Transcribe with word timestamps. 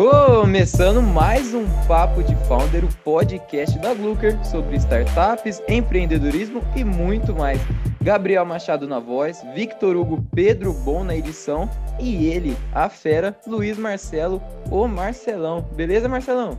Começando 0.00 1.02
mais 1.02 1.52
um 1.52 1.66
Papo 1.86 2.22
de 2.22 2.34
Founder, 2.46 2.86
o 2.86 2.96
podcast 3.04 3.78
da 3.80 3.92
Glucker 3.92 4.42
sobre 4.46 4.76
startups, 4.76 5.62
empreendedorismo 5.68 6.62
e 6.74 6.82
muito 6.82 7.34
mais. 7.34 7.60
Gabriel 8.00 8.46
Machado 8.46 8.88
na 8.88 8.98
voz, 8.98 9.44
Victor 9.54 9.94
Hugo 9.98 10.24
Pedro 10.34 10.72
Bom 10.72 11.04
na 11.04 11.14
edição 11.14 11.68
e 12.00 12.28
ele, 12.28 12.56
a 12.72 12.88
fera, 12.88 13.38
Luiz 13.46 13.76
Marcelo, 13.76 14.42
o 14.70 14.88
Marcelão. 14.88 15.68
Beleza, 15.76 16.08
Marcelão? 16.08 16.56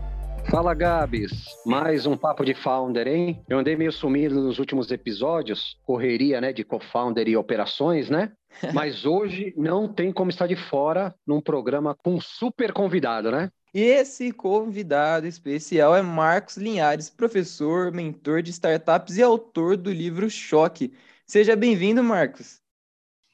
Fala, 0.51 0.75
Gabs. 0.75 1.31
Mais 1.65 2.05
um 2.05 2.15
papo 2.15 2.45
de 2.45 2.53
founder, 2.53 3.07
hein? 3.07 3.43
Eu 3.49 3.57
andei 3.57 3.75
meio 3.75 3.91
sumido 3.91 4.35
nos 4.35 4.59
últimos 4.59 4.91
episódios, 4.91 5.77
correria, 5.83 6.39
né, 6.39 6.53
de 6.53 6.63
co-founder 6.63 7.27
e 7.27 7.35
operações, 7.35 8.07
né? 8.07 8.31
Mas 8.73 9.05
hoje 9.05 9.53
não 9.57 9.87
tem 9.87 10.11
como 10.11 10.29
estar 10.29 10.47
de 10.47 10.55
fora 10.55 11.15
num 11.25 11.41
programa 11.41 11.95
com 11.95 12.15
um 12.15 12.21
super 12.21 12.73
convidado, 12.73 13.31
né? 13.31 13.51
Esse 13.73 14.31
convidado 14.33 15.25
especial 15.25 15.95
é 15.95 16.01
Marcos 16.01 16.57
Linhares, 16.57 17.09
professor, 17.09 17.91
mentor 17.91 18.41
de 18.41 18.51
startups 18.51 19.17
e 19.17 19.23
autor 19.23 19.77
do 19.77 19.91
livro 19.91 20.29
Choque. 20.29 20.91
Seja 21.25 21.55
bem-vindo, 21.55 22.03
Marcos. 22.03 22.59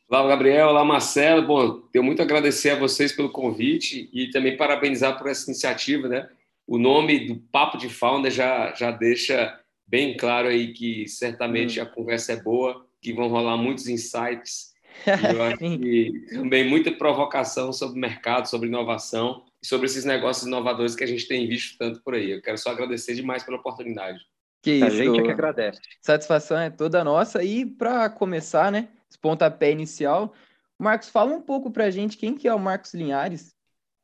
Olá, 0.08 0.28
Gabriel. 0.28 0.70
Olá, 0.70 0.86
Marcelo. 0.86 1.45
Bom, 1.45 1.81
tenho 1.92 2.06
muito 2.06 2.22
a 2.22 2.23
agradecer 2.23 2.70
a 2.70 2.80
vocês 2.80 3.12
pelo 3.12 3.31
convite 3.31 4.09
e 4.14 4.30
também 4.30 4.56
parabenizar 4.56 5.18
por 5.18 5.28
essa 5.28 5.50
iniciativa, 5.50 6.08
né? 6.08 6.30
O 6.68 6.78
nome 6.78 7.28
do 7.28 7.38
Papo 7.52 7.78
de 7.78 7.90
Founder 7.90 8.31
já, 8.31 8.73
já 8.76 8.92
deixa 8.92 9.59
bem 9.88 10.16
claro 10.16 10.50
aí 10.50 10.72
que 10.72 11.08
certamente 11.08 11.80
hum. 11.80 11.84
a 11.84 11.86
conversa 11.86 12.34
é 12.34 12.42
boa, 12.42 12.86
que 13.02 13.12
vão 13.12 13.28
rolar 13.28 13.58
muitos 13.58 13.88
insights 13.88 14.73
e 14.76 14.77
eu 15.34 15.44
acho 15.44 15.58
que 15.58 16.26
também 16.30 16.68
muita 16.68 16.92
provocação 16.92 17.72
sobre 17.72 17.98
o 17.98 18.02
mercado, 18.02 18.48
sobre 18.48 18.68
inovação 18.68 19.44
e 19.62 19.68
sobre 19.68 19.86
esses 19.86 20.06
negócios 20.06 20.46
inovadores 20.46 20.96
que 20.96 21.04
a 21.04 21.08
gente 21.08 21.28
tem 21.28 21.48
visto 21.48 21.78
tanto 21.78 22.02
por 22.02 22.14
aí. 22.14 22.32
Eu 22.32 22.42
quero 22.42 22.58
só 22.58 22.72
agradecer 22.72 23.16
demais 23.16 23.44
pela 23.44 23.58
oportunidade. 23.58 24.20
Que 24.62 24.73
isso. 24.73 24.86
A 24.86 24.90
gente 24.90 25.20
é 25.20 25.23
que 25.23 25.31
agradece. 25.31 25.80
Satisfação 26.02 26.58
é 26.59 26.70
toda 26.70 27.03
nossa. 27.03 27.44
E 27.44 27.66
para 27.66 28.09
começar, 28.09 28.72
né, 28.72 28.90
esse 29.09 29.18
pontapé 29.18 29.72
inicial, 29.72 30.34
Marcos, 30.78 31.09
fala 31.09 31.34
um 31.34 31.42
pouco 31.42 31.72
para 31.72 31.86
a 31.86 31.90
gente 31.90 32.18
quem 32.18 32.36
que 32.36 32.48
é 32.48 32.53
o 32.53 32.59
Marcos 32.59 32.94
Linhares. 32.94 33.56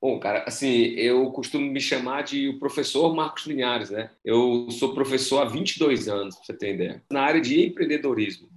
Bom, 0.02 0.20
cara, 0.20 0.44
assim, 0.46 0.68
eu 0.96 1.32
costumo 1.32 1.66
me 1.66 1.80
chamar 1.80 2.24
de 2.24 2.50
o 2.50 2.60
professor 2.60 3.16
Marcos 3.16 3.46
Linhares, 3.46 3.90
né? 3.90 4.10
Eu 4.24 4.68
sou 4.70 4.94
professor 4.94 5.42
há 5.42 5.46
22 5.46 6.10
anos, 6.10 6.36
para 6.36 6.46
você 6.46 6.54
ter 6.54 6.74
ideia, 6.74 7.02
na 7.10 7.22
área 7.22 7.40
de 7.40 7.66
empreendedorismo. 7.66 8.50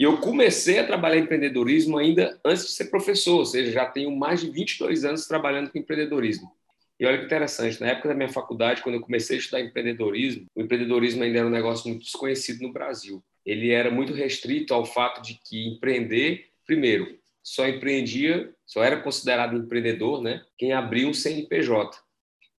E 0.00 0.02
eu 0.02 0.16
comecei 0.16 0.78
a 0.78 0.86
trabalhar 0.86 1.18
em 1.18 1.24
empreendedorismo 1.24 1.98
ainda 1.98 2.40
antes 2.42 2.64
de 2.64 2.70
ser 2.70 2.86
professor, 2.86 3.40
ou 3.40 3.44
seja, 3.44 3.70
já 3.70 3.84
tenho 3.84 4.10
mais 4.10 4.40
de 4.40 4.50
22 4.50 5.04
anos 5.04 5.26
trabalhando 5.26 5.70
com 5.70 5.78
empreendedorismo. 5.78 6.50
E 6.98 7.04
olha 7.04 7.18
que 7.18 7.26
interessante, 7.26 7.78
na 7.78 7.88
época 7.88 8.08
da 8.08 8.14
minha 8.14 8.30
faculdade, 8.30 8.80
quando 8.80 8.94
eu 8.94 9.02
comecei 9.02 9.36
a 9.36 9.40
estudar 9.40 9.60
empreendedorismo, 9.60 10.46
o 10.54 10.62
empreendedorismo 10.62 11.22
ainda 11.22 11.40
era 11.40 11.46
um 11.46 11.50
negócio 11.50 11.86
muito 11.86 12.04
desconhecido 12.04 12.62
no 12.62 12.72
Brasil. 12.72 13.22
Ele 13.44 13.72
era 13.72 13.90
muito 13.90 14.14
restrito 14.14 14.72
ao 14.72 14.86
fato 14.86 15.20
de 15.20 15.38
que 15.44 15.68
empreender, 15.68 16.46
primeiro, 16.66 17.18
só 17.42 17.68
empreendia, 17.68 18.50
só 18.64 18.82
era 18.82 19.02
considerado 19.02 19.54
empreendedor, 19.54 20.22
né, 20.22 20.42
quem 20.56 20.72
abriu 20.72 21.10
um 21.10 21.14
CNPJ. 21.14 21.94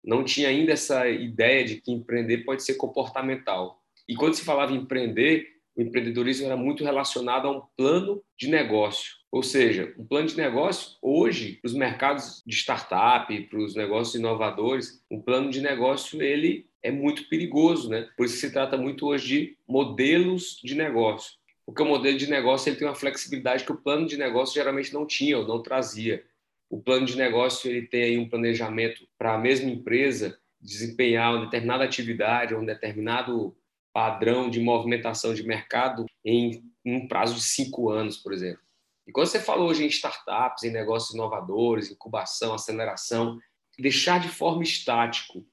Não 0.05 0.23
tinha 0.23 0.47
ainda 0.47 0.73
essa 0.73 1.09
ideia 1.09 1.65
de 1.65 1.81
que 1.81 1.91
empreender 1.91 2.45
pode 2.45 2.61
ser 2.63 2.75
comportamental. 2.75 3.81
E 4.07 4.13
quando 4.13 4.35
se 4.35 4.43
falava 4.43 4.73
em 4.73 4.77
empreender, 4.77 5.50
o 5.75 5.81
empreendedorismo 5.81 6.45
era 6.45 6.57
muito 6.57 6.83
relacionado 6.83 7.47
a 7.47 7.51
um 7.51 7.61
plano 7.77 8.23
de 8.37 8.49
negócio. 8.49 9.21
Ou 9.31 9.41
seja, 9.41 9.93
um 9.97 10.05
plano 10.05 10.27
de 10.27 10.35
negócio, 10.35 10.97
hoje, 11.01 11.53
para 11.61 11.69
os 11.69 11.73
mercados 11.73 12.43
de 12.45 12.55
startup, 12.55 13.41
para 13.43 13.59
os 13.59 13.75
negócios 13.75 14.15
inovadores, 14.15 15.01
um 15.09 15.21
plano 15.21 15.49
de 15.49 15.61
negócio 15.61 16.21
ele 16.21 16.69
é 16.83 16.91
muito 16.91 17.29
perigoso, 17.29 17.89
né? 17.89 18.09
Por 18.17 18.25
isso 18.25 18.37
se 18.37 18.51
trata 18.51 18.77
muito 18.77 19.05
hoje 19.05 19.27
de 19.27 19.57
modelos 19.67 20.59
de 20.63 20.75
negócio. 20.75 21.39
Porque 21.65 21.81
o 21.81 21.85
modelo 21.85 22.17
de 22.17 22.29
negócio 22.29 22.69
ele 22.69 22.75
tem 22.75 22.87
uma 22.87 22.95
flexibilidade 22.95 23.63
que 23.63 23.71
o 23.71 23.77
plano 23.77 24.05
de 24.05 24.17
negócio 24.17 24.55
geralmente 24.55 24.93
não 24.93 25.05
tinha 25.05 25.37
ou 25.37 25.47
não 25.47 25.61
trazia. 25.61 26.23
O 26.69 26.81
plano 26.81 27.05
de 27.05 27.15
negócio 27.15 27.69
ele 27.69 27.87
tem 27.87 28.17
um 28.17 28.27
planejamento 28.27 29.07
para 29.17 29.35
a 29.35 29.37
mesma 29.37 29.69
empresa 29.69 30.37
desempenhar 30.59 31.33
uma 31.33 31.45
determinada 31.45 31.83
atividade 31.83 32.53
ou 32.53 32.61
um 32.61 32.65
determinado 32.65 33.55
padrão 33.93 34.49
de 34.49 34.59
movimentação 34.59 35.33
de 35.33 35.43
mercado 35.43 36.05
em 36.25 36.63
um 36.85 37.07
prazo 37.07 37.35
de 37.35 37.41
cinco 37.41 37.89
anos, 37.89 38.17
por 38.17 38.33
exemplo. 38.33 38.61
E 39.07 39.11
quando 39.11 39.27
você 39.27 39.39
falou 39.39 39.69
hoje 39.69 39.83
em 39.83 39.87
startups, 39.87 40.63
em 40.63 40.71
negócios 40.71 41.13
inovadores, 41.13 41.91
incubação, 41.91 42.53
aceleração, 42.53 43.39
deixar 43.77 44.19
de 44.19 44.29
forma 44.29 44.63
estático 44.63 45.45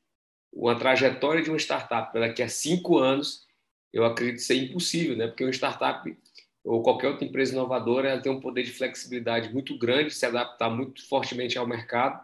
uma 0.53 0.79
trajetória 0.79 1.43
de 1.43 1.51
uma 1.51 1.59
startup 1.59 2.11
para 2.13 2.29
daqui 2.29 2.43
a 2.43 2.49
cinco 2.49 2.99
anos, 2.99 3.47
eu 3.93 4.05
acredito 4.05 4.41
ser 4.41 4.57
impossível, 4.57 5.17
né? 5.17 5.27
Porque 5.27 5.45
uma 5.45 5.53
startup 5.53 6.17
ou 6.65 6.83
qualquer 6.83 7.09
outra 7.09 7.25
empresa 7.25 7.53
inovadora 7.53 8.11
ela 8.11 8.21
tem 8.21 8.31
um 8.31 8.41
poder 8.41 8.63
de 8.63 8.73
flexibilidade 8.73 9.53
muito 9.53 9.79
grande, 9.79 10.13
se 10.13 10.27
adaptar 10.27 10.69
muito 10.69 11.07
fortemente 11.09 11.57
ao 11.57 11.67
mercado 11.67 12.23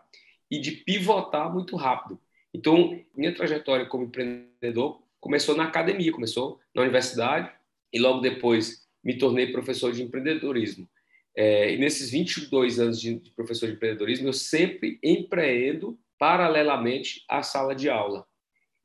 e 0.51 0.61
de 0.61 0.73
pivotar 0.73 1.53
muito 1.53 1.77
rápido. 1.77 2.21
Então, 2.53 3.01
minha 3.17 3.35
trajetória 3.35 3.87
como 3.87 4.05
empreendedor 4.05 5.03
começou 5.25 5.57
na 5.57 5.65
academia, 5.65 6.13
começou 6.13 6.61
na 6.75 6.83
universidade 6.83 7.51
e 7.91 7.99
logo 7.99 8.21
depois 8.21 8.87
me 9.03 9.17
tornei 9.17 9.51
professor 9.51 9.91
de 9.91 10.03
empreendedorismo. 10.03 10.87
É, 11.35 11.73
e 11.73 11.79
nesses 11.79 12.11
22 12.11 12.79
anos 12.79 13.01
de, 13.01 13.19
de 13.19 13.31
professor 13.31 13.67
de 13.67 13.73
empreendedorismo, 13.73 14.29
eu 14.29 14.35
sempre 14.35 14.99
empreendo 15.03 15.99
paralelamente 16.19 17.25
à 17.27 17.43
sala 17.43 17.75
de 17.75 17.89
aula. 17.89 18.27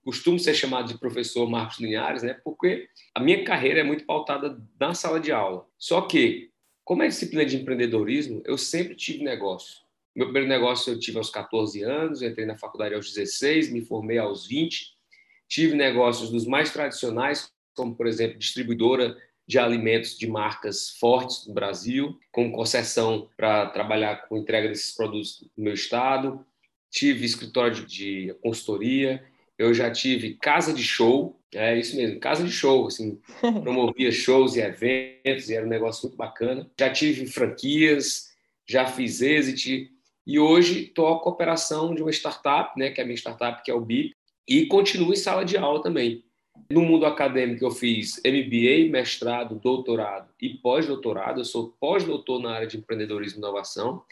Costumo 0.01 0.39
ser 0.39 0.53
chamado 0.53 0.87
de 0.87 0.97
professor 0.97 1.47
Marcos 1.49 1.77
Linhares, 1.77 2.23
né, 2.23 2.39
porque 2.41 2.87
a 3.13 3.19
minha 3.19 3.43
carreira 3.43 3.81
é 3.81 3.83
muito 3.83 4.05
pautada 4.05 4.57
na 4.79 4.93
sala 4.93 5.19
de 5.19 5.33
aula. 5.33 5.67
Só 5.77 6.01
que, 6.03 6.51
como 6.85 7.03
é 7.03 7.07
disciplina 7.09 7.45
de 7.45 7.57
empreendedorismo, 7.57 8.41
eu 8.45 8.57
sempre 8.57 8.95
tive 8.95 9.25
negócio. 9.25 9.81
Meu 10.15 10.27
primeiro 10.27 10.47
negócio 10.47 10.93
eu 10.93 10.99
tive 10.99 11.17
aos 11.17 11.29
14 11.29 11.83
anos, 11.83 12.21
entrei 12.21 12.45
na 12.45 12.57
faculdade 12.57 12.95
aos 12.95 13.13
16, 13.13 13.73
me 13.73 13.81
formei 13.81 14.17
aos 14.17 14.47
20 14.47 14.97
Tive 15.49 15.75
negócios 15.75 16.29
dos 16.29 16.45
mais 16.45 16.71
tradicionais, 16.71 17.51
como, 17.75 17.95
por 17.95 18.05
exemplo, 18.05 18.37
distribuidora 18.37 19.17
de 19.47 19.57
alimentos 19.57 20.15
de 20.15 20.27
marcas 20.27 20.91
fortes 20.91 21.47
no 21.47 21.55
Brasil, 21.55 22.19
com 22.31 22.51
concessão 22.51 23.27
para 23.35 23.65
trabalhar 23.65 24.27
com 24.27 24.37
entrega 24.37 24.67
desses 24.67 24.95
produtos 24.95 25.43
no 25.57 25.63
meu 25.63 25.73
estado. 25.73 26.45
Tive 26.91 27.25
escritório 27.25 27.83
de 27.83 28.35
consultoria. 28.43 29.23
Eu 29.57 29.73
já 29.73 29.89
tive 29.89 30.35
casa 30.35 30.71
de 30.71 30.83
show, 30.83 31.41
é 31.53 31.77
isso 31.77 31.97
mesmo, 31.97 32.19
casa 32.19 32.43
de 32.43 32.51
show, 32.51 32.85
assim, 32.85 33.19
promovia 33.63 34.11
shows 34.11 34.55
e 34.55 34.61
eventos, 34.61 35.49
e 35.49 35.55
era 35.55 35.65
um 35.65 35.69
negócio 35.69 36.07
muito 36.07 36.15
bacana. 36.15 36.69
Já 36.79 36.91
tive 36.91 37.25
franquias, 37.25 38.29
já 38.67 38.85
fiz 38.85 39.19
exit, 39.19 39.91
e 40.27 40.39
hoje 40.39 40.85
toco 40.85 41.27
a 41.27 41.31
operação 41.31 41.95
de 41.95 42.03
uma 42.03 42.11
startup, 42.11 42.77
né, 42.77 42.91
que 42.91 43.01
é 43.01 43.03
a 43.03 43.05
minha 43.05 43.17
startup, 43.17 43.63
que 43.63 43.71
é 43.71 43.73
o 43.73 43.81
BIP, 43.81 44.13
e 44.49 44.65
continuo 44.65 45.13
em 45.13 45.15
sala 45.15 45.45
de 45.45 45.55
aula 45.55 45.83
também. 45.83 46.25
No 46.71 46.81
mundo 46.81 47.05
acadêmico, 47.05 47.63
eu 47.63 47.69
fiz 47.69 48.19
MBA, 48.25 48.91
mestrado, 48.91 49.59
doutorado 49.59 50.33
e 50.41 50.49
pós-doutorado. 50.49 51.41
Eu 51.41 51.45
sou 51.45 51.75
pós-doutor 51.79 52.41
na 52.41 52.53
área 52.53 52.67
de 52.67 52.77
empreendedorismo 52.77 53.37
e 53.37 53.41
inovação. 53.41 54.03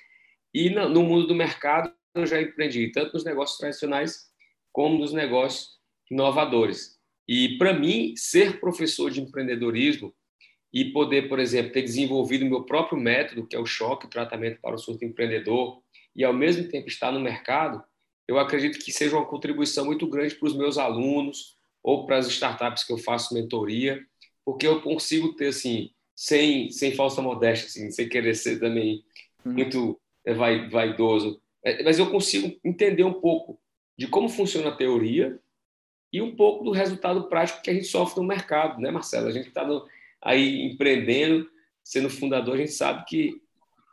E 0.54 0.70
no 0.70 1.02
mundo 1.02 1.26
do 1.26 1.34
mercado, 1.34 1.92
eu 2.14 2.26
já 2.28 2.40
empreendi 2.40 2.92
tanto 2.92 3.14
nos 3.14 3.26
negócios 3.26 3.58
tradicionais 3.58 4.28
como 4.72 5.00
nos 5.00 5.12
negócios 5.12 5.78
inovadores. 6.10 7.00
E, 7.28 7.58
para 7.58 7.74
mim, 7.74 8.14
ser 8.16 8.60
professor 8.60 9.10
de 9.10 9.22
empreendedorismo 9.22 10.14
e 10.72 10.86
poder, 10.86 11.28
por 11.28 11.40
exemplo, 11.40 11.72
ter 11.72 11.82
desenvolvido 11.82 12.46
meu 12.46 12.64
próprio 12.64 13.00
método, 13.00 13.46
que 13.48 13.56
é 13.56 13.60
o 13.60 13.66
choque, 13.66 14.08
tratamento 14.08 14.62
para 14.62 14.76
o 14.76 14.78
surto 14.78 15.04
empreendedor, 15.04 15.82
e, 16.16 16.24
ao 16.24 16.34
mesmo 16.34 16.68
tempo, 16.70 16.88
estar 16.88 17.12
no 17.12 17.20
mercado, 17.20 17.84
eu 18.28 18.38
acredito 18.38 18.80
que 18.80 18.92
seja 18.92 19.16
uma 19.16 19.26
contribuição 19.26 19.86
muito 19.86 20.06
grande 20.08 20.36
para 20.36 20.48
os 20.48 20.56
meus 20.56 20.78
alunos 20.78 21.58
ou 21.82 22.06
para 22.06 22.18
as 22.18 22.28
startups 22.28 22.84
que 22.84 22.92
eu 22.92 22.98
faço 22.98 23.34
mentoria, 23.34 24.04
porque 24.44 24.68
eu 24.68 24.82
consigo 24.82 25.34
ter, 25.34 25.48
assim, 25.48 25.92
sem, 26.16 26.70
sem 26.72 26.94
falsa 26.94 27.22
modéstia, 27.22 27.68
assim, 27.68 27.92
sem 27.92 28.10
querer 28.10 28.36
ser 28.36 28.60
também 28.60 29.04
uhum. 29.46 29.54
muito 29.54 30.00
é, 30.26 30.34
vaidoso, 30.34 31.40
é, 31.64 31.84
mas 31.84 32.00
eu 32.00 32.10
consigo 32.10 32.60
entender 32.64 33.04
um 33.04 33.14
pouco 33.14 33.60
de 33.98 34.08
como 34.08 34.28
funciona 34.28 34.70
a 34.70 34.76
teoria 34.76 35.40
e 36.12 36.22
um 36.22 36.36
pouco 36.36 36.64
do 36.64 36.72
resultado 36.72 37.28
prático 37.30 37.62
que 37.62 37.70
a 37.70 37.74
gente 37.74 37.88
sofre 37.88 38.20
no 38.22 38.28
mercado, 38.28 38.80
né, 38.80 38.92
Marcelo? 38.92 39.28
A 39.28 39.32
gente 39.32 39.48
está 39.48 39.68
aí 40.22 40.62
empreendendo, 40.62 41.50
sendo 41.84 42.10
fundador, 42.10 42.56
a 42.56 42.58
gente 42.58 42.72
sabe 42.72 43.06
que, 43.06 43.42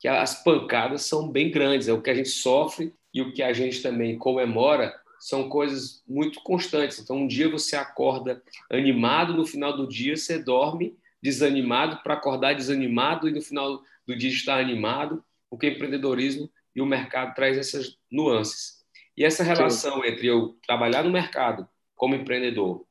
que 0.01 0.09
as 0.09 0.43
pancadas 0.43 1.03
são 1.03 1.29
bem 1.29 1.51
grandes, 1.51 1.89
é 1.89 1.93
o 1.93 2.03
que 2.03 2.11
a 2.11 2.15
gente 2.15 2.29
sofre 2.29 2.93
e 3.15 3.23
o 3.23 3.33
que 3.33 3.43
a 3.43 3.53
gente 3.53 3.81
também 3.81 4.19
comemora 4.19 4.93
são 5.21 5.49
coisas 5.49 6.03
muito 6.07 6.43
constantes. 6.43 6.99
Então, 6.99 7.17
um 7.17 7.27
dia 7.27 7.49
você 7.49 7.77
acorda 7.77 8.43
animado, 8.69 9.33
no 9.33 9.47
final 9.47 9.75
do 9.75 9.89
dia 9.89 10.17
você 10.17 10.39
dorme 10.39 10.99
desanimado 11.23 12.03
para 12.03 12.15
acordar 12.15 12.55
desanimado 12.55 13.27
e 13.27 13.33
no 13.33 13.41
final 13.41 13.81
do 14.07 14.15
dia 14.15 14.29
estar 14.29 14.59
animado, 14.59 15.25
porque 15.49 15.69
empreendedorismo 15.69 16.51
e 16.77 16.83
o 16.83 16.87
mercado 16.87 17.35
traz 17.35 17.57
essas 17.57 17.97
nuances. 18.11 18.85
E 19.17 19.25
essa 19.25 19.45
relação 19.45 20.03
Sim. 20.03 20.09
entre 20.09 20.27
eu 20.27 20.59
trabalhar 20.67 21.05
no 21.05 21.11
mercado 21.11 21.67
como 21.95 22.17
empreendedor 22.17 22.85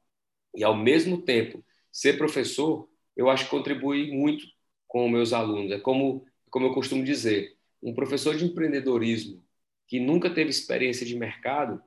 e, 0.55 0.63
ao 0.63 0.75
mesmo 0.75 1.21
tempo, 1.21 1.63
ser 1.91 2.17
professor, 2.17 2.87
eu 3.15 3.29
acho 3.29 3.43
que 3.43 3.51
contribui 3.51 4.11
muito 4.11 4.45
com 4.87 5.07
meus 5.09 5.33
alunos. 5.33 5.71
É 5.71 5.79
como, 5.79 6.25
como 6.49 6.67
eu 6.67 6.73
costumo 6.73 7.03
dizer, 7.03 7.55
um 7.81 7.93
professor 7.93 8.35
de 8.35 8.45
empreendedorismo 8.45 9.43
que 9.87 9.99
nunca 9.99 10.29
teve 10.29 10.49
experiência 10.49 11.05
de 11.05 11.15
mercado 11.15 11.81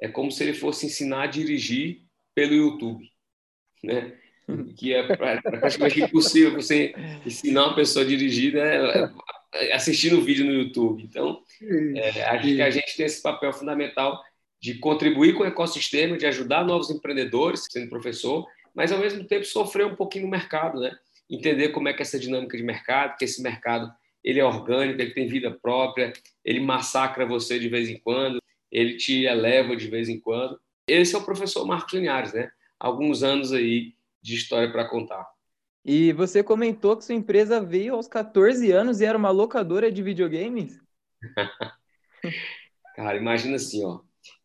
é 0.00 0.08
como 0.08 0.30
se 0.30 0.42
ele 0.42 0.54
fosse 0.54 0.86
ensinar 0.86 1.22
a 1.24 1.26
dirigir 1.26 2.02
pelo 2.34 2.54
YouTube, 2.54 3.10
né? 3.84 4.16
Que 4.76 4.94
é 4.94 5.16
praticamente 5.16 6.02
impossível 6.02 6.54
você 6.54 6.92
ensinar 7.24 7.66
uma 7.66 7.76
pessoa 7.76 8.04
a 8.04 8.08
dirigir 8.08 8.54
né? 8.54 9.12
assistindo 9.72 10.22
vídeo 10.22 10.44
no 10.44 10.52
YouTube. 10.52 11.02
Então, 11.04 11.42
é, 11.96 12.22
acho 12.24 12.42
que 12.42 12.62
a 12.62 12.70
gente 12.70 12.96
tem 12.96 13.06
esse 13.06 13.22
papel 13.22 13.52
fundamental 13.52 14.20
de 14.60 14.74
contribuir 14.74 15.34
com 15.34 15.42
o 15.42 15.46
ecossistema, 15.46 16.16
de 16.16 16.26
ajudar 16.26 16.64
novos 16.64 16.90
empreendedores, 16.90 17.66
sendo 17.70 17.88
professor, 17.88 18.46
mas 18.74 18.92
ao 18.92 18.98
mesmo 18.98 19.24
tempo 19.24 19.44
sofrer 19.44 19.86
um 19.86 19.96
pouquinho 19.96 20.24
no 20.24 20.30
mercado, 20.30 20.80
né? 20.80 20.96
Entender 21.28 21.70
como 21.70 21.88
é 21.88 21.92
que 21.92 22.00
é 22.00 22.02
essa 22.02 22.18
dinâmica 22.18 22.56
de 22.56 22.62
mercado, 22.62 23.16
que 23.16 23.24
esse 23.24 23.42
mercado 23.42 23.90
ele 24.22 24.40
é 24.40 24.44
orgânico, 24.44 25.00
ele 25.00 25.14
tem 25.14 25.26
vida 25.26 25.50
própria, 25.50 26.12
ele 26.44 26.60
massacra 26.60 27.26
você 27.26 27.58
de 27.58 27.68
vez 27.68 27.88
em 27.88 27.98
quando, 27.98 28.40
ele 28.70 28.96
te 28.96 29.24
eleva 29.24 29.76
de 29.76 29.88
vez 29.88 30.08
em 30.08 30.20
quando. 30.20 30.60
Esse 30.86 31.14
é 31.14 31.18
o 31.18 31.24
professor 31.24 31.66
Marcos 31.66 31.92
Linhares, 31.92 32.32
né? 32.32 32.50
Alguns 32.78 33.22
anos 33.22 33.52
aí 33.52 33.94
de 34.22 34.34
história 34.34 34.70
para 34.70 34.88
contar. 34.88 35.26
E 35.84 36.12
você 36.12 36.42
comentou 36.42 36.96
que 36.96 37.04
sua 37.04 37.14
empresa 37.14 37.60
veio 37.60 37.94
aos 37.94 38.06
14 38.06 38.70
anos 38.70 39.00
e 39.00 39.04
era 39.04 39.16
uma 39.16 39.30
locadora 39.30 39.90
de 39.90 40.02
videogames? 40.02 40.78
Cara, 42.94 43.16
imagina 43.16 43.56
assim, 43.56 43.84
ó. 43.84 44.00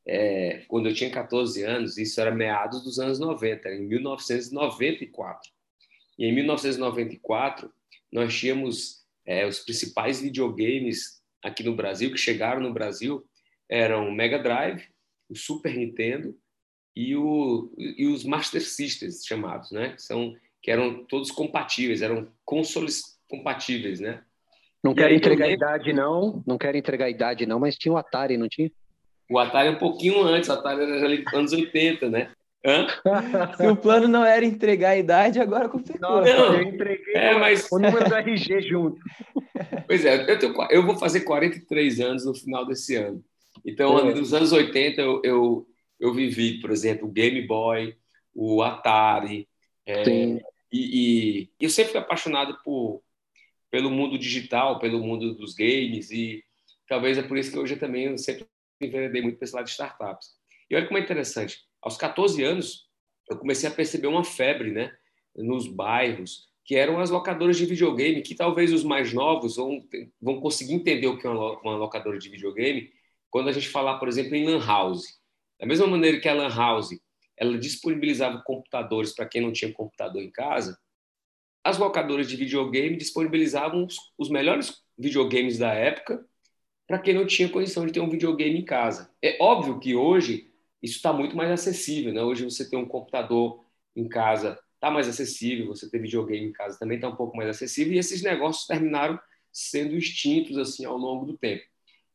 É, 0.07 0.63
quando 0.67 0.87
eu 0.87 0.93
tinha 0.93 1.09
14 1.09 1.63
anos, 1.63 1.97
isso 1.97 2.21
era 2.21 2.33
meados 2.33 2.83
dos 2.83 2.99
anos 2.99 3.19
90, 3.19 3.69
em 3.69 3.81
1994. 3.87 5.51
E 6.17 6.25
em 6.25 6.33
1994, 6.33 7.71
nós 8.11 8.33
tínhamos 8.33 9.04
é, 9.25 9.45
os 9.45 9.59
principais 9.59 10.21
videogames 10.21 11.21
aqui 11.43 11.63
no 11.63 11.75
Brasil, 11.75 12.11
que 12.11 12.17
chegaram 12.17 12.61
no 12.61 12.73
Brasil, 12.73 13.25
eram 13.69 14.09
o 14.09 14.11
Mega 14.11 14.39
Drive, 14.39 14.87
o 15.29 15.35
Super 15.35 15.75
Nintendo 15.75 16.35
e, 16.95 17.15
o, 17.15 17.73
e 17.77 18.07
os 18.07 18.23
Master 18.23 18.61
Systems 18.61 19.25
chamados, 19.25 19.71
né? 19.71 19.95
São, 19.97 20.35
que 20.61 20.71
eram 20.71 21.03
todos 21.05 21.31
compatíveis, 21.31 22.01
eram 22.01 22.31
consoles 22.43 23.19
compatíveis, 23.29 23.99
né? 23.99 24.23
Não 24.83 24.91
e 24.91 24.95
quero 24.95 25.13
entregar 25.13 25.47
a 25.47 25.51
idade, 25.51 25.93
não. 25.93 26.43
Não 26.45 26.57
quero 26.57 26.77
entregar 26.77 27.09
idade, 27.09 27.45
não, 27.45 27.59
mas 27.59 27.75
tinha 27.75 27.91
o 27.91 27.97
Atari, 27.97 28.37
não 28.37 28.47
tinha? 28.47 28.71
O 29.29 29.39
Atari 29.39 29.69
é 29.69 29.71
um 29.71 29.79
pouquinho 29.79 30.21
antes, 30.21 30.47
o 30.49 30.53
Atari 30.53 30.83
era 30.83 31.05
ali 31.05 31.23
anos 31.33 31.51
80, 31.51 32.09
né? 32.09 32.31
Se 33.57 33.67
o 33.67 33.75
plano 33.75 34.07
não 34.07 34.25
era 34.25 34.45
entregar 34.45 34.91
a 34.91 34.97
idade, 34.97 35.39
agora 35.39 35.69
complicou. 35.69 36.21
Não, 36.21 36.25
eu 36.25 36.61
entreguei 36.63 37.13
é, 37.13 37.37
mas... 37.37 37.71
o 37.71 37.77
número 37.77 38.09
do 38.09 38.15
RG 38.15 38.61
junto. 38.61 38.99
Pois 39.87 40.03
é, 40.03 40.29
eu, 40.29 40.39
tenho, 40.39 40.53
eu 40.71 40.85
vou 40.85 40.97
fazer 40.97 41.21
43 41.21 41.99
anos 41.99 42.25
no 42.25 42.33
final 42.33 42.65
desse 42.65 42.95
ano. 42.95 43.23
Então, 43.63 43.97
é. 43.99 44.13
nos 44.15 44.33
anos 44.33 44.51
80, 44.51 44.99
eu, 44.99 45.21
eu, 45.23 45.67
eu, 45.99 46.13
vivi, 46.13 46.59
por 46.59 46.71
exemplo, 46.71 47.07
o 47.07 47.11
Game 47.11 47.39
Boy, 47.45 47.95
o 48.33 48.63
Atari. 48.63 49.47
É, 49.85 50.03
e, 50.09 50.39
e, 50.71 51.49
eu 51.59 51.69
sempre 51.69 51.91
fui 51.91 51.99
apaixonado 51.99 52.57
por, 52.63 53.01
pelo 53.69 53.91
mundo 53.91 54.17
digital, 54.17 54.79
pelo 54.79 54.99
mundo 54.99 55.35
dos 55.35 55.53
games. 55.53 56.11
E 56.11 56.43
talvez 56.87 57.17
é 57.17 57.23
por 57.23 57.37
isso 57.37 57.51
que 57.51 57.59
hoje 57.59 57.75
eu 57.75 57.79
também 57.79 58.05
eu 58.05 58.17
sempre 58.17 58.45
enveredei 58.81 59.21
muito 59.21 59.37
para 59.37 59.45
esse 59.45 59.55
lado 59.55 59.65
de 59.65 59.71
startups. 59.71 60.29
E 60.69 60.75
olha 60.75 60.87
como 60.87 60.97
é 60.97 61.01
interessante 61.01 61.64
aos 61.85 61.97
14 61.97 62.43
anos, 62.43 62.89
eu 63.29 63.37
comecei 63.37 63.69
a 63.69 63.71
perceber 63.71 64.07
uma 64.07 64.23
febre, 64.23 64.71
né, 64.71 64.91
nos 65.35 65.67
bairros, 65.67 66.49
que 66.65 66.75
eram 66.75 66.99
as 66.99 67.11
locadoras 67.11 67.57
de 67.57 67.65
videogame, 67.65 68.23
que 68.23 68.33
talvez 68.33 68.73
os 68.73 68.83
mais 68.83 69.13
novos 69.13 69.55
vão, 69.57 69.85
vão 70.19 70.41
conseguir 70.41 70.73
entender 70.73 71.05
o 71.05 71.17
que 71.17 71.27
é 71.27 71.29
uma 71.29 71.75
locadora 71.75 72.17
de 72.17 72.27
videogame 72.27 72.91
quando 73.29 73.49
a 73.49 73.51
gente 73.51 73.69
falar, 73.69 73.99
por 73.99 74.07
exemplo, 74.07 74.35
em 74.35 74.45
lan 74.45 74.65
house. 74.65 75.19
Da 75.59 75.67
mesma 75.67 75.85
maneira 75.85 76.19
que 76.19 76.27
a 76.27 76.33
lan 76.33 76.49
house, 76.49 76.89
ela 77.37 77.57
disponibilizava 77.57 78.41
computadores 78.43 79.13
para 79.13 79.27
quem 79.27 79.41
não 79.41 79.51
tinha 79.51 79.71
computador 79.71 80.23
em 80.23 80.31
casa, 80.31 80.75
as 81.63 81.77
locadoras 81.77 82.27
de 82.27 82.35
videogame 82.35 82.97
disponibilizavam 82.97 83.85
os, 83.85 83.95
os 84.17 84.29
melhores 84.29 84.81
videogames 84.97 85.59
da 85.59 85.71
época 85.71 86.25
para 86.87 86.99
quem 86.99 87.13
não 87.13 87.25
tinha 87.25 87.49
condição 87.49 87.85
de 87.85 87.91
ter 87.91 87.99
um 87.99 88.09
videogame 88.09 88.59
em 88.59 88.65
casa. 88.65 89.11
É 89.21 89.37
óbvio 89.41 89.79
que 89.79 89.95
hoje 89.95 90.51
isso 90.85 90.97
está 90.97 91.11
muito 91.11 91.35
mais 91.35 91.51
acessível. 91.51 92.13
Né? 92.13 92.21
Hoje 92.21 92.45
você 92.45 92.69
tem 92.69 92.77
um 92.79 92.87
computador 92.87 93.65
em 93.95 94.07
casa, 94.07 94.59
está 94.75 94.91
mais 94.91 95.07
acessível, 95.07 95.67
você 95.67 95.89
ter 95.89 95.99
videogame 95.99 96.47
em 96.47 96.51
casa 96.51 96.77
também 96.77 96.97
está 96.97 97.09
um 97.09 97.15
pouco 97.15 97.35
mais 97.35 97.49
acessível, 97.49 97.93
e 97.93 97.97
esses 97.97 98.21
negócios 98.21 98.67
terminaram 98.67 99.19
sendo 99.51 99.95
extintos 99.95 100.57
assim 100.57 100.85
ao 100.85 100.97
longo 100.97 101.25
do 101.25 101.37
tempo. 101.37 101.63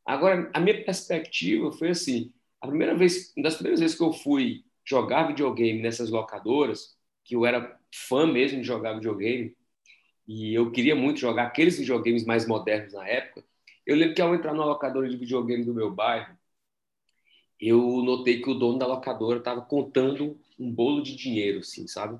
Agora, 0.05 0.49
a 0.53 0.59
minha 0.59 0.83
perspectiva 0.83 1.71
foi 1.71 1.89
assim, 1.89 2.31
a 2.61 2.67
primeira 2.67 2.95
vez, 2.95 3.33
uma 3.35 3.43
das 3.43 3.55
primeiras 3.55 3.79
vezes 3.79 3.97
que 3.97 4.03
eu 4.03 4.13
fui 4.13 4.63
jogar 4.85 5.27
videogame 5.27 5.81
nessas 5.81 6.09
locadoras, 6.09 6.95
que 7.23 7.35
eu 7.35 7.45
era 7.45 7.77
fã 7.93 8.25
mesmo 8.25 8.61
de 8.61 8.67
jogar 8.67 8.93
videogame, 8.93 9.55
e 10.27 10.53
eu 10.53 10.71
queria 10.71 10.95
muito 10.95 11.19
jogar 11.19 11.47
aqueles 11.47 11.77
videogames 11.77 12.23
mais 12.25 12.47
modernos 12.47 12.93
na 12.93 13.07
época, 13.07 13.43
eu 13.85 13.95
lembro 13.95 14.15
que 14.15 14.21
ao 14.21 14.33
entrar 14.33 14.53
na 14.53 14.63
locadora 14.63 15.09
de 15.09 15.17
videogame 15.17 15.65
do 15.65 15.73
meu 15.73 15.91
bairro, 15.91 16.37
eu 17.61 18.01
notei 18.03 18.41
que 18.41 18.49
o 18.49 18.55
dono 18.55 18.79
da 18.79 18.87
locadora 18.87 19.37
estava 19.37 19.61
contando 19.61 20.39
um 20.59 20.71
bolo 20.71 21.03
de 21.03 21.15
dinheiro, 21.15 21.59
assim, 21.59 21.87
sabe? 21.87 22.19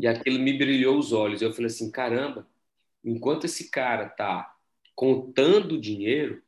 E 0.00 0.06
aquilo 0.06 0.38
me 0.38 0.56
brilhou 0.56 0.96
os 0.96 1.12
olhos. 1.12 1.42
Eu 1.42 1.52
falei 1.52 1.66
assim, 1.66 1.90
caramba, 1.90 2.46
enquanto 3.04 3.44
esse 3.44 3.70
cara 3.70 4.08
tá 4.08 4.54
contando 4.94 5.80
dinheiro, 5.80 6.40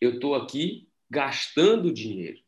eu 0.00 0.18
tô 0.18 0.34
aqui 0.34 0.88
gastando 1.08 1.92
dinheiro. 1.92 2.40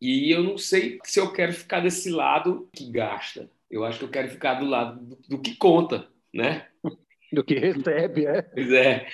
E 0.00 0.30
eu 0.30 0.42
não 0.42 0.56
sei 0.56 0.98
se 1.04 1.18
eu 1.20 1.32
quero 1.32 1.52
ficar 1.52 1.80
desse 1.80 2.08
lado 2.08 2.70
que 2.72 2.90
gasta. 2.90 3.50
Eu 3.70 3.84
acho 3.84 3.98
que 3.98 4.04
eu 4.04 4.10
quero 4.10 4.28
ficar 4.28 4.54
do 4.54 4.66
lado 4.66 5.04
do, 5.04 5.16
do 5.28 5.38
que 5.42 5.56
conta, 5.56 6.08
né? 6.32 6.68
Do 7.32 7.44
que 7.44 7.54
recebe, 7.54 8.26
é. 8.26 8.42
Pois 8.42 8.72
é, 8.72 9.08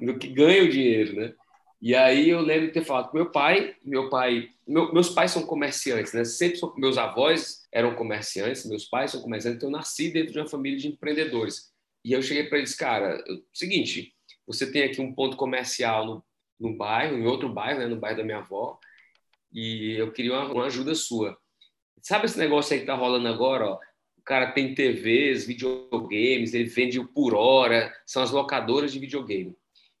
do 0.00 0.18
que 0.18 0.28
ganha 0.28 0.64
o 0.64 0.70
dinheiro, 0.70 1.14
né? 1.16 1.34
E 1.80 1.94
aí 1.94 2.28
eu 2.30 2.40
lembro 2.40 2.66
de 2.66 2.72
ter 2.72 2.84
falado 2.84 3.10
com 3.10 3.16
meu 3.16 3.30
pai, 3.30 3.76
meu 3.84 4.08
pai, 4.08 4.50
meu, 4.66 4.92
meus 4.92 5.10
pais 5.10 5.30
são 5.30 5.46
comerciantes, 5.46 6.12
né? 6.12 6.24
Sempre 6.24 6.58
meus 6.76 6.98
avós 6.98 7.66
eram 7.72 7.94
comerciantes, 7.94 8.66
meus 8.66 8.84
pais 8.84 9.12
são 9.12 9.22
comerciantes, 9.22 9.58
então 9.58 9.68
eu 9.68 9.76
nasci 9.76 10.10
dentro 10.10 10.32
de 10.32 10.38
uma 10.40 10.48
família 10.48 10.78
de 10.78 10.88
empreendedores. 10.88 11.72
E 12.04 12.12
eu 12.12 12.22
cheguei 12.22 12.44
para 12.44 12.58
eles, 12.58 12.74
cara, 12.74 13.22
seguinte, 13.52 14.12
você 14.46 14.70
tem 14.70 14.82
aqui 14.82 15.00
um 15.00 15.14
ponto 15.14 15.36
comercial 15.36 16.06
no, 16.06 16.24
no 16.58 16.76
bairro, 16.76 17.16
em 17.16 17.26
outro 17.26 17.48
bairro, 17.48 17.80
né, 17.80 17.86
no 17.86 17.96
bairro 17.96 18.18
da 18.18 18.24
minha 18.24 18.38
avó, 18.38 18.78
e 19.52 19.94
eu 19.98 20.12
queria 20.12 20.32
uma, 20.32 20.52
uma 20.52 20.66
ajuda 20.66 20.94
sua. 20.94 21.38
Sabe 22.02 22.26
esse 22.26 22.38
negócio 22.38 22.74
aí 22.74 22.80
que 22.80 22.86
tá 22.86 22.94
rolando 22.94 23.28
agora, 23.28 23.66
ó? 23.66 23.78
O 24.16 24.22
cara 24.22 24.52
tem 24.52 24.74
TVs, 24.74 25.46
videogames, 25.46 26.54
ele 26.54 26.68
vende 26.68 27.02
por 27.08 27.34
hora, 27.34 27.94
são 28.06 28.22
as 28.22 28.30
locadoras 28.30 28.92
de 28.92 28.98
videogame. 28.98 29.56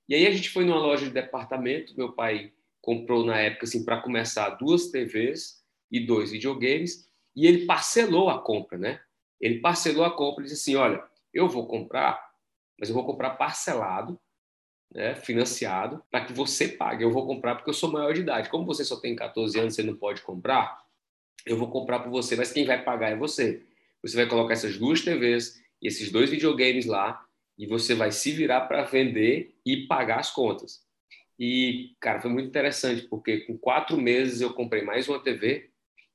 E 0.08 0.14
aí 0.14 0.26
a 0.26 0.30
gente 0.30 0.50
foi 0.50 0.64
numa 0.64 0.78
loja 0.78 1.04
de 1.04 1.12
departamento, 1.12 1.96
meu 1.96 2.12
pai 2.12 2.52
comprou 2.80 3.24
na 3.24 3.38
época 3.38 3.64
assim 3.64 3.84
para 3.84 4.00
começar 4.00 4.50
duas 4.50 4.90
TVs 4.90 5.62
e 5.90 6.00
dois 6.00 6.30
videogames 6.30 7.08
e 7.36 7.46
ele 7.46 7.66
parcelou 7.66 8.30
a 8.30 8.40
compra, 8.40 8.78
né? 8.78 9.00
Ele 9.40 9.60
parcelou 9.60 10.04
a 10.04 10.10
compra 10.10 10.42
e 10.42 10.48
disse 10.48 10.70
assim, 10.70 10.76
olha, 10.76 11.04
eu 11.32 11.48
vou 11.48 11.66
comprar, 11.66 12.20
mas 12.78 12.88
eu 12.88 12.94
vou 12.94 13.04
comprar 13.04 13.30
parcelado, 13.30 14.18
né, 14.92 15.14
financiado, 15.14 16.02
para 16.10 16.24
que 16.24 16.32
você 16.32 16.66
pague. 16.66 17.04
Eu 17.04 17.10
vou 17.10 17.26
comprar 17.26 17.56
porque 17.56 17.70
eu 17.70 17.74
sou 17.74 17.92
maior 17.92 18.12
de 18.14 18.20
idade. 18.22 18.48
Como 18.48 18.64
você 18.64 18.84
só 18.84 18.96
tem 18.96 19.14
14 19.14 19.60
anos, 19.60 19.74
você 19.74 19.82
não 19.82 19.94
pode 19.94 20.22
comprar, 20.22 20.82
eu 21.44 21.56
vou 21.56 21.70
comprar 21.70 22.00
por 22.00 22.10
você, 22.10 22.34
mas 22.34 22.50
quem 22.50 22.64
vai 22.64 22.82
pagar 22.82 23.10
é 23.10 23.16
você. 23.16 23.62
Você 24.02 24.16
vai 24.16 24.26
colocar 24.26 24.54
essas 24.54 24.78
duas 24.78 25.02
TVs 25.02 25.62
e 25.82 25.88
esses 25.88 26.10
dois 26.10 26.30
videogames 26.30 26.86
lá 26.86 27.27
e 27.58 27.66
você 27.66 27.94
vai 27.94 28.12
se 28.12 28.30
virar 28.30 28.62
para 28.62 28.84
vender 28.84 29.54
e 29.66 29.86
pagar 29.86 30.20
as 30.20 30.30
contas. 30.30 30.86
E, 31.38 31.96
cara, 32.00 32.20
foi 32.20 32.30
muito 32.30 32.48
interessante, 32.48 33.02
porque 33.02 33.40
com 33.40 33.58
quatro 33.58 33.96
meses 33.96 34.40
eu 34.40 34.54
comprei 34.54 34.82
mais 34.82 35.08
uma 35.08 35.22
TV 35.22 35.70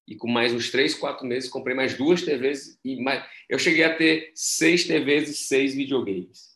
e 0.07 0.15
com 0.15 0.27
mais 0.27 0.53
uns 0.53 0.71
três, 0.71 0.95
quatro 0.95 1.25
meses 1.25 1.49
comprei 1.49 1.75
mais 1.75 1.97
duas 1.97 2.21
TVs 2.21 2.79
e 2.83 3.01
mais... 3.01 3.23
eu 3.49 3.57
cheguei 3.57 3.83
a 3.83 3.95
ter 3.95 4.31
seis 4.35 4.85
TVs 4.85 5.29
e 5.29 5.33
seis 5.33 5.73
videogames. 5.73 6.53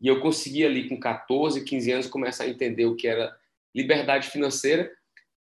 E 0.00 0.08
eu 0.08 0.20
consegui 0.20 0.64
ali 0.64 0.88
com 0.88 0.98
14, 0.98 1.64
15 1.64 1.92
anos 1.92 2.06
começar 2.08 2.44
a 2.44 2.48
entender 2.48 2.86
o 2.86 2.96
que 2.96 3.06
era 3.06 3.36
liberdade 3.74 4.30
financeira 4.30 4.92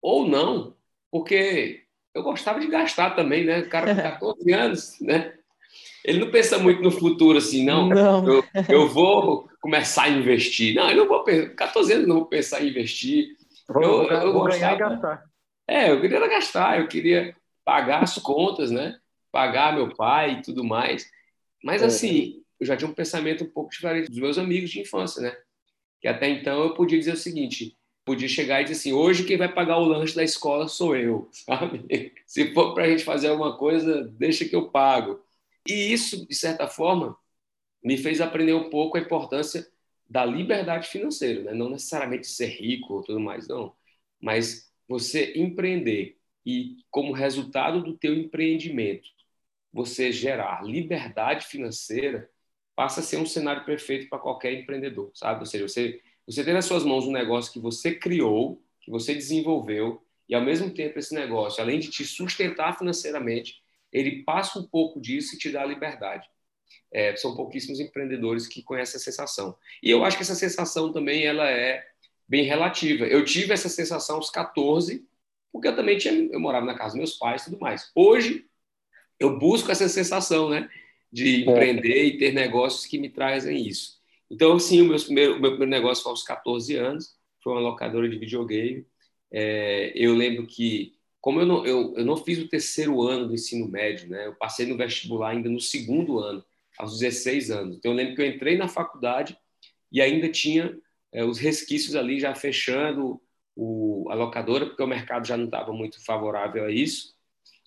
ou 0.00 0.26
não, 0.26 0.76
porque 1.10 1.84
eu 2.14 2.22
gostava 2.22 2.60
de 2.60 2.66
gastar 2.66 3.10
também, 3.10 3.44
né? 3.44 3.60
O 3.60 3.68
cara 3.68 3.94
com 3.94 4.02
14 4.34 4.52
anos, 4.52 5.00
né? 5.00 5.38
Ele 6.08 6.20
não 6.20 6.30
pensa 6.30 6.58
muito 6.58 6.80
no 6.80 6.90
futuro 6.90 7.36
assim, 7.36 7.66
não. 7.66 7.90
não. 7.90 8.26
Eu, 8.26 8.44
eu, 8.66 8.88
vou 8.88 9.46
começar 9.60 10.04
a 10.04 10.08
investir. 10.08 10.74
Não, 10.74 10.90
eu 10.90 10.96
não 10.96 11.06
vou 11.06 11.22
pensar. 11.22 11.50
14 11.50 11.92
anos 11.92 12.08
não 12.08 12.16
vou 12.16 12.24
pensar 12.24 12.64
em 12.64 12.70
investir. 12.70 13.36
Vou, 13.68 13.82
eu, 13.82 14.08
eu, 14.08 14.20
eu 14.22 14.32
vou 14.32 14.44
ganhar 14.44 14.72
e 14.72 14.78
gastar. 14.78 15.24
É, 15.68 15.90
eu 15.90 16.00
queria 16.00 16.26
gastar, 16.26 16.80
eu 16.80 16.88
queria 16.88 17.36
pagar 17.62 18.02
as 18.02 18.14
contas, 18.14 18.70
né? 18.70 18.98
Pagar 19.30 19.74
meu 19.74 19.94
pai 19.94 20.38
e 20.38 20.42
tudo 20.42 20.64
mais. 20.64 21.06
Mas, 21.62 21.82
é. 21.82 21.84
assim, 21.84 22.42
eu 22.58 22.66
já 22.66 22.74
tinha 22.74 22.88
um 22.88 22.94
pensamento 22.94 23.44
um 23.44 23.50
pouco 23.50 23.68
diferente 23.68 24.08
dos 24.08 24.18
meus 24.18 24.38
amigos 24.38 24.70
de 24.70 24.80
infância, 24.80 25.20
né? 25.20 25.36
Que 26.00 26.08
até 26.08 26.26
então 26.26 26.62
eu 26.62 26.72
podia 26.72 26.98
dizer 26.98 27.12
o 27.12 27.18
seguinte: 27.18 27.76
podia 28.02 28.28
chegar 28.28 28.62
e 28.62 28.64
dizer 28.64 28.76
assim: 28.76 28.94
hoje 28.94 29.24
quem 29.24 29.36
vai 29.36 29.52
pagar 29.52 29.76
o 29.76 29.84
lanche 29.84 30.16
da 30.16 30.24
escola 30.24 30.68
sou 30.68 30.96
eu, 30.96 31.28
sabe? 31.44 32.14
Se 32.24 32.54
for 32.54 32.72
para 32.72 32.84
a 32.84 32.88
gente 32.88 33.04
fazer 33.04 33.28
alguma 33.28 33.58
coisa, 33.58 34.10
deixa 34.18 34.46
que 34.46 34.56
eu 34.56 34.70
pago. 34.70 35.20
E 35.68 35.92
isso, 35.92 36.26
de 36.26 36.34
certa 36.34 36.66
forma, 36.66 37.16
me 37.84 37.98
fez 37.98 38.20
aprender 38.20 38.54
um 38.54 38.70
pouco 38.70 38.96
a 38.96 39.00
importância 39.00 39.68
da 40.08 40.24
liberdade 40.24 40.88
financeira, 40.88 41.42
né? 41.42 41.52
não 41.52 41.68
necessariamente 41.70 42.26
ser 42.26 42.46
rico 42.46 42.94
ou 42.94 43.02
tudo 43.02 43.20
mais, 43.20 43.46
não, 43.46 43.76
mas 44.20 44.72
você 44.88 45.34
empreender 45.36 46.18
e, 46.46 46.78
como 46.90 47.12
resultado 47.12 47.82
do 47.82 47.96
teu 47.98 48.14
empreendimento, 48.14 49.10
você 49.70 50.10
gerar 50.10 50.64
liberdade 50.64 51.46
financeira, 51.46 52.30
passa 52.74 53.00
a 53.00 53.02
ser 53.02 53.18
um 53.18 53.26
cenário 53.26 53.66
perfeito 53.66 54.08
para 54.08 54.18
qualquer 54.18 54.54
empreendedor, 54.54 55.10
sabe? 55.14 55.40
Ou 55.40 55.46
seja, 55.46 55.68
você, 55.68 56.00
você 56.26 56.42
ter 56.42 56.54
nas 56.54 56.64
suas 56.64 56.84
mãos 56.84 57.06
um 57.06 57.12
negócio 57.12 57.52
que 57.52 57.58
você 57.60 57.94
criou, 57.94 58.62
que 58.80 58.90
você 58.90 59.14
desenvolveu, 59.14 60.02
e 60.26 60.34
ao 60.34 60.42
mesmo 60.42 60.70
tempo 60.70 60.98
esse 60.98 61.14
negócio, 61.14 61.62
além 61.62 61.78
de 61.78 61.90
te 61.90 62.04
sustentar 62.04 62.78
financeiramente, 62.78 63.62
ele 63.92 64.22
passa 64.24 64.58
um 64.58 64.66
pouco 64.66 65.00
disso 65.00 65.34
e 65.34 65.38
te 65.38 65.50
dá 65.50 65.64
liberdade. 65.64 66.26
É, 66.92 67.16
são 67.16 67.34
pouquíssimos 67.34 67.80
empreendedores 67.80 68.46
que 68.46 68.62
conhecem 68.62 68.96
essa 68.96 69.04
sensação. 69.04 69.56
E 69.82 69.90
eu 69.90 70.04
acho 70.04 70.16
que 70.16 70.22
essa 70.22 70.34
sensação 70.34 70.92
também 70.92 71.24
ela 71.24 71.48
é 71.48 71.84
bem 72.26 72.44
relativa. 72.44 73.06
Eu 73.06 73.24
tive 73.24 73.52
essa 73.52 73.68
sensação 73.68 74.16
aos 74.16 74.30
14, 74.30 75.06
porque 75.52 75.68
eu 75.68 75.76
também 75.76 75.96
tinha, 75.96 76.14
eu 76.14 76.40
morava 76.40 76.66
na 76.66 76.74
casa 76.74 76.90
dos 76.90 76.98
meus 76.98 77.14
pais 77.16 77.42
e 77.42 77.44
tudo 77.46 77.60
mais. 77.60 77.90
Hoje, 77.94 78.46
eu 79.18 79.38
busco 79.38 79.70
essa 79.70 79.88
sensação, 79.88 80.50
né? 80.50 80.68
De 81.10 81.36
é. 81.36 81.40
empreender 81.40 82.04
e 82.04 82.18
ter 82.18 82.32
negócios 82.32 82.86
que 82.86 82.98
me 82.98 83.08
trazem 83.08 83.66
isso. 83.66 83.98
Então, 84.30 84.58
sim, 84.58 84.82
o 84.82 84.84
meu 84.88 85.02
primeiro, 85.02 85.36
o 85.36 85.40
meu 85.40 85.50
primeiro 85.52 85.70
negócio 85.70 86.02
foi 86.02 86.12
aos 86.12 86.22
14 86.22 86.76
anos, 86.76 87.16
foi 87.42 87.54
uma 87.54 87.62
locadora 87.62 88.08
de 88.08 88.18
videogame. 88.18 88.86
É, 89.30 89.92
eu 89.94 90.14
lembro 90.14 90.46
que, 90.46 90.97
como 91.20 91.40
eu 91.40 91.46
não, 91.46 91.66
eu, 91.66 91.94
eu 91.96 92.04
não 92.04 92.16
fiz 92.16 92.38
o 92.38 92.48
terceiro 92.48 93.02
ano 93.02 93.28
do 93.28 93.34
ensino 93.34 93.68
médio, 93.68 94.08
né? 94.08 94.26
Eu 94.26 94.34
passei 94.36 94.66
no 94.66 94.76
vestibular 94.76 95.30
ainda 95.30 95.48
no 95.48 95.60
segundo 95.60 96.18
ano, 96.18 96.44
aos 96.78 96.98
16 96.98 97.50
anos. 97.50 97.76
Então, 97.76 97.92
eu 97.92 97.96
lembro 97.96 98.14
que 98.14 98.22
eu 98.22 98.26
entrei 98.26 98.56
na 98.56 98.68
faculdade 98.68 99.36
e 99.90 100.00
ainda 100.00 100.28
tinha 100.30 100.78
é, 101.12 101.24
os 101.24 101.38
resquícios 101.38 101.96
ali 101.96 102.20
já 102.20 102.34
fechando 102.34 103.20
o, 103.56 104.08
a 104.10 104.14
locadora, 104.14 104.66
porque 104.66 104.82
o 104.82 104.86
mercado 104.86 105.26
já 105.26 105.36
não 105.36 105.46
estava 105.46 105.72
muito 105.72 106.04
favorável 106.04 106.64
a 106.64 106.70
isso. 106.70 107.16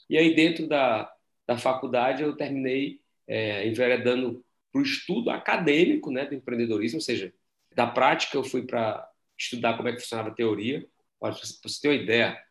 E 0.09 0.17
aí, 0.17 0.33
dentro 0.33 0.67
da, 0.67 1.11
da 1.45 1.57
faculdade, 1.57 2.23
eu 2.23 2.35
terminei 2.35 3.01
é, 3.27 3.67
enveredando 3.67 4.43
para 4.71 4.81
o 4.81 4.83
estudo 4.83 5.29
acadêmico 5.29 6.09
né, 6.11 6.25
do 6.25 6.35
empreendedorismo, 6.35 6.97
ou 6.97 7.01
seja, 7.01 7.33
da 7.75 7.87
prática 7.87 8.37
eu 8.37 8.43
fui 8.43 8.65
para 8.65 9.07
estudar 9.37 9.75
como 9.75 9.89
é 9.89 9.93
que 9.93 9.99
funcionava 9.99 10.29
a 10.29 10.33
teoria. 10.33 10.87
Para 11.19 11.33
você 11.33 11.81
ter 11.81 11.89
uma 11.89 11.95
ideia, 11.95 12.41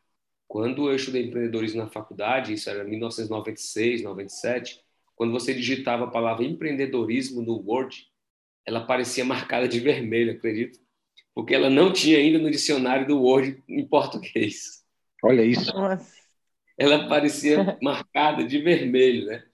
quando 0.50 0.90
eu 0.90 0.96
estudei 0.96 1.26
empreendedorismo 1.26 1.80
na 1.80 1.88
faculdade, 1.88 2.54
isso 2.54 2.68
era 2.68 2.82
1996, 2.82 4.02
97, 4.02 4.82
quando 5.14 5.30
você 5.30 5.54
digitava 5.54 6.06
a 6.06 6.10
palavra 6.10 6.44
empreendedorismo 6.44 7.40
no 7.40 7.62
Word, 7.64 8.08
ela 8.66 8.84
parecia 8.84 9.22
marcada 9.24 9.68
de 9.68 9.78
vermelho, 9.78 10.32
acredito, 10.32 10.80
porque 11.32 11.54
ela 11.54 11.70
não 11.70 11.92
tinha 11.92 12.18
ainda 12.18 12.40
no 12.40 12.50
dicionário 12.50 13.06
do 13.06 13.22
Word 13.22 13.62
em 13.68 13.86
português. 13.86 14.84
Olha 15.22 15.44
isso. 15.44 15.72
Ela 16.76 17.08
parecia 17.08 17.78
marcada 17.80 18.42
de 18.42 18.58
vermelho, 18.58 19.26
né? 19.26 19.44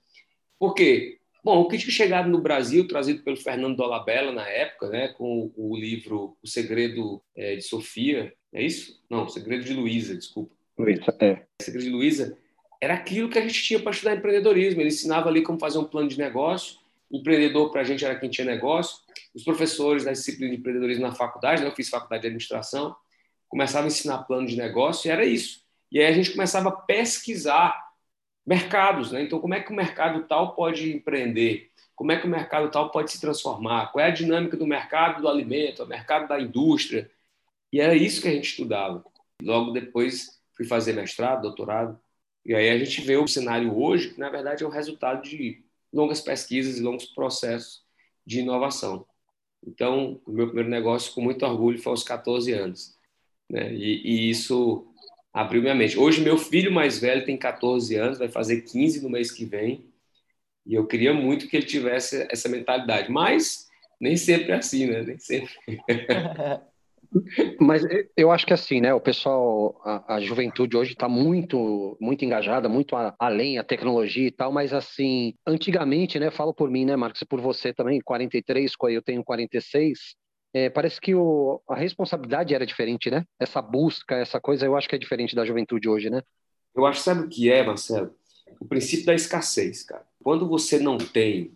Por 0.58 0.72
quê? 0.72 1.18
Bom, 1.44 1.60
o 1.60 1.68
que 1.68 1.76
tinha 1.76 1.92
chegado 1.92 2.30
no 2.30 2.40
Brasil, 2.40 2.88
trazido 2.88 3.22
pelo 3.22 3.36
Fernando 3.36 3.76
Dolabella 3.76 4.32
na 4.32 4.48
época, 4.48 4.88
né, 4.88 5.08
com 5.08 5.52
o 5.54 5.76
livro 5.76 6.38
O 6.42 6.48
Segredo 6.48 7.22
é, 7.36 7.56
de 7.56 7.62
Sofia, 7.62 8.32
é 8.50 8.64
isso? 8.64 9.04
Não, 9.10 9.24
O 9.24 9.28
Segredo 9.28 9.62
de 9.62 9.74
Luísa, 9.74 10.16
desculpa. 10.16 10.55
Luísa, 10.78 11.16
é. 11.20 11.46
De 11.60 11.88
Luísa 11.88 12.38
era 12.80 12.94
aquilo 12.94 13.28
que 13.28 13.38
a 13.38 13.42
gente 13.42 13.62
tinha 13.62 13.80
para 13.80 13.90
estudar 13.90 14.14
empreendedorismo. 14.14 14.80
Ele 14.80 14.88
ensinava 14.88 15.28
ali 15.28 15.42
como 15.42 15.58
fazer 15.58 15.78
um 15.78 15.84
plano 15.84 16.08
de 16.08 16.18
negócio. 16.18 16.78
Empreendedor 17.10 17.70
para 17.70 17.80
a 17.80 17.84
gente 17.84 18.04
era 18.04 18.18
quem 18.18 18.28
tinha 18.28 18.44
negócio. 18.44 18.98
Os 19.34 19.44
professores 19.44 20.04
da 20.04 20.12
disciplina 20.12 20.52
de 20.52 20.58
empreendedorismo 20.58 21.06
na 21.06 21.14
faculdade, 21.14 21.62
né, 21.62 21.68
eu 21.68 21.74
fiz 21.74 21.88
faculdade 21.88 22.22
de 22.22 22.28
administração, 22.28 22.94
começavam 23.48 23.84
a 23.84 23.88
ensinar 23.88 24.18
plano 24.24 24.46
de 24.46 24.56
negócio 24.56 25.08
e 25.08 25.10
era 25.10 25.24
isso. 25.24 25.64
E 25.90 26.00
aí 26.00 26.06
a 26.06 26.12
gente 26.12 26.32
começava 26.32 26.68
a 26.68 26.72
pesquisar 26.72 27.86
mercados, 28.44 29.12
né? 29.12 29.22
Então, 29.22 29.40
como 29.40 29.54
é 29.54 29.60
que 29.60 29.72
o 29.72 29.74
mercado 29.74 30.24
tal 30.24 30.54
pode 30.54 30.92
empreender? 30.92 31.70
Como 31.94 32.12
é 32.12 32.20
que 32.20 32.26
o 32.26 32.30
mercado 32.30 32.70
tal 32.70 32.90
pode 32.90 33.10
se 33.10 33.20
transformar? 33.20 33.90
Qual 33.92 34.04
é 34.04 34.08
a 34.08 34.14
dinâmica 34.14 34.56
do 34.56 34.66
mercado 34.66 35.22
do 35.22 35.28
alimento, 35.28 35.82
o 35.82 35.86
mercado 35.86 36.28
da 36.28 36.40
indústria? 36.40 37.10
E 37.72 37.80
era 37.80 37.94
isso 37.94 38.20
que 38.20 38.28
a 38.28 38.32
gente 38.32 38.50
estudava. 38.50 39.04
Logo 39.42 39.70
depois 39.70 40.35
fui 40.56 40.66
fazer 40.66 40.92
mestrado, 40.94 41.42
doutorado, 41.42 41.98
e 42.44 42.54
aí 42.54 42.70
a 42.70 42.78
gente 42.78 43.00
vê 43.00 43.16
o 43.16 43.26
cenário 43.26 43.76
hoje, 43.76 44.14
que 44.14 44.20
na 44.20 44.30
verdade 44.30 44.62
é 44.62 44.66
o 44.66 44.70
resultado 44.70 45.22
de 45.22 45.64
longas 45.92 46.20
pesquisas 46.20 46.78
e 46.78 46.82
longos 46.82 47.06
processos 47.06 47.82
de 48.24 48.40
inovação. 48.40 49.06
Então, 49.66 50.20
o 50.24 50.30
meu 50.30 50.46
primeiro 50.46 50.70
negócio, 50.70 51.12
com 51.12 51.20
muito 51.20 51.44
orgulho, 51.44 51.82
foi 51.82 51.90
aos 51.90 52.04
14 52.04 52.52
anos. 52.52 52.96
Né? 53.50 53.72
E, 53.74 54.02
e 54.04 54.30
isso 54.30 54.86
abriu 55.32 55.60
minha 55.60 55.74
mente. 55.74 55.98
Hoje, 55.98 56.20
meu 56.20 56.38
filho 56.38 56.70
mais 56.70 56.98
velho 56.98 57.24
tem 57.24 57.36
14 57.36 57.96
anos, 57.96 58.18
vai 58.18 58.28
fazer 58.28 58.62
15 58.62 59.02
no 59.02 59.10
mês 59.10 59.32
que 59.32 59.44
vem, 59.44 59.84
e 60.64 60.74
eu 60.74 60.86
queria 60.86 61.12
muito 61.12 61.48
que 61.48 61.56
ele 61.56 61.66
tivesse 61.66 62.26
essa 62.30 62.48
mentalidade, 62.48 63.10
mas 63.10 63.66
nem 64.00 64.16
sempre 64.16 64.52
é 64.52 64.56
assim, 64.56 64.86
né? 64.86 65.02
Nem 65.02 65.18
sempre. 65.18 65.52
Mas 67.60 67.82
eu 68.16 68.30
acho 68.30 68.46
que 68.46 68.52
assim, 68.52 68.80
né? 68.80 68.92
O 68.94 69.00
pessoal, 69.00 69.80
a, 69.84 70.16
a 70.16 70.20
juventude 70.20 70.76
hoje 70.76 70.92
está 70.92 71.08
muito, 71.08 71.96
muito 72.00 72.24
engajada, 72.24 72.68
muito 72.68 72.94
a, 72.96 73.14
além 73.18 73.58
a 73.58 73.64
tecnologia 73.64 74.26
e 74.26 74.30
tal, 74.30 74.52
mas 74.52 74.72
assim, 74.72 75.34
antigamente, 75.46 76.18
né? 76.18 76.30
Falo 76.30 76.54
por 76.54 76.70
mim, 76.70 76.84
né, 76.84 76.96
Marcos, 76.96 77.22
por 77.22 77.40
você 77.40 77.72
também, 77.72 78.00
43, 78.00 78.72
eu 78.90 79.02
tenho 79.02 79.24
46 79.24 80.16
é, 80.56 80.70
parece 80.70 80.98
que 80.98 81.14
o, 81.14 81.60
a 81.68 81.74
responsabilidade 81.74 82.54
era 82.54 82.64
diferente, 82.64 83.10
né? 83.10 83.26
Essa 83.38 83.60
busca, 83.60 84.14
essa 84.14 84.40
coisa, 84.40 84.64
eu 84.64 84.74
acho 84.74 84.88
que 84.88 84.94
é 84.94 84.98
diferente 84.98 85.36
da 85.36 85.44
juventude 85.44 85.86
hoje, 85.86 86.08
né? 86.08 86.22
Eu 86.74 86.86
acho, 86.86 87.02
sabe 87.02 87.26
o 87.26 87.28
que 87.28 87.50
é, 87.50 87.62
Marcelo? 87.62 88.14
O 88.58 88.64
princípio 88.64 89.04
da 89.04 89.14
escassez, 89.14 89.82
cara. 89.82 90.06
Quando 90.22 90.48
você 90.48 90.78
não 90.78 90.96
tem, 90.96 91.52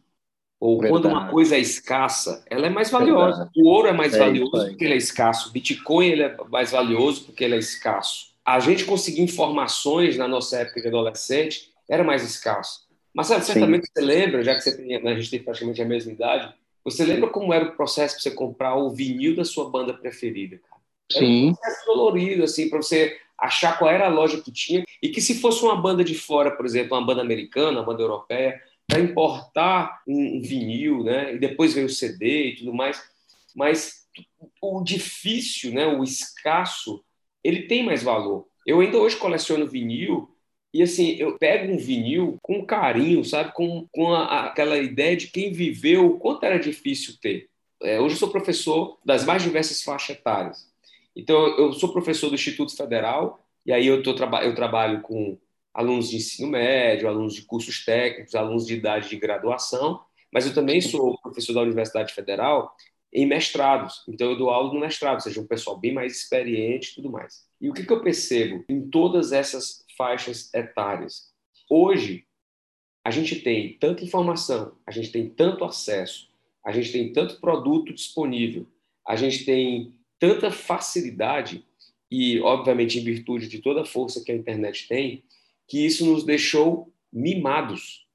ou 0.61 0.79
Verdade. 0.79 0.93
quando 0.93 1.11
uma 1.11 1.29
coisa 1.29 1.57
é 1.57 1.59
escassa, 1.59 2.45
ela 2.47 2.67
é 2.67 2.71
mais 2.71 2.91
valiosa. 2.91 3.45
Verdade. 3.45 3.51
O 3.57 3.67
ouro 3.67 3.89
é 3.89 3.93
mais 3.93 4.15
é 4.15 4.19
valioso 4.19 4.69
porque 4.69 4.85
ele 4.85 4.95
é 4.95 4.99
escasso. 4.99 5.49
O 5.49 5.53
Bitcoin 5.53 6.07
ele 6.07 6.23
é 6.23 6.37
mais 6.51 6.71
valioso 6.71 7.25
porque 7.25 7.43
ele 7.43 7.55
é 7.55 7.59
escasso. 7.59 8.29
A 8.45 8.61
gente 8.61 8.85
conseguir 8.85 9.23
informações 9.23 10.19
na 10.19 10.29
nossa 10.29 10.59
época 10.59 10.83
de 10.83 10.89
adolescente 10.89 11.71
era 11.89 12.05
mais 12.05 12.23
escasso. 12.23 12.87
Marcelo, 13.15 13.43
certamente 13.43 13.87
Sim. 13.87 13.93
você 13.95 14.01
lembra, 14.05 14.45
já 14.45 14.55
que 14.55 14.61
você 14.61 14.77
tem, 14.77 14.95
a 14.97 15.15
gente 15.15 15.31
tem 15.31 15.43
praticamente 15.43 15.81
a 15.81 15.87
mesma 15.87 16.13
idade, 16.13 16.55
você 16.85 17.05
lembra 17.05 17.31
como 17.31 17.53
era 17.53 17.65
o 17.65 17.73
processo 17.73 18.15
para 18.15 18.23
você 18.23 18.31
comprar 18.31 18.77
o 18.77 18.91
vinil 18.91 19.35
da 19.35 19.45
sua 19.45 19.69
banda 19.69 19.95
preferida, 19.95 20.59
cara? 20.59 20.81
Era 21.13 21.27
Sim. 21.27 21.49
um 21.49 21.55
processo 21.55 21.87
dolorido, 21.87 22.45
assim, 22.45 22.69
para 22.69 22.81
você 22.81 23.19
achar 23.37 23.79
qual 23.79 23.91
era 23.91 24.07
a 24.07 24.11
loja 24.11 24.41
que 24.41 24.53
tinha. 24.53 24.85
E 25.03 25.09
que 25.09 25.21
se 25.21 25.41
fosse 25.41 25.63
uma 25.65 25.75
banda 25.75 26.05
de 26.05 26.15
fora, 26.15 26.51
por 26.51 26.65
exemplo, 26.65 26.97
uma 26.97 27.05
banda 27.05 27.23
americana, 27.23 27.81
uma 27.81 27.87
banda 27.87 28.03
europeia, 28.03 28.63
para 28.91 29.01
importar 29.01 30.03
um 30.07 30.43
vinil, 30.43 31.05
né? 31.05 31.35
E 31.35 31.39
depois 31.39 31.73
veio 31.73 31.87
o 31.87 31.91
CD 31.91 32.49
e 32.49 32.57
tudo 32.57 32.75
mais. 32.75 33.01
Mas 33.55 34.05
o 34.61 34.83
difícil, 34.83 35.73
né? 35.73 35.87
O 35.87 36.03
escasso, 36.03 37.03
ele 37.43 37.63
tem 37.63 37.85
mais 37.85 38.03
valor. 38.03 38.49
Eu 38.67 38.81
ainda 38.81 38.99
hoje 38.99 39.17
coleciono 39.17 39.67
vinil 39.67 40.29
e 40.75 40.83
assim, 40.83 41.17
eu 41.19 41.39
pego 41.39 41.73
um 41.73 41.79
vinil 41.79 42.39
com 42.43 42.67
carinho, 42.67 43.25
sabe? 43.25 43.53
Com, 43.53 43.87
com 43.93 44.13
a, 44.13 44.47
aquela 44.47 44.77
ideia 44.79 45.17
de 45.17 45.29
quem 45.29 45.53
viveu 45.53 46.07
o 46.07 46.19
quanto 46.19 46.45
era 46.45 46.59
difícil 46.59 47.15
ter. 47.21 47.49
É, 47.83 48.01
hoje 48.01 48.17
eu 48.17 48.19
sou 48.19 48.31
professor 48.31 48.99
das 49.05 49.25
mais 49.25 49.43
diversas 49.43 49.83
faixas 49.83 50.17
etárias. 50.17 50.69
Então, 51.15 51.37
eu 51.59 51.73
sou 51.73 51.93
professor 51.93 52.29
do 52.29 52.35
Instituto 52.35 52.77
Federal, 52.77 53.41
e 53.65 53.73
aí 53.73 53.87
eu, 53.87 54.03
tô, 54.03 54.11
eu 54.13 54.55
trabalho 54.55 55.01
com 55.01 55.37
alunos 55.73 56.11
de 56.11 56.17
ensino 56.17 56.49
médio, 56.49 57.09
alunos 57.09 57.35
de 57.35 57.43
cursos 57.43 57.85
técnicos, 57.85 58.35
alunos 58.35 58.67
de 58.67 58.75
idade 58.75 59.09
de 59.09 59.17
graduação, 59.17 60.01
mas 60.33 60.47
eu 60.47 60.55
também 60.55 60.81
sou 60.81 61.19
professor 61.21 61.53
da 61.53 61.63
Universidade 61.63 62.13
Federal 62.13 62.75
em 63.13 63.27
mestrados. 63.27 64.05
Então, 64.09 64.31
eu 64.31 64.39
dou 64.39 64.51
aula 64.51 64.73
no 64.73 64.81
mestrado, 64.81 65.15
ou 65.15 65.21
seja, 65.21 65.41
um 65.41 65.47
pessoal 65.47 65.77
bem 65.79 65.93
mais 65.93 66.17
experiente 66.17 66.91
e 66.91 66.95
tudo 66.95 67.11
mais. 67.11 67.45
E 67.61 67.69
o 67.69 67.73
que, 67.73 67.85
que 67.85 67.93
eu 67.93 68.03
percebo 68.03 68.65
em 68.69 68.89
todas 68.89 69.33
essas 69.33 69.85
faixas 70.01 70.49
etárias. 70.55 71.31
Hoje, 71.69 72.25
a 73.05 73.11
gente 73.11 73.41
tem 73.41 73.77
tanta 73.79 74.03
informação, 74.03 74.75
a 74.87 74.91
gente 74.91 75.13
tem 75.13 75.29
tanto 75.29 75.63
acesso, 75.63 76.31
a 76.65 76.73
gente 76.73 76.91
tem 76.91 77.13
tanto 77.13 77.39
produto 77.39 77.93
disponível, 77.93 78.67
a 79.07 79.15
gente 79.15 79.45
tem 79.45 79.95
tanta 80.19 80.51
facilidade 80.51 81.63
e 82.11 82.41
obviamente 82.41 82.99
em 82.99 83.05
virtude 83.05 83.47
de 83.47 83.61
toda 83.61 83.83
a 83.83 83.85
força 83.85 84.25
que 84.25 84.33
a 84.33 84.35
internet 84.35 84.89
tem, 84.89 85.23
que 85.71 85.87
isso 85.87 86.05
nos 86.05 86.25
deixou 86.25 86.93
mimados. 87.13 88.07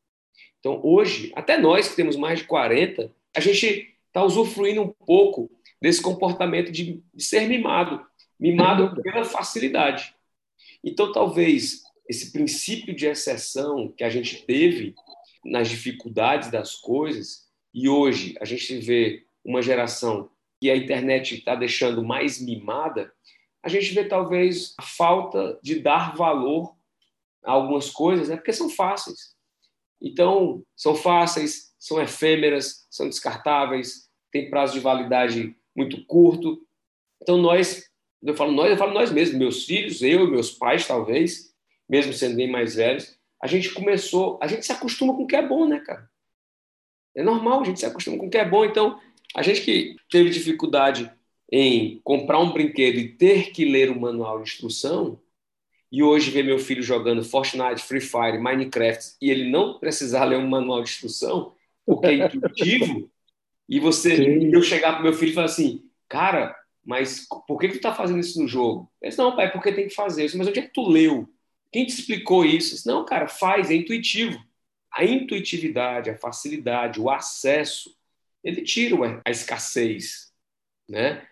Então, 0.60 0.80
hoje, 0.84 1.32
até 1.36 1.58
nós 1.58 1.88
que 1.88 1.96
temos 1.96 2.16
mais 2.16 2.40
de 2.40 2.46
40, 2.46 3.12
a 3.36 3.40
gente 3.40 3.96
está 4.08 4.24
usufruindo 4.24 4.82
um 4.82 4.94
pouco 5.06 5.50
desse 5.82 6.02
comportamento 6.02 6.72
de, 6.72 7.02
de 7.14 7.24
ser 7.24 7.48
mimado 7.48 8.06
mimado 8.40 9.02
pela 9.02 9.24
facilidade. 9.24 10.14
Então, 10.84 11.12
talvez 11.12 11.84
esse 12.08 12.32
princípio 12.32 12.96
de 12.96 13.08
exceção 13.08 13.92
que 13.92 14.04
a 14.04 14.10
gente 14.10 14.46
teve 14.46 14.94
nas 15.44 15.70
dificuldades 15.70 16.52
das 16.52 16.76
coisas, 16.76 17.46
e 17.74 17.90
hoje 17.90 18.36
a 18.40 18.46
gente 18.46 18.78
vê 18.78 19.26
uma 19.44 19.62
geração 19.62 20.30
que 20.60 20.70
a 20.70 20.76
internet 20.76 21.36
está 21.36 21.56
deixando 21.56 22.04
mais 22.04 22.40
mimada, 22.40 23.12
a 23.64 23.70
gente 23.70 23.94
vê 23.94 24.04
talvez 24.04 24.76
a 24.78 24.84
falta 24.84 25.60
de 25.62 25.80
dar 25.80 26.16
valor 26.16 26.75
algumas 27.46 27.90
coisas, 27.90 28.30
né? 28.30 28.36
porque 28.36 28.54
são 28.54 28.70
fáceis. 28.70 29.36
Então, 30.02 30.64
são 30.76 30.96
fáceis, 30.96 31.74
são 31.80 32.02
efêmeras, 32.02 32.88
são 32.90 33.08
descartáveis, 33.08 34.10
tem 34.32 34.50
prazo 34.50 34.74
de 34.74 34.80
validade 34.80 35.56
muito 35.76 36.06
curto. 36.06 36.62
Então, 37.22 37.38
nós, 37.38 37.90
eu 38.22 38.36
falo 38.36 38.52
nós, 38.52 38.70
eu 38.70 38.78
falo 38.78 38.94
nós 38.94 39.12
mesmos, 39.12 39.38
meus 39.38 39.66
filhos, 39.66 40.02
eu, 40.02 40.30
meus 40.30 40.52
pais, 40.52 40.88
talvez, 40.88 41.54
mesmo 41.88 42.14
sendo 42.14 42.36
bem 42.36 42.50
mais 42.50 42.76
velhos, 42.76 43.18
a 43.42 43.48
gente 43.48 43.74
começou, 43.74 44.40
a 44.42 44.48
gente 44.48 44.66
se 44.66 44.72
acostuma 44.72 45.16
com 45.16 45.24
o 45.24 45.28
que 45.28 45.36
é 45.36 45.48
bom, 45.48 45.68
né, 45.68 45.80
cara? 45.80 46.10
É 47.16 47.24
normal, 47.24 47.62
a 47.62 47.64
gente 47.64 47.80
se 47.80 47.86
acostuma 47.86 48.18
com 48.18 48.28
o 48.28 48.30
que 48.30 48.38
é 48.38 48.48
bom. 48.48 48.66
Então, 48.66 49.00
a 49.36 49.42
gente 49.42 49.62
que 49.62 49.96
teve 50.10 50.30
dificuldade 50.30 51.12
em 51.52 52.02
comprar 52.04 52.40
um 52.40 52.52
brinquedo 52.52 52.98
e 52.98 53.10
ter 53.10 53.52
que 53.52 53.66
ler 53.66 53.90
o 53.90 54.00
manual 54.00 54.42
de 54.42 54.50
instrução, 54.50 55.20
e 55.92 56.04
hoje 56.04 56.32
ver 56.32 56.44
meu 56.44 56.60
filho 56.60 56.84
jogando 56.84 57.24
Fortnite, 57.24 57.84
Free 57.84 58.02
Fire, 58.02 58.40
Minecraft, 58.40 59.16
e 59.22 59.30
ele 59.30 59.50
não 59.50 59.80
precisar 59.80 60.26
ler 60.26 60.38
um 60.38 60.48
manual 60.48 60.84
de 60.84 60.90
instrução, 60.90 61.54
porque 61.86 62.08
é 62.08 62.26
intuitivo, 62.26 63.10
e 63.70 63.80
você, 63.80 64.16
Sim. 64.16 64.54
eu 64.54 64.62
chegar 64.62 64.94
para 64.94 65.04
meu 65.04 65.14
filho 65.14 65.32
e 65.32 65.34
falar 65.34 65.46
assim, 65.46 65.84
cara, 66.08 66.56
mas 66.86 67.26
por 67.48 67.60
que, 67.60 67.68
que 67.70 67.78
tu 67.80 67.82
tá 67.82 67.94
fazendo 67.94 68.20
isso 68.20 68.40
no 68.42 68.48
jogo? 68.48 68.92
Ele 69.02 69.10
disse, 69.10 69.22
não, 69.22 69.36
pai, 69.36 69.52
porque 69.52 69.74
tem 69.74 69.88
que 69.88 69.96
fazer. 69.96 70.26
isso. 70.26 70.38
mas 70.38 70.48
onde 70.48 70.60
é 70.60 70.62
que 70.62 70.74
tu 70.74 70.88
leu? 70.88 71.28
Quem 71.72 71.86
te 71.86 72.00
explicou 72.00 72.46
isso? 72.46 72.76
Disse, 72.76 72.88
não, 72.88 73.04
cara, 73.04 73.28
faz, 73.28 73.72
é 73.72 73.74
intuitivo. 73.74 74.40
A 74.94 75.04
intuitividade, 75.04 76.10
a 76.10 76.18
facilidade, 76.18 77.02
o 77.02 77.10
acesso, 77.10 77.94
ele 78.44 78.62
tira 78.62 79.22
a 79.26 79.32
escassez, 79.32 80.32
né? 80.88 81.28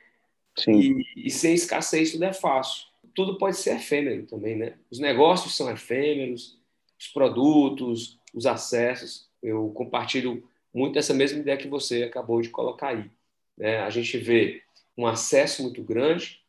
Sim. 0.58 1.00
E, 1.16 1.28
e 1.28 1.30
sem 1.30 1.54
escassez 1.54 2.12
tudo 2.12 2.26
é 2.26 2.34
fácil. 2.34 2.86
Tudo 3.16 3.38
pode 3.38 3.58
ser 3.58 3.76
efêmero 3.76 4.26
também, 4.26 4.56
né? 4.56 4.78
Os 4.90 5.00
negócios 5.00 5.56
são 5.56 5.70
efêmeros, 5.72 6.60
os 7.00 7.08
produtos, 7.08 8.20
os 8.34 8.46
acessos. 8.46 9.30
Eu 9.42 9.70
compartilho 9.72 10.48
muito 10.74 10.98
essa 10.98 11.14
mesma 11.14 11.40
ideia 11.40 11.58
que 11.58 11.68
você 11.68 12.04
acabou 12.04 12.42
de 12.42 12.50
colocar 12.50 12.90
aí. 12.90 13.10
Né? 13.58 13.80
A 13.80 13.90
gente 13.90 14.18
vê 14.18 14.64
um 14.98 15.06
acesso 15.06 15.64
muito 15.64 15.84
grande, 15.84 16.42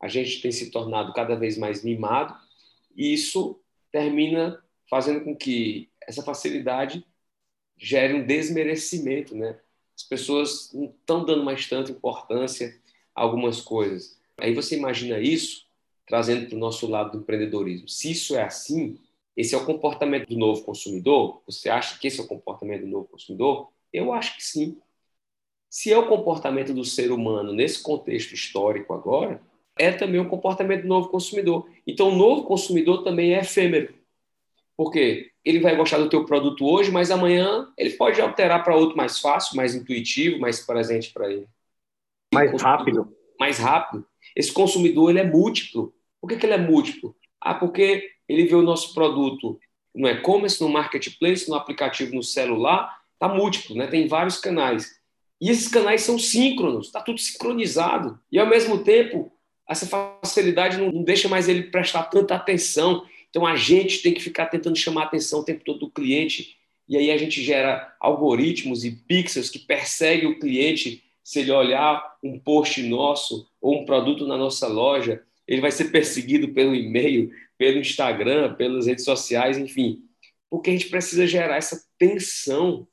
a 0.00 0.08
gente 0.08 0.40
tem 0.40 0.52
se 0.52 0.70
tornado 0.70 1.12
cada 1.12 1.34
vez 1.34 1.56
mais 1.56 1.82
mimado, 1.82 2.36
e 2.96 3.12
isso 3.12 3.60
termina 3.90 4.62
fazendo 4.88 5.24
com 5.24 5.36
que 5.36 5.88
essa 6.06 6.22
facilidade 6.22 7.04
gere 7.76 8.14
um 8.14 8.26
desmerecimento, 8.26 9.34
né? 9.34 9.58
As 9.96 10.02
pessoas 10.02 10.72
não 10.72 10.84
estão 10.84 11.24
dando 11.24 11.44
mais 11.44 11.68
tanta 11.68 11.90
importância 11.90 12.78
a 13.14 13.22
algumas 13.22 13.60
coisas. 13.60 14.20
Aí 14.38 14.54
você 14.54 14.76
imagina 14.76 15.18
isso 15.18 15.66
trazendo 16.06 16.46
para 16.46 16.56
o 16.56 16.58
nosso 16.58 16.86
lado 16.86 17.12
do 17.12 17.18
empreendedorismo. 17.18 17.88
Se 17.88 18.10
isso 18.10 18.36
é 18.36 18.42
assim, 18.42 18.98
esse 19.36 19.54
é 19.54 19.58
o 19.58 19.64
comportamento 19.64 20.28
do 20.28 20.38
novo 20.38 20.62
consumidor? 20.62 21.42
Você 21.46 21.68
acha 21.68 21.98
que 21.98 22.06
esse 22.06 22.20
é 22.20 22.22
o 22.22 22.28
comportamento 22.28 22.82
do 22.82 22.88
novo 22.88 23.08
consumidor? 23.08 23.70
Eu 23.92 24.12
acho 24.12 24.36
que 24.36 24.44
sim. 24.44 24.78
Se 25.70 25.92
é 25.92 25.98
o 25.98 26.06
comportamento 26.06 26.74
do 26.74 26.84
ser 26.84 27.10
humano 27.10 27.52
nesse 27.52 27.82
contexto 27.82 28.34
histórico 28.34 28.92
agora, 28.92 29.40
é 29.78 29.90
também 29.90 30.20
um 30.20 30.28
comportamento 30.28 30.82
do 30.82 30.88
novo 30.88 31.08
consumidor. 31.08 31.66
Então, 31.86 32.10
o 32.10 32.14
novo 32.14 32.44
consumidor 32.44 33.02
também 33.02 33.34
é 33.34 33.40
efêmero. 33.40 33.94
Porque 34.76 35.30
ele 35.44 35.60
vai 35.60 35.74
gostar 35.74 35.98
do 35.98 36.08
teu 36.08 36.24
produto 36.24 36.66
hoje, 36.66 36.90
mas 36.90 37.10
amanhã 37.10 37.72
ele 37.76 37.90
pode 37.90 38.20
alterar 38.20 38.62
para 38.62 38.76
outro 38.76 38.96
mais 38.96 39.18
fácil, 39.18 39.56
mais 39.56 39.74
intuitivo, 39.74 40.38
mais 40.38 40.60
presente 40.60 41.12
para 41.12 41.32
ele. 41.32 41.48
Mais 42.32 42.60
rápido. 42.60 43.16
Mais 43.38 43.58
rápido. 43.58 44.06
Esse 44.36 44.52
consumidor 44.52 45.10
ele 45.10 45.20
é 45.20 45.24
múltiplo. 45.24 45.94
Por 46.20 46.28
que, 46.28 46.36
que 46.36 46.46
ele 46.46 46.54
é 46.54 46.58
múltiplo? 46.58 47.16
Ah, 47.40 47.54
porque 47.54 48.10
ele 48.28 48.46
vê 48.46 48.54
o 48.54 48.62
nosso 48.62 48.94
produto 48.94 49.58
no 49.94 50.08
e-commerce, 50.08 50.60
no 50.60 50.68
marketplace, 50.68 51.48
no 51.48 51.54
aplicativo 51.54 52.14
no 52.14 52.22
celular, 52.22 52.98
está 53.14 53.28
múltiplo, 53.28 53.76
né? 53.76 53.86
tem 53.86 54.08
vários 54.08 54.38
canais. 54.38 54.90
E 55.40 55.50
esses 55.50 55.68
canais 55.68 56.02
são 56.02 56.18
síncronos, 56.18 56.86
está 56.86 57.00
tudo 57.00 57.18
sincronizado. 57.18 58.18
E 58.30 58.38
ao 58.38 58.46
mesmo 58.46 58.82
tempo, 58.84 59.32
essa 59.68 59.86
facilidade 59.86 60.78
não, 60.78 61.02
deixa 61.02 61.28
mais 61.28 61.48
ele 61.48 61.64
prestar 61.64 62.04
tanta 62.04 62.34
atenção. 62.34 63.04
Então 63.28 63.46
a 63.46 63.56
gente 63.56 64.02
tem 64.02 64.14
que 64.14 64.22
ficar 64.22 64.46
tentando 64.46 64.76
chamar 64.76 65.02
a 65.02 65.06
atenção 65.06 65.40
o 65.40 65.44
tempo 65.44 65.64
todo 65.64 65.80
do 65.80 65.90
cliente. 65.90 66.56
E 66.88 66.96
aí 66.96 67.10
a 67.10 67.16
gente 67.16 67.42
gera 67.42 67.94
algoritmos 67.98 68.84
e 68.84 68.92
pixels 68.92 69.50
que 69.50 69.58
perseguem 69.58 70.28
o 70.28 70.38
cliente. 70.38 71.02
Se 71.22 71.40
ele 71.40 71.52
olhar 71.52 72.16
um 72.22 72.38
post 72.38 72.82
nosso 72.82 73.48
ou 73.60 73.82
um 73.82 73.84
produto 73.84 74.26
na 74.26 74.36
nossa 74.36 74.66
loja, 74.66 75.22
ele 75.46 75.60
vai 75.60 75.70
ser 75.70 75.90
perseguido 75.90 76.52
pelo 76.52 76.74
e-mail, 76.74 77.30
pelo 77.56 77.78
Instagram, 77.78 78.54
pelas 78.54 78.86
redes 78.86 79.04
sociais, 79.04 79.58
enfim. 79.58 80.02
Porque 80.50 80.70
a 80.70 80.72
gente 80.72 80.88
precisa 80.88 81.26
gerar 81.26 81.56
essa 81.56 81.84
tensão 81.98 82.86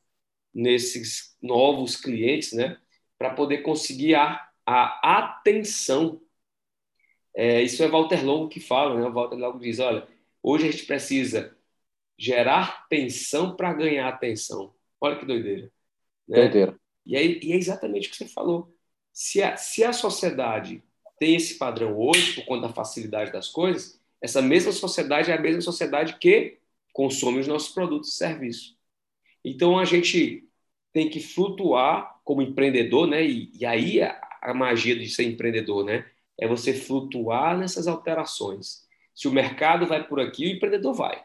nesses 0.53 1.35
novos 1.41 1.95
clientes, 1.95 2.53
né? 2.53 2.77
Para 3.17 3.31
poder 3.31 3.59
conseguir 3.59 4.15
a, 4.15 4.47
a 4.65 5.17
atenção 5.17 6.21
é, 7.35 7.61
isso 7.61 7.81
é 7.83 7.87
Walter 7.87 8.25
Longo 8.25 8.49
que 8.49 8.59
fala, 8.59 8.99
né? 8.99 9.07
O 9.07 9.13
Walter 9.13 9.37
Longo 9.37 9.59
diz: 9.59 9.79
olha, 9.79 10.07
hoje 10.41 10.67
a 10.67 10.71
gente 10.71 10.85
precisa 10.85 11.55
gerar 12.17 12.85
tensão 12.89 13.55
para 13.55 13.73
ganhar 13.73 14.09
atenção. 14.09 14.73
Olha 14.99 15.17
que 15.17 15.25
doideira. 15.25 15.71
Né? 16.27 16.41
Doideira. 16.41 16.79
E, 17.05 17.15
aí, 17.15 17.39
e 17.43 17.53
é 17.53 17.55
exatamente 17.55 18.07
o 18.07 18.11
que 18.11 18.17
você 18.17 18.27
falou. 18.27 18.73
Se 19.13 19.41
a, 19.41 19.57
se 19.57 19.83
a 19.83 19.93
sociedade 19.93 20.83
tem 21.19 21.35
esse 21.35 21.57
padrão 21.57 21.97
hoje, 21.97 22.33
por 22.33 22.45
conta 22.45 22.67
da 22.67 22.73
facilidade 22.73 23.31
das 23.31 23.49
coisas, 23.49 23.99
essa 24.21 24.41
mesma 24.41 24.71
sociedade 24.71 25.31
é 25.31 25.35
a 25.35 25.41
mesma 25.41 25.61
sociedade 25.61 26.17
que 26.19 26.57
consome 26.93 27.39
os 27.39 27.47
nossos 27.47 27.69
produtos 27.69 28.13
e 28.13 28.15
serviços. 28.17 28.77
Então 29.43 29.79
a 29.79 29.85
gente 29.85 30.47
tem 30.93 31.09
que 31.09 31.19
flutuar 31.19 32.19
como 32.23 32.41
empreendedor, 32.41 33.07
né? 33.07 33.25
E, 33.25 33.51
e 33.53 33.65
aí 33.65 34.01
a, 34.01 34.19
a 34.41 34.53
magia 34.53 34.95
de 34.95 35.09
ser 35.09 35.23
empreendedor, 35.23 35.85
né? 35.85 36.09
é 36.39 36.47
você 36.47 36.73
flutuar 36.73 37.57
nessas 37.57 37.87
alterações. 37.87 38.87
Se 39.13 39.27
o 39.27 39.31
mercado 39.31 39.85
vai 39.85 40.07
por 40.07 40.19
aqui, 40.19 40.45
o 40.45 40.49
empreendedor 40.55 40.93
vai. 40.93 41.23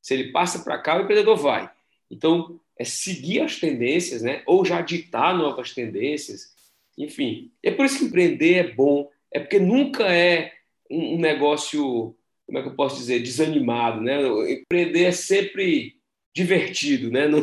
Se 0.00 0.14
ele 0.14 0.32
passa 0.32 0.60
para 0.60 0.78
cá, 0.78 0.96
o 0.96 1.02
empreendedor 1.02 1.36
vai. 1.36 1.70
Então, 2.12 2.60
é 2.78 2.84
seguir 2.84 3.40
as 3.40 3.58
tendências, 3.58 4.22
né? 4.22 4.42
ou 4.46 4.64
já 4.64 4.82
ditar 4.82 5.36
novas 5.36 5.72
tendências. 5.72 6.52
Enfim, 6.98 7.50
é 7.62 7.70
por 7.70 7.86
isso 7.86 7.98
que 7.98 8.04
empreender 8.04 8.54
é 8.54 8.72
bom. 8.74 9.08
É 9.32 9.40
porque 9.40 9.58
nunca 9.58 10.04
é 10.04 10.52
um 10.90 11.18
negócio, 11.18 12.14
como 12.46 12.58
é 12.58 12.62
que 12.62 12.68
eu 12.68 12.74
posso 12.74 12.98
dizer, 12.98 13.22
desanimado. 13.22 14.02
Né? 14.02 14.18
Empreender 14.52 15.04
é 15.04 15.12
sempre 15.12 15.96
divertido. 16.34 17.10
Né? 17.10 17.26
Não, 17.26 17.40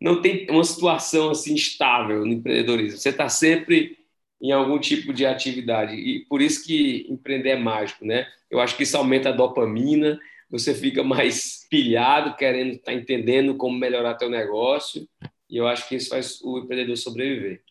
não 0.00 0.22
tem 0.22 0.46
uma 0.48 0.64
situação 0.64 1.30
assim 1.30 1.54
estável 1.54 2.24
no 2.24 2.32
empreendedorismo. 2.32 2.98
Você 2.98 3.08
está 3.08 3.28
sempre 3.28 3.98
em 4.40 4.52
algum 4.52 4.78
tipo 4.78 5.12
de 5.12 5.26
atividade. 5.26 5.94
E 5.94 6.24
por 6.26 6.40
isso 6.40 6.64
que 6.64 7.06
empreender 7.08 7.50
é 7.50 7.56
mágico, 7.56 8.04
né? 8.04 8.26
Eu 8.50 8.60
acho 8.60 8.76
que 8.76 8.82
isso 8.82 8.96
aumenta 8.96 9.28
a 9.28 9.32
dopamina, 9.32 10.18
você 10.52 10.74
fica 10.74 11.02
mais 11.02 11.66
pilhado, 11.70 12.36
querendo 12.36 12.72
estar 12.72 12.92
tá 12.92 12.94
entendendo 12.94 13.56
como 13.56 13.78
melhorar 13.78 14.16
teu 14.16 14.28
negócio, 14.28 15.08
e 15.48 15.56
eu 15.56 15.66
acho 15.66 15.88
que 15.88 15.96
isso 15.96 16.10
faz 16.10 16.38
o 16.42 16.58
empreendedor 16.58 16.96
sobreviver. 16.98 17.62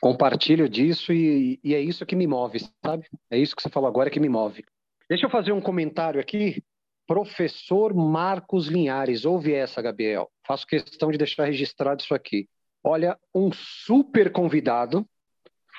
Compartilho 0.00 0.66
disso 0.66 1.12
e, 1.12 1.60
e 1.62 1.74
é 1.74 1.80
isso 1.80 2.06
que 2.06 2.16
me 2.16 2.26
move, 2.26 2.58
sabe? 2.82 3.06
É 3.30 3.36
isso 3.36 3.54
que 3.54 3.60
você 3.60 3.68
falou 3.68 3.86
agora 3.86 4.08
que 4.08 4.18
me 4.18 4.30
move. 4.30 4.64
Deixa 5.10 5.26
eu 5.26 5.30
fazer 5.30 5.52
um 5.52 5.60
comentário 5.60 6.18
aqui. 6.18 6.64
Professor 7.06 7.92
Marcos 7.92 8.66
Linhares, 8.68 9.26
ouve 9.26 9.52
essa, 9.52 9.82
Gabriel. 9.82 10.30
Faço 10.46 10.66
questão 10.66 11.10
de 11.10 11.18
deixar 11.18 11.44
registrado 11.44 12.02
isso 12.02 12.14
aqui. 12.14 12.48
Olha, 12.82 13.18
um 13.34 13.50
super 13.52 14.32
convidado, 14.32 15.06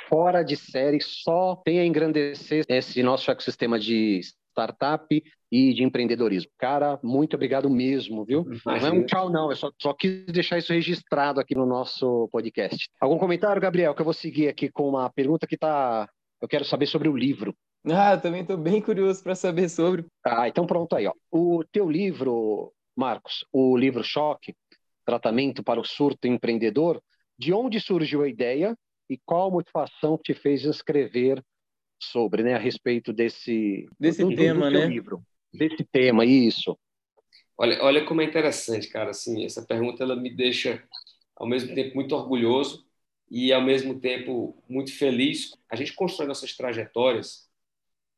fora 0.08 0.44
de 0.44 0.56
série, 0.56 1.02
só 1.02 1.56
tem 1.56 1.80
a 1.80 1.86
engrandecer 1.86 2.64
esse 2.68 3.02
nosso 3.02 3.32
ecossistema 3.32 3.80
de 3.80 4.22
startup 4.62 5.24
e 5.52 5.74
de 5.74 5.84
empreendedorismo. 5.84 6.50
Cara, 6.58 7.00
muito 7.04 7.36
obrigado 7.36 7.70
mesmo, 7.70 8.24
viu? 8.24 8.44
Imagina. 8.44 8.90
Não 8.90 8.98
é 8.98 9.00
um 9.02 9.06
tchau, 9.06 9.30
não. 9.30 9.50
Eu 9.50 9.56
só, 9.56 9.72
só 9.82 9.94
quis 9.94 10.26
deixar 10.28 10.58
isso 10.58 10.72
registrado 10.72 11.40
aqui 11.40 11.56
no 11.56 11.66
nosso 11.66 12.30
podcast. 12.32 12.90
Algum 13.00 13.18
comentário, 13.18 13.62
Gabriel? 13.62 13.94
Que 13.94 14.02
eu 14.02 14.06
vou 14.06 14.14
seguir 14.14 14.48
aqui 14.48 14.70
com 14.70 14.88
uma 14.88 15.10
pergunta 15.10 15.48
que 15.48 15.58
tá. 15.58 16.08
Eu 16.42 16.48
quero 16.48 16.66
saber 16.66 16.86
sobre 16.86 17.10
o 17.10 17.18
livro. 17.18 17.56
Ah, 17.86 18.16
também 18.16 18.42
estou 18.42 18.58
bem 18.58 18.82
curioso 18.82 19.24
para 19.24 19.36
saber 19.36 19.68
sobre. 19.68 20.06
Ah, 20.26 20.48
então 20.48 20.66
pronto 20.66 20.96
aí, 20.96 21.08
ó. 21.08 21.14
O 21.32 21.64
teu 21.72 21.90
livro, 21.90 22.72
Marcos, 22.96 23.46
o 23.52 23.76
livro 23.76 24.04
Choque, 24.04 24.56
Tratamento 25.04 25.64
para 25.64 25.80
o 25.80 25.84
Surto 25.84 26.28
Empreendedor, 26.28 27.02
de 27.38 27.52
onde 27.52 27.80
surgiu 27.80 28.22
a 28.22 28.28
ideia 28.28 28.78
e 29.10 29.20
qual 29.26 29.50
a 29.50 29.52
motivação 29.52 30.18
te 30.18 30.34
fez 30.34 30.64
escrever 30.64 31.44
sobre, 32.06 32.44
né, 32.44 32.54
a 32.54 32.60
respeito 32.60 33.14
desse, 33.14 33.88
desse 34.00 34.24
do, 34.24 34.36
tema, 34.36 34.70
do, 34.70 34.74
do 34.74 34.80
né? 34.80 34.86
livro, 34.88 35.24
desse 35.54 35.84
tema, 35.84 36.26
isso. 36.26 36.78
Olha, 37.58 37.84
olha 37.84 38.06
como 38.06 38.22
é 38.22 38.26
interessante, 38.26 38.88
cara, 38.88 39.12
assim, 39.12 39.46
essa 39.46 39.66
pergunta 39.66 40.04
ela 40.04 40.16
me 40.16 40.30
deixa 40.30 40.84
ao 41.36 41.48
mesmo 41.48 41.74
tempo 41.76 41.96
muito 41.96 42.16
orgulhoso 42.16 42.86
e 43.30 43.54
ao 43.54 43.62
mesmo 43.62 44.00
tempo 44.00 44.62
muito 44.68 44.96
feliz. 44.98 45.52
A 45.70 45.76
gente 45.76 45.94
constrói 45.94 46.28
nossas 46.28 46.56
trajetórias 46.56 47.50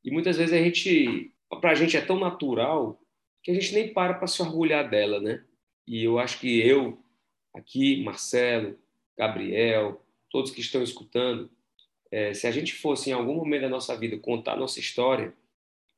e 0.04 0.12
muitas 0.12 0.38
vezes 0.38 0.54
a 0.54 0.58
gente, 0.58 1.34
para 1.62 1.72
a 1.72 1.76
gente 1.76 1.96
é 1.96 2.02
tão 2.02 2.20
natural 2.20 3.00
que 3.42 3.52
a 3.52 3.54
gente 3.54 3.74
nem 3.74 3.94
para 3.94 4.14
para 4.14 4.28
se 4.28 4.42
orgulhar 4.42 4.90
dela, 4.90 5.20
né? 5.20 5.44
E 5.86 6.04
eu 6.04 6.18
acho 6.18 6.40
que 6.40 6.60
eu 6.60 7.04
aqui, 7.54 8.04
Marcelo, 8.04 8.78
Gabriel, 9.18 10.04
todos 10.30 10.52
que 10.52 10.62
estão 10.62 10.82
escutando, 10.82 11.52
é, 12.14 12.32
se 12.32 12.46
a 12.46 12.52
gente 12.52 12.76
fosse 12.76 13.10
em 13.10 13.14
algum 13.14 13.34
momento 13.34 13.64
da 13.64 13.70
nossa 13.70 13.98
vida 13.98 14.16
contar 14.20 14.56
nossa 14.56 14.80
história, 14.80 15.34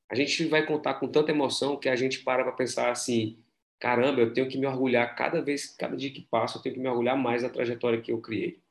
a 0.10 0.16
gente 0.16 0.46
vai 0.46 0.66
contar 0.66 0.94
com 0.94 1.10
tanta 1.10 1.32
emoção 1.32 1.76
que 1.76 1.90
a 1.90 1.96
gente 1.98 2.20
para 2.20 2.42
para 2.42 2.54
pensar 2.54 2.90
assim, 2.90 3.38
caramba, 3.78 4.22
eu 4.22 4.32
tenho 4.32 4.48
que 4.48 4.58
me 4.58 4.66
orgulhar 4.66 5.14
cada 5.14 5.42
vez, 5.42 5.66
cada 5.76 5.98
dia 5.98 6.10
que 6.10 6.22
passa, 6.22 6.58
eu 6.58 6.62
tenho 6.62 6.76
que 6.76 6.80
me 6.82 6.88
orgulhar 6.88 7.18
mais 7.18 7.42
da 7.42 7.50
trajetória 7.50 8.00
que 8.00 8.14
eu 8.14 8.22
criei. 8.22 8.62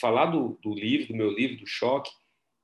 Falar 0.00 0.26
do, 0.26 0.58
do 0.60 0.74
livro, 0.74 1.06
do 1.06 1.14
meu 1.14 1.30
livro, 1.30 1.58
do 1.58 1.66
choque, 1.68 2.10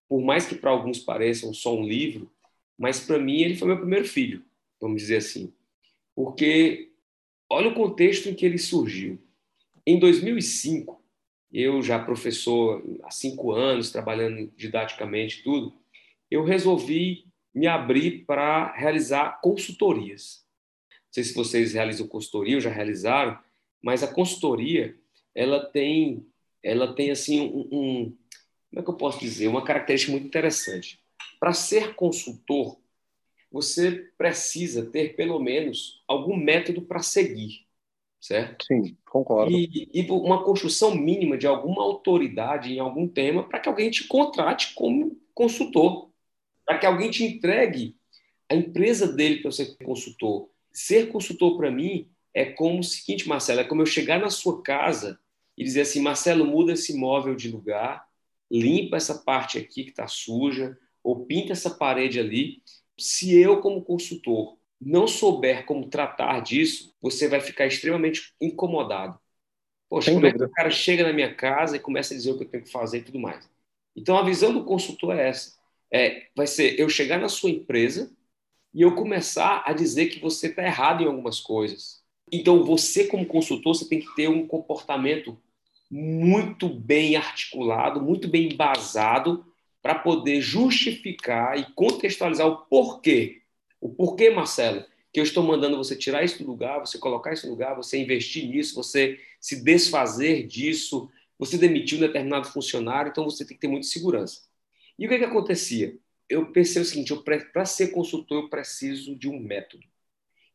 por 0.08 0.20
mais 0.20 0.44
que 0.44 0.56
para 0.56 0.72
alguns 0.72 0.98
pareçam 0.98 1.54
só 1.54 1.72
um 1.72 1.86
livro, 1.86 2.28
mas 2.76 2.98
para 2.98 3.20
mim 3.20 3.40
ele 3.40 3.54
foi 3.54 3.68
meu 3.68 3.78
primeiro 3.78 4.04
filho, 4.04 4.44
vamos 4.80 5.00
dizer 5.00 5.18
assim. 5.18 5.54
Porque 6.12 6.90
olha 7.48 7.68
o 7.68 7.74
contexto 7.74 8.28
em 8.28 8.34
que 8.34 8.44
ele 8.44 8.58
surgiu. 8.58 9.16
Em 9.86 9.96
2005, 9.96 11.03
eu 11.54 11.80
já 11.80 12.00
professor 12.00 12.82
há 13.04 13.10
cinco 13.12 13.52
anos, 13.52 13.92
trabalhando 13.92 14.50
didaticamente 14.56 15.44
tudo, 15.44 15.72
eu 16.28 16.42
resolvi 16.42 17.26
me 17.54 17.68
abrir 17.68 18.24
para 18.26 18.72
realizar 18.72 19.40
consultorias. 19.40 20.44
Não 20.90 21.12
sei 21.12 21.22
se 21.22 21.34
vocês 21.34 21.72
realizam 21.72 22.08
consultoria 22.08 22.56
ou 22.56 22.60
já 22.60 22.70
realizaram, 22.70 23.38
mas 23.80 24.02
a 24.02 24.12
consultoria 24.12 24.98
ela 25.32 25.64
tem 25.64 26.26
ela 26.60 26.94
tem 26.94 27.10
assim 27.10 27.40
um, 27.40 27.68
um 27.70 28.16
como 28.70 28.80
é 28.80 28.82
que 28.82 28.90
eu 28.90 28.96
posso 28.96 29.20
dizer 29.20 29.46
uma 29.46 29.62
característica 29.62 30.10
muito 30.10 30.26
interessante. 30.26 30.98
Para 31.38 31.52
ser 31.52 31.94
consultor, 31.94 32.80
você 33.52 34.10
precisa 34.18 34.84
ter 34.86 35.14
pelo 35.14 35.38
menos 35.38 36.02
algum 36.08 36.36
método 36.36 36.82
para 36.82 37.00
seguir, 37.00 37.63
certo? 38.24 38.64
Sim, 38.64 38.96
concordo. 39.04 39.52
E, 39.52 39.90
e, 39.92 40.10
uma 40.10 40.42
construção 40.42 40.94
mínima 40.94 41.36
de 41.36 41.46
alguma 41.46 41.82
autoridade 41.82 42.72
em 42.72 42.78
algum 42.78 43.06
tema 43.06 43.46
para 43.46 43.58
que 43.58 43.68
alguém 43.68 43.90
te 43.90 44.04
contrate 44.04 44.72
como 44.74 45.20
consultor 45.34 46.10
para 46.64 46.78
que 46.78 46.86
alguém 46.86 47.10
te 47.10 47.22
entregue 47.22 47.94
a 48.50 48.54
empresa 48.54 49.12
dele 49.12 49.42
para 49.42 49.52
ser 49.52 49.76
consultor. 49.84 50.48
Ser 50.72 51.10
consultor 51.10 51.58
para 51.58 51.70
mim 51.70 52.08
é 52.32 52.46
como 52.46 52.80
o 52.80 52.84
seguinte, 52.84 53.28
Marcelo, 53.28 53.60
é 53.60 53.64
como 53.64 53.82
eu 53.82 53.86
chegar 53.86 54.18
na 54.18 54.30
sua 54.30 54.62
casa 54.62 55.18
e 55.56 55.62
dizer 55.62 55.82
assim, 55.82 56.00
Marcelo, 56.00 56.46
muda 56.46 56.72
esse 56.72 56.96
móvel 56.96 57.36
de 57.36 57.50
lugar, 57.50 58.06
limpa 58.50 58.96
essa 58.96 59.18
parte 59.18 59.58
aqui 59.58 59.84
que 59.84 59.90
está 59.90 60.08
suja, 60.08 60.76
ou 61.02 61.26
pinta 61.26 61.52
essa 61.52 61.70
parede 61.70 62.18
ali. 62.18 62.62
Se 62.98 63.36
eu, 63.38 63.60
como 63.60 63.84
consultor, 63.84 64.56
não 64.80 65.06
souber 65.06 65.64
como 65.66 65.88
tratar 65.88 66.40
disso, 66.40 66.94
você 67.00 67.28
vai 67.28 67.40
ficar 67.40 67.66
extremamente 67.66 68.34
incomodado. 68.40 69.18
Poxa, 69.88 70.06
Sem 70.06 70.14
como 70.14 70.26
dúvida. 70.26 70.44
é 70.44 70.46
que 70.46 70.52
o 70.52 70.54
cara 70.54 70.70
chega 70.70 71.04
na 71.04 71.12
minha 71.12 71.34
casa 71.34 71.76
e 71.76 71.80
começa 71.80 72.14
a 72.14 72.16
dizer 72.16 72.32
o 72.32 72.36
que 72.38 72.44
eu 72.44 72.48
tenho 72.48 72.64
que 72.64 72.70
fazer 72.70 72.98
e 72.98 73.02
tudo 73.02 73.18
mais? 73.18 73.48
Então, 73.96 74.16
a 74.16 74.24
visão 74.24 74.52
do 74.52 74.64
consultor 74.64 75.16
é 75.16 75.28
essa 75.28 75.54
é, 75.94 76.26
vai 76.36 76.48
ser 76.48 76.78
eu 76.78 76.88
chegar 76.88 77.20
na 77.20 77.28
sua 77.28 77.50
empresa 77.50 78.10
e 78.74 78.82
eu 78.82 78.96
começar 78.96 79.62
a 79.64 79.72
dizer 79.72 80.06
que 80.06 80.18
você 80.18 80.48
está 80.48 80.64
errado 80.64 81.04
em 81.04 81.06
algumas 81.06 81.38
coisas. 81.38 82.02
Então, 82.32 82.64
você, 82.64 83.06
como 83.06 83.24
consultor, 83.24 83.76
você 83.76 83.88
tem 83.88 84.00
que 84.00 84.12
ter 84.16 84.28
um 84.28 84.44
comportamento 84.44 85.38
muito 85.88 86.68
bem 86.68 87.14
articulado, 87.14 88.02
muito 88.02 88.26
bem 88.26 88.52
embasado, 88.52 89.46
para 89.80 89.94
poder 89.94 90.40
justificar 90.40 91.56
e 91.56 91.72
contextualizar 91.74 92.48
o 92.48 92.56
porquê. 92.66 93.42
O 93.84 93.90
porquê, 93.90 94.30
Marcelo, 94.30 94.82
que 95.12 95.20
eu 95.20 95.24
estou 95.24 95.44
mandando 95.44 95.76
você 95.76 95.94
tirar 95.94 96.24
isso 96.24 96.42
do 96.42 96.50
lugar, 96.50 96.78
você 96.78 96.96
colocar 96.96 97.34
isso 97.34 97.44
no 97.44 97.52
lugar, 97.52 97.76
você 97.76 97.98
investir 97.98 98.48
nisso, 98.48 98.74
você 98.74 99.20
se 99.38 99.62
desfazer 99.62 100.46
disso, 100.46 101.10
você 101.38 101.58
demitir 101.58 101.98
um 101.98 102.00
determinado 102.00 102.48
funcionário, 102.48 103.10
então 103.10 103.24
você 103.24 103.44
tem 103.44 103.54
que 103.54 103.60
ter 103.60 103.68
muita 103.68 103.86
segurança. 103.86 104.40
E 104.98 105.04
o 105.04 105.08
que, 105.10 105.18
que 105.18 105.24
acontecia? 105.26 105.98
Eu 106.30 106.50
pensei 106.50 106.80
o 106.80 106.84
seguinte: 106.86 107.12
para 107.52 107.66
ser 107.66 107.88
consultor, 107.88 108.44
eu 108.44 108.48
preciso 108.48 109.14
de 109.14 109.28
um 109.28 109.38
método. 109.38 109.86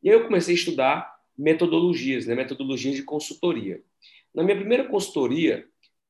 E 0.02 0.10
aí 0.10 0.16
eu 0.16 0.26
comecei 0.26 0.56
a 0.56 0.58
estudar 0.58 1.20
metodologias, 1.38 2.26
né, 2.26 2.34
metodologias 2.34 2.96
de 2.96 3.04
consultoria. 3.04 3.84
Na 4.34 4.42
minha 4.42 4.58
primeira 4.58 4.86
consultoria, 4.88 5.68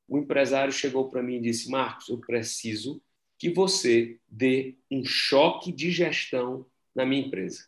o 0.08 0.17
empresário 0.17 0.71
chegou 0.71 1.10
para 1.10 1.21
mim 1.21 1.36
e 1.36 1.41
disse: 1.41 1.69
Marcos, 1.69 2.08
eu 2.08 2.17
preciso 2.17 3.01
que 3.38 3.49
você 3.49 4.17
dê 4.25 4.77
um 4.89 5.03
choque 5.03 5.69
de 5.69 5.91
gestão 5.91 6.65
na 6.99 7.05
minha 7.05 7.25
empresa. 7.25 7.65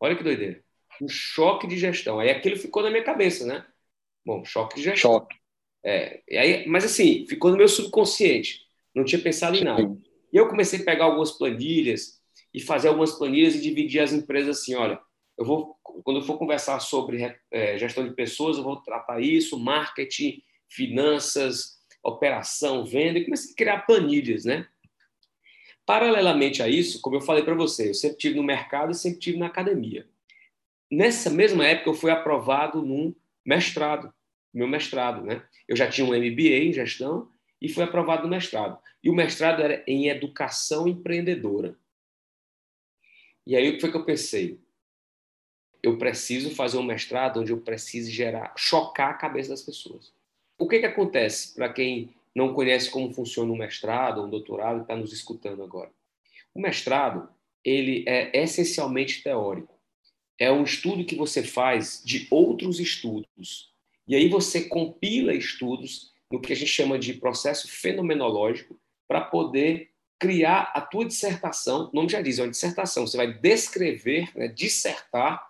Olha 0.00 0.16
que 0.16 0.22
doideira. 0.22 0.62
Um 1.00 1.08
choque 1.08 1.66
de 1.66 1.78
gestão. 1.78 2.18
Aí 2.18 2.30
aquilo 2.30 2.56
ficou 2.56 2.82
na 2.82 2.90
minha 2.90 3.04
cabeça, 3.04 3.46
né? 3.46 3.64
Bom, 4.24 4.44
choque 4.44 4.76
de 4.76 4.82
gestão. 4.82 5.12
Choque. 5.12 5.36
É, 5.84 6.22
e 6.28 6.36
aí, 6.36 6.66
mas 6.66 6.84
assim, 6.84 7.26
ficou 7.28 7.50
no 7.50 7.56
meu 7.56 7.68
subconsciente 7.68 8.66
não 8.96 9.04
tinha 9.04 9.20
pensado 9.20 9.56
em 9.56 9.62
nada. 9.62 9.94
E 10.32 10.36
eu 10.36 10.48
comecei 10.48 10.80
a 10.80 10.84
pegar 10.84 11.04
algumas 11.04 11.32
planilhas 11.32 12.18
e 12.52 12.60
fazer 12.60 12.88
algumas 12.88 13.12
planilhas 13.12 13.54
e 13.54 13.60
dividir 13.60 14.00
as 14.00 14.12
empresas 14.12 14.58
assim, 14.58 14.74
olha, 14.74 14.98
eu 15.38 15.44
vou 15.44 15.76
quando 15.82 16.20
eu 16.20 16.22
for 16.22 16.38
conversar 16.38 16.80
sobre 16.80 17.36
é, 17.50 17.78
gestão 17.78 18.06
de 18.06 18.14
pessoas, 18.14 18.56
eu 18.56 18.62
vou 18.62 18.76
tratar 18.82 19.20
isso, 19.20 19.58
marketing, 19.58 20.42
finanças, 20.68 21.78
operação, 22.02 22.84
venda, 22.84 23.18
e 23.18 23.24
comecei 23.24 23.52
a 23.52 23.56
criar 23.56 23.86
planilhas, 23.86 24.44
né? 24.44 24.66
Paralelamente 25.86 26.64
a 26.64 26.68
isso, 26.68 27.00
como 27.00 27.14
eu 27.14 27.20
falei 27.20 27.44
para 27.44 27.54
você, 27.54 27.90
eu 27.90 27.94
sempre 27.94 28.18
tive 28.18 28.34
no 28.34 28.42
mercado 28.42 28.90
e 28.90 28.94
sempre 28.94 29.20
tive 29.20 29.38
na 29.38 29.46
academia. 29.46 30.06
Nessa 30.90 31.30
mesma 31.30 31.64
época, 31.64 31.90
eu 31.90 31.94
fui 31.94 32.10
aprovado 32.10 32.82
num 32.82 33.14
mestrado, 33.44 34.12
meu 34.52 34.66
mestrado, 34.66 35.24
né? 35.24 35.46
Eu 35.68 35.76
já 35.76 35.88
tinha 35.88 36.04
um 36.04 36.10
MBA 36.10 36.64
em 36.64 36.72
gestão 36.72 37.30
e 37.62 37.68
foi 37.68 37.84
aprovado 37.84 38.24
no 38.24 38.28
mestrado. 38.28 38.78
E 39.02 39.08
o 39.08 39.14
mestrado 39.14 39.62
era 39.62 39.84
em 39.86 40.08
educação 40.08 40.88
empreendedora. 40.88 41.76
E 43.46 43.54
aí 43.54 43.68
o 43.68 43.74
que 43.74 43.80
foi 43.80 43.90
que 43.92 43.96
eu 43.96 44.04
pensei? 44.04 44.60
Eu 45.80 45.98
preciso 45.98 46.50
fazer 46.50 46.78
um 46.78 46.82
mestrado 46.82 47.40
onde 47.40 47.52
eu 47.52 47.60
precise 47.60 48.10
gerar, 48.10 48.52
chocar 48.56 49.10
a 49.10 49.14
cabeça 49.14 49.50
das 49.50 49.62
pessoas. 49.62 50.12
O 50.58 50.66
que 50.66 50.80
que 50.80 50.86
acontece 50.86 51.54
para 51.54 51.72
quem 51.72 52.12
não 52.36 52.52
conhece 52.52 52.90
como 52.90 53.14
funciona 53.14 53.50
um 53.50 53.56
mestrado 53.56 54.18
ou 54.18 54.26
um 54.26 54.30
doutorado 54.30 54.80
e 54.80 54.82
está 54.82 54.94
nos 54.94 55.10
escutando 55.10 55.62
agora? 55.62 55.90
O 56.54 56.60
mestrado 56.60 57.28
ele 57.64 58.04
é 58.06 58.30
essencialmente 58.42 59.22
teórico. 59.22 59.74
É 60.38 60.52
um 60.52 60.62
estudo 60.62 61.06
que 61.06 61.16
você 61.16 61.42
faz 61.42 62.02
de 62.04 62.28
outros 62.30 62.78
estudos. 62.78 63.72
E 64.06 64.14
aí 64.14 64.28
você 64.28 64.68
compila 64.68 65.32
estudos 65.32 66.12
no 66.30 66.38
que 66.38 66.52
a 66.52 66.56
gente 66.56 66.70
chama 66.70 66.98
de 66.98 67.14
processo 67.14 67.68
fenomenológico, 67.68 68.78
para 69.08 69.20
poder 69.22 69.90
criar 70.18 70.72
a 70.74 70.80
tua 70.80 71.06
dissertação. 71.06 71.88
O 71.92 71.96
nome 71.96 72.08
já 72.08 72.20
diz, 72.20 72.38
é 72.38 72.42
uma 72.42 72.50
dissertação. 72.50 73.06
Você 73.06 73.16
vai 73.16 73.32
descrever, 73.32 74.30
né, 74.36 74.48
dissertar 74.48 75.42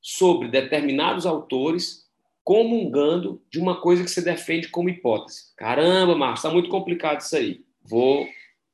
sobre 0.00 0.48
determinados 0.48 1.26
autores 1.26 2.01
comungando 2.44 3.42
de 3.50 3.58
uma 3.58 3.80
coisa 3.80 4.02
que 4.02 4.10
você 4.10 4.20
defende 4.20 4.68
como 4.68 4.88
hipótese. 4.88 5.54
Caramba, 5.56 6.16
Marcos, 6.16 6.40
está 6.40 6.50
muito 6.50 6.68
complicado 6.68 7.20
isso 7.20 7.36
aí. 7.36 7.64
Vou 7.82 8.28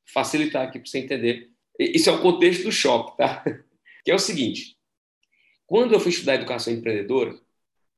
facilitar 0.06 0.66
aqui 0.66 0.78
para 0.78 0.88
você 0.88 0.98
entender. 0.98 1.50
Isso 1.78 2.08
é 2.10 2.12
o 2.12 2.22
contexto 2.22 2.64
do 2.64 2.72
choque, 2.72 3.16
tá? 3.16 3.44
Que 4.04 4.12
é 4.12 4.14
o 4.14 4.18
seguinte: 4.18 4.76
quando 5.66 5.92
eu 5.92 6.00
fui 6.00 6.10
estudar 6.10 6.36
educação 6.36 6.72
empreendedora, 6.72 7.38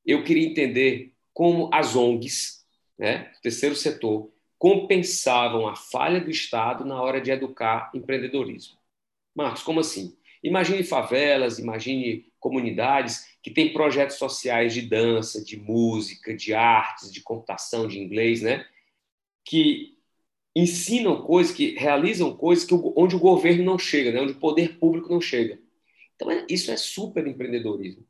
eu 0.05 0.23
queria 0.23 0.45
entender 0.45 1.13
como 1.33 1.69
as 1.71 1.95
ONGs, 1.95 2.65
né, 2.97 3.31
terceiro 3.41 3.75
setor, 3.75 4.29
compensavam 4.57 5.67
a 5.67 5.75
falha 5.75 6.19
do 6.19 6.29
Estado 6.29 6.83
na 6.83 7.01
hora 7.01 7.21
de 7.21 7.31
educar 7.31 7.89
empreendedorismo. 7.95 8.77
Marcos, 9.33 9.63
como 9.63 9.79
assim? 9.79 10.17
Imagine 10.43 10.83
favelas, 10.83 11.59
imagine 11.59 12.30
comunidades 12.41 13.27
que 13.41 13.49
têm 13.49 13.71
projetos 13.71 14.17
sociais 14.17 14.73
de 14.73 14.81
dança, 14.81 15.41
de 15.41 15.55
música, 15.55 16.35
de 16.35 16.53
artes, 16.53 17.13
de 17.13 17.21
computação, 17.21 17.87
de 17.87 17.99
inglês, 17.99 18.41
né? 18.41 18.65
Que 19.45 19.97
ensinam 20.53 21.21
coisas, 21.21 21.55
que 21.55 21.75
realizam 21.75 22.35
coisas 22.35 22.65
que, 22.65 22.73
onde 22.73 23.15
o 23.15 23.19
governo 23.19 23.63
não 23.63 23.79
chega, 23.79 24.11
né? 24.11 24.21
onde 24.21 24.33
o 24.33 24.39
poder 24.39 24.77
público 24.77 25.09
não 25.09 25.21
chega. 25.21 25.57
Então, 26.15 26.29
é, 26.29 26.45
isso 26.49 26.69
é 26.71 26.75
super 26.75 27.25
empreendedorismo. 27.25 28.05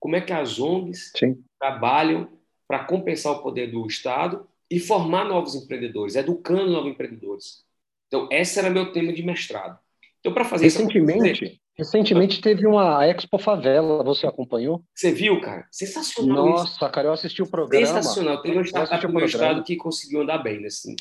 Como 0.00 0.16
é 0.16 0.20
que 0.20 0.32
as 0.32 0.58
ONGs 0.58 1.12
Sim. 1.16 1.44
trabalham 1.58 2.28
para 2.66 2.84
compensar 2.84 3.32
o 3.32 3.42
poder 3.42 3.70
do 3.70 3.86
Estado 3.86 4.48
e 4.70 4.80
formar 4.80 5.24
novos 5.24 5.54
empreendedores, 5.54 6.16
educando 6.16 6.72
novos 6.72 6.90
empreendedores. 6.90 7.64
Então, 8.08 8.28
esse 8.30 8.58
era 8.58 8.70
meu 8.70 8.92
tema 8.92 9.12
de 9.12 9.22
mestrado. 9.22 9.78
Então, 10.20 10.32
para 10.32 10.44
fazer 10.44 10.64
recentemente, 10.64 11.44
isso, 11.44 11.60
recentemente 11.76 12.40
teve 12.40 12.66
uma 12.66 13.06
Expo 13.06 13.38
Favela, 13.38 14.02
você 14.02 14.26
acompanhou? 14.26 14.82
Você 14.94 15.12
viu, 15.12 15.40
cara? 15.40 15.66
Sensacional. 15.70 16.48
Nossa, 16.48 16.84
isso. 16.84 16.90
cara, 16.90 17.08
eu 17.08 17.12
assisti 17.12 17.42
o 17.42 17.46
programa. 17.46 17.86
Sensacional. 17.86 18.40
Teve 18.42 18.56
uma 18.56 18.64
startup 18.64 19.06
no 19.06 19.12
meu 19.12 19.26
estado 19.26 19.62
que 19.64 19.76
conseguiu 19.76 20.22
andar 20.22 20.38
bem 20.38 20.60
nesse. 20.60 20.94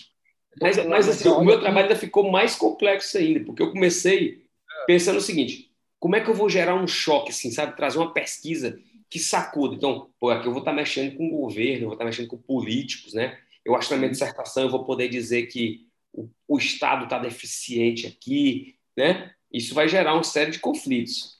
Mas, 0.61 0.85
mas 0.85 1.07
assim, 1.07 1.29
o 1.29 1.43
meu 1.43 1.59
trabalho 1.59 1.87
ainda 1.87 1.95
ficou 1.95 2.29
mais 2.31 2.55
complexo 2.55 3.17
ainda, 3.17 3.43
porque 3.43 3.61
eu 3.61 3.71
comecei 3.71 4.43
pensando 4.85 5.17
o 5.17 5.21
seguinte: 5.21 5.71
como 5.99 6.15
é 6.15 6.21
que 6.21 6.29
eu 6.29 6.35
vou 6.35 6.49
gerar 6.49 6.75
um 6.75 6.87
choque, 6.87 7.31
assim, 7.31 7.49
sabe? 7.49 7.75
Trazer 7.75 7.97
uma 7.97 8.13
pesquisa 8.13 8.77
que 9.09 9.19
sacuda. 9.19 9.75
Então, 9.75 10.09
pô, 10.19 10.29
aqui 10.29 10.47
eu 10.47 10.51
vou 10.51 10.59
estar 10.59 10.73
mexendo 10.73 11.15
com 11.15 11.27
o 11.27 11.41
governo, 11.41 11.83
eu 11.83 11.87
vou 11.87 11.93
estar 11.93 12.05
mexendo 12.05 12.27
com 12.27 12.37
políticos, 12.37 13.13
né? 13.13 13.37
Eu 13.63 13.75
acho 13.75 13.87
que 13.87 13.93
na 13.93 13.99
minha 13.99 14.11
dissertação 14.11 14.63
eu 14.63 14.69
vou 14.69 14.83
poder 14.83 15.07
dizer 15.07 15.43
que 15.47 15.87
o, 16.11 16.27
o 16.47 16.57
Estado 16.57 17.05
está 17.05 17.17
deficiente 17.17 18.07
aqui, 18.07 18.75
né? 18.97 19.31
Isso 19.53 19.75
vai 19.75 19.87
gerar 19.87 20.15
uma 20.15 20.23
série 20.23 20.51
de 20.51 20.59
conflitos. 20.59 21.39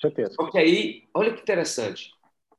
Certeza. 0.00 0.32
Só 0.34 0.48
que 0.48 0.56
aí, 0.56 1.08
olha 1.12 1.34
que 1.34 1.42
interessante. 1.42 2.12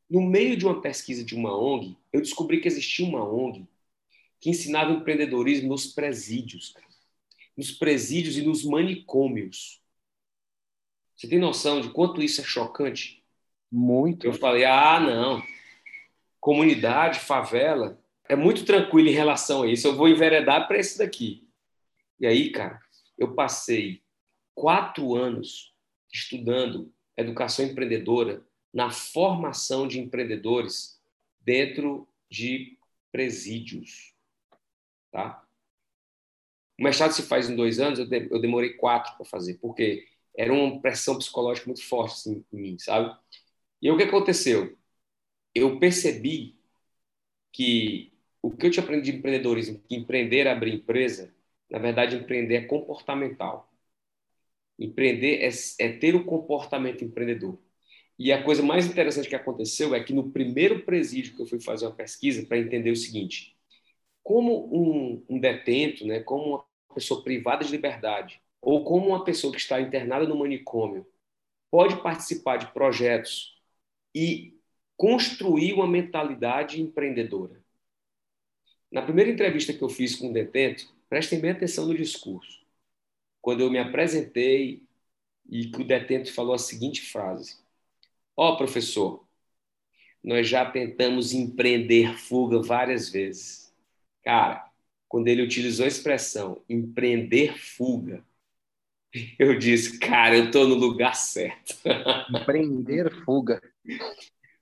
No 0.09 0.21
meio 0.21 0.57
de 0.57 0.65
uma 0.65 0.81
pesquisa 0.81 1.23
de 1.23 1.35
uma 1.35 1.57
ONG, 1.57 1.97
eu 2.12 2.19
descobri 2.19 2.59
que 2.59 2.67
existia 2.67 3.05
uma 3.05 3.23
ONG 3.23 3.65
que 4.41 4.49
ensinava 4.49 4.91
empreendedorismo 4.91 5.69
nos 5.69 5.88
presídios, 5.88 6.71
cara. 6.71 6.88
nos 7.55 7.71
presídios 7.71 8.38
e 8.38 8.41
nos 8.41 8.63
manicômios. 8.63 9.81
Você 11.15 11.27
tem 11.27 11.39
noção 11.39 11.81
de 11.81 11.89
quanto 11.89 12.21
isso 12.21 12.41
é 12.41 12.43
chocante? 12.43 13.23
Muito. 13.71 14.25
Eu 14.25 14.33
falei, 14.33 14.65
ah, 14.65 14.99
não. 14.99 15.43
Comunidade, 16.39 17.19
favela, 17.19 18.01
é 18.27 18.35
muito 18.35 18.65
tranquilo 18.65 19.09
em 19.09 19.13
relação 19.13 19.63
a 19.63 19.67
isso. 19.67 19.88
Eu 19.88 19.95
vou 19.95 20.07
enveredar 20.07 20.67
para 20.67 20.79
esse 20.79 20.97
daqui. 20.97 21.47
E 22.19 22.25
aí, 22.25 22.51
cara, 22.51 22.81
eu 23.17 23.35
passei 23.35 24.01
quatro 24.60 25.15
anos 25.15 25.74
estudando 26.12 26.93
educação 27.15 27.65
empreendedora 27.65 28.45
na 28.74 28.91
formação 28.91 29.88
de 29.88 30.00
empreendedores 30.00 31.02
dentro 31.39 32.06
de 32.30 32.78
presídios. 33.10 34.13
Tá? 35.12 35.45
O 36.78 36.84
mestrado 36.84 37.13
se 37.13 37.24
faz 37.24 37.50
em 37.50 37.56
dois 37.56 37.80
anos, 37.80 38.00
eu 38.00 38.39
demorei 38.41 38.74
quatro 38.74 39.15
para 39.15 39.26
fazer, 39.26 39.58
porque 39.60 40.06
era 40.38 40.52
uma 40.52 40.82
pressão 40.82 41.17
psicológica 41.17 41.67
muito 41.67 41.84
forte 41.84 42.13
assim, 42.15 42.45
em 42.52 42.58
mim, 42.58 42.78
sabe? 42.78 43.17
E 43.82 43.89
o 43.89 43.95
que 43.95 44.04
aconteceu? 44.04 44.78
Eu 45.56 45.80
percebi 45.80 46.60
que 47.54 48.12
o 48.41 48.52
que 48.52 48.67
eu 48.67 48.72
tinha 48.72 48.84
aprendido 48.84 49.13
de 49.13 49.19
empreendedorismo, 49.19 49.80
que 49.88 49.95
empreender 49.95 50.48
é 50.48 50.52
abrir 50.52 50.74
empresa, 50.74 51.34
na 51.69 51.80
verdade, 51.80 52.17
empreender 52.17 52.56
é 52.56 52.62
comportamental. 52.65 53.68
Empreender 54.79 55.41
é, 55.43 55.49
é 55.79 55.91
ter 55.91 56.15
o 56.15 56.23
comportamento 56.23 57.03
empreendedor. 57.03 57.59
E 58.17 58.31
a 58.31 58.43
coisa 58.43 58.63
mais 58.63 58.85
interessante 58.85 59.29
que 59.29 59.35
aconteceu 59.35 59.93
é 59.93 60.03
que 60.03 60.13
no 60.13 60.31
primeiro 60.31 60.83
presídio 60.83 61.35
que 61.35 61.41
eu 61.41 61.45
fui 61.45 61.59
fazer 61.59 61.85
uma 61.85 61.95
pesquisa 61.95 62.45
para 62.45 62.57
entender 62.57 62.91
o 62.91 62.95
seguinte: 62.95 63.55
como 64.23 64.69
um, 64.73 65.25
um 65.29 65.39
detento, 65.39 66.05
né, 66.05 66.19
como 66.21 66.45
uma 66.45 66.65
pessoa 66.93 67.23
privada 67.23 67.63
de 67.63 67.71
liberdade, 67.71 68.41
ou 68.61 68.83
como 68.83 69.07
uma 69.07 69.23
pessoa 69.23 69.53
que 69.53 69.59
está 69.59 69.79
internada 69.79 70.25
no 70.27 70.37
manicômio, 70.37 71.05
pode 71.71 72.01
participar 72.01 72.57
de 72.57 72.71
projetos 72.73 73.57
e 74.13 74.57
construir 74.97 75.73
uma 75.73 75.87
mentalidade 75.87 76.81
empreendedora. 76.81 77.63
Na 78.91 79.01
primeira 79.01 79.31
entrevista 79.31 79.73
que 79.73 79.81
eu 79.81 79.87
fiz 79.87 80.15
com 80.15 80.29
o 80.29 80.33
detento, 80.33 80.91
prestem 81.07 81.39
bem 81.39 81.51
atenção 81.51 81.85
no 81.85 81.95
discurso. 81.95 82.59
Quando 83.41 83.62
eu 83.62 83.69
me 83.69 83.80
apresentei 83.80 84.84
e 85.49 85.67
que 85.67 85.82
o 85.82 85.88
detento 85.88 86.34
falou 86.34 86.54
a 86.54 86.60
seguinte 86.60 87.02
frase: 87.02 87.58
Ó, 88.36 88.54
oh, 88.54 88.58
professor, 88.58 89.25
nós 90.23 90.47
já 90.47 90.69
tentamos 90.69 91.34
empreender 91.34 92.17
fuga 92.17 92.62
várias 92.62 93.10
vezes. 93.10 93.73
Cara, 94.23 94.69
quando 95.08 95.28
ele 95.28 95.41
utilizou 95.41 95.86
a 95.86 95.88
expressão 95.88 96.62
empreender 96.69 97.58
fuga, 97.58 98.23
eu 99.39 99.58
disse, 99.58 99.97
cara, 99.97 100.38
eu 100.38 100.45
estou 100.45 100.67
no 100.67 100.75
lugar 100.75 101.15
certo. 101.15 101.75
Empreender 102.30 103.12
fuga. 103.25 103.62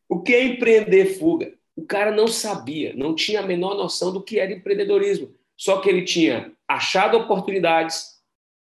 O 0.08 0.22
que 0.22 0.34
é 0.34 0.44
empreender 0.44 1.18
fuga? 1.18 1.54
O 1.76 1.86
cara 1.86 2.12
não 2.12 2.28
sabia, 2.28 2.94
não 2.96 3.14
tinha 3.14 3.42
a 3.42 3.46
menor 3.46 3.76
noção 3.76 4.12
do 4.12 4.24
que 4.24 4.40
era 4.40 4.54
empreendedorismo. 4.54 5.36
Só 5.56 5.82
que 5.82 5.90
ele 5.90 6.04
tinha 6.04 6.52
achado 6.68 7.18
oportunidades 7.18 8.17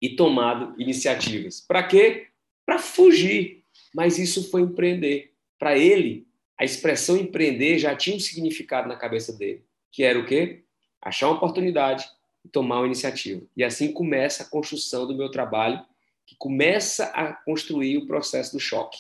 e 0.02 0.10
tomado 0.10 0.80
iniciativas. 0.80 1.62
Para 1.62 1.84
quê? 1.84 2.28
Para 2.66 2.80
fugir. 2.80 3.64
Mas 3.94 4.18
isso 4.18 4.50
foi 4.50 4.62
empreender. 4.62 5.34
Para 5.58 5.78
ele, 5.78 6.28
a 6.58 6.66
expressão 6.66 7.18
empreender 7.18 7.78
já 7.80 7.96
tinha 7.96 8.16
um 8.16 8.20
significado 8.20 8.88
na 8.88 8.96
cabeça 8.96 9.34
dele, 9.34 9.64
que 9.92 10.04
era 10.04 10.20
o 10.20 10.26
quê? 10.26 10.64
Achar 11.02 11.28
uma 11.28 11.38
oportunidade 11.38 12.08
e 12.44 12.50
tomar 12.50 12.80
uma 12.80 12.86
iniciativa. 12.86 13.46
E 13.56 13.64
assim 13.64 13.92
começa 13.92 14.44
a 14.44 14.46
construção 14.48 15.08
do 15.08 15.16
meu 15.16 15.30
trabalho, 15.30 15.84
que 16.26 16.36
começa 16.36 17.06
a 17.06 17.34
construir 17.34 17.98
o 17.98 18.08
processo 18.08 18.54
do 18.54 18.60
choque. 18.60 18.98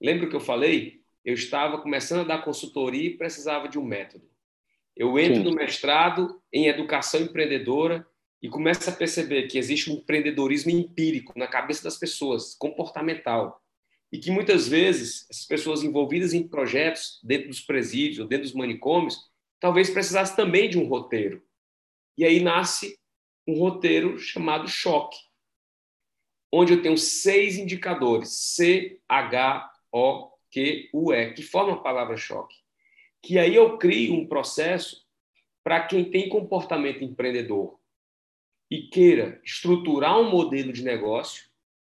Lembra 0.00 0.28
que 0.28 0.36
eu 0.36 0.40
falei? 0.40 1.00
Eu 1.24 1.34
estava 1.34 1.78
começando 1.78 2.20
a 2.20 2.36
dar 2.36 2.44
consultoria 2.44 3.08
e 3.08 3.16
precisava 3.16 3.68
de 3.68 3.78
um 3.78 3.84
método. 3.84 4.28
Eu 4.96 5.18
entro 5.18 5.36
Sim. 5.36 5.44
no 5.44 5.54
mestrado 5.54 6.40
em 6.52 6.66
educação 6.66 7.20
empreendedora 7.20 8.06
e 8.40 8.48
começo 8.48 8.88
a 8.88 8.92
perceber 8.92 9.48
que 9.48 9.58
existe 9.58 9.90
um 9.90 9.94
empreendedorismo 9.94 10.70
empírico 10.70 11.36
na 11.36 11.46
cabeça 11.46 11.82
das 11.82 11.96
pessoas, 11.96 12.54
comportamental. 12.54 13.62
E 14.12 14.18
que 14.18 14.30
muitas 14.30 14.68
vezes 14.68 15.26
essas 15.28 15.44
pessoas 15.44 15.82
envolvidas 15.82 16.32
em 16.32 16.46
projetos 16.46 17.20
dentro 17.22 17.48
dos 17.48 17.60
presídios 17.60 18.20
ou 18.20 18.26
dentro 18.26 18.44
dos 18.44 18.54
manicômios 18.54 19.18
talvez 19.60 19.90
precisassem 19.90 20.36
também 20.36 20.70
de 20.70 20.78
um 20.78 20.86
roteiro. 20.86 21.42
E 22.16 22.24
aí 22.24 22.40
nasce 22.40 22.98
um 23.46 23.58
roteiro 23.58 24.18
chamado 24.18 24.68
Choque, 24.68 25.18
onde 26.52 26.72
eu 26.72 26.82
tenho 26.82 26.96
seis 26.96 27.58
indicadores, 27.58 28.30
C, 28.30 29.00
H, 29.08 29.70
O, 29.92 30.30
Q, 30.50 30.90
U, 30.92 31.12
E, 31.12 31.32
que 31.32 31.42
formam 31.42 31.74
a 31.74 31.82
palavra 31.82 32.16
choque. 32.16 32.56
Que 33.22 33.38
aí 33.38 33.54
eu 33.54 33.76
crio 33.78 34.14
um 34.14 34.26
processo 34.26 35.06
para 35.62 35.86
quem 35.86 36.10
tem 36.10 36.28
comportamento 36.28 37.04
empreendedor 37.04 37.77
e 38.70 38.82
queira 38.82 39.40
estruturar 39.44 40.18
um 40.20 40.30
modelo 40.30 40.72
de 40.72 40.82
negócio, 40.82 41.48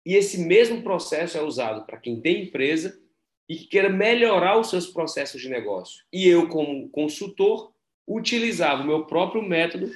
e 0.07 0.15
esse 0.15 0.39
mesmo 0.39 0.83
processo 0.83 1.39
é 1.39 1.43
usado 1.43 1.87
para 1.87 1.99
quem 1.99 2.21
tem 2.21 2.45
empresa 2.45 3.01
e 3.49 3.57
que 3.57 3.67
queira 3.67 3.89
melhorar 3.89 4.59
os 4.59 4.69
seus 4.69 4.87
processos 4.87 5.41
de 5.41 5.49
negócio. 5.49 6.05
E 6.13 6.27
eu, 6.27 6.49
como 6.49 6.89
consultor, 6.91 7.73
utilizava 8.07 8.83
o 8.83 8.87
meu 8.87 9.07
próprio 9.07 9.43
método 9.43 9.91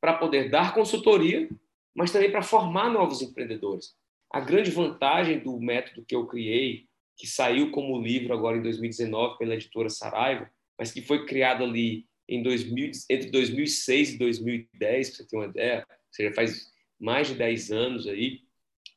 para 0.00 0.14
poder 0.14 0.50
dar 0.50 0.74
consultoria, 0.74 1.48
mas 1.94 2.12
também 2.12 2.30
para 2.30 2.42
formar 2.42 2.90
novos 2.90 3.22
empreendedores. 3.22 3.96
A 4.30 4.40
grande 4.40 4.70
vantagem 4.70 5.38
do 5.38 5.58
método 5.58 6.04
que 6.04 6.14
eu 6.14 6.26
criei, 6.26 6.86
que 7.16 7.26
saiu 7.26 7.70
como 7.70 8.00
livro 8.00 8.32
agora 8.32 8.58
em 8.58 8.62
2019 8.62 9.38
pela 9.38 9.54
editora 9.54 9.88
Saraiva, 9.88 10.50
mas 10.78 10.92
que 10.92 11.02
foi 11.02 11.26
criado 11.26 11.64
ali 11.64 12.06
em 12.28 12.42
2000, 12.42 12.92
entre 13.08 13.30
2006 13.30 14.14
e 14.14 14.18
2010, 14.18 15.08
para 15.08 15.16
você 15.16 15.26
ter 15.26 15.36
uma 15.36 15.46
ideia, 15.46 15.86
seja, 16.10 16.34
faz 16.34 16.72
mais 16.98 17.28
de 17.28 17.34
10 17.34 17.70
anos 17.70 18.06
aí, 18.06 18.40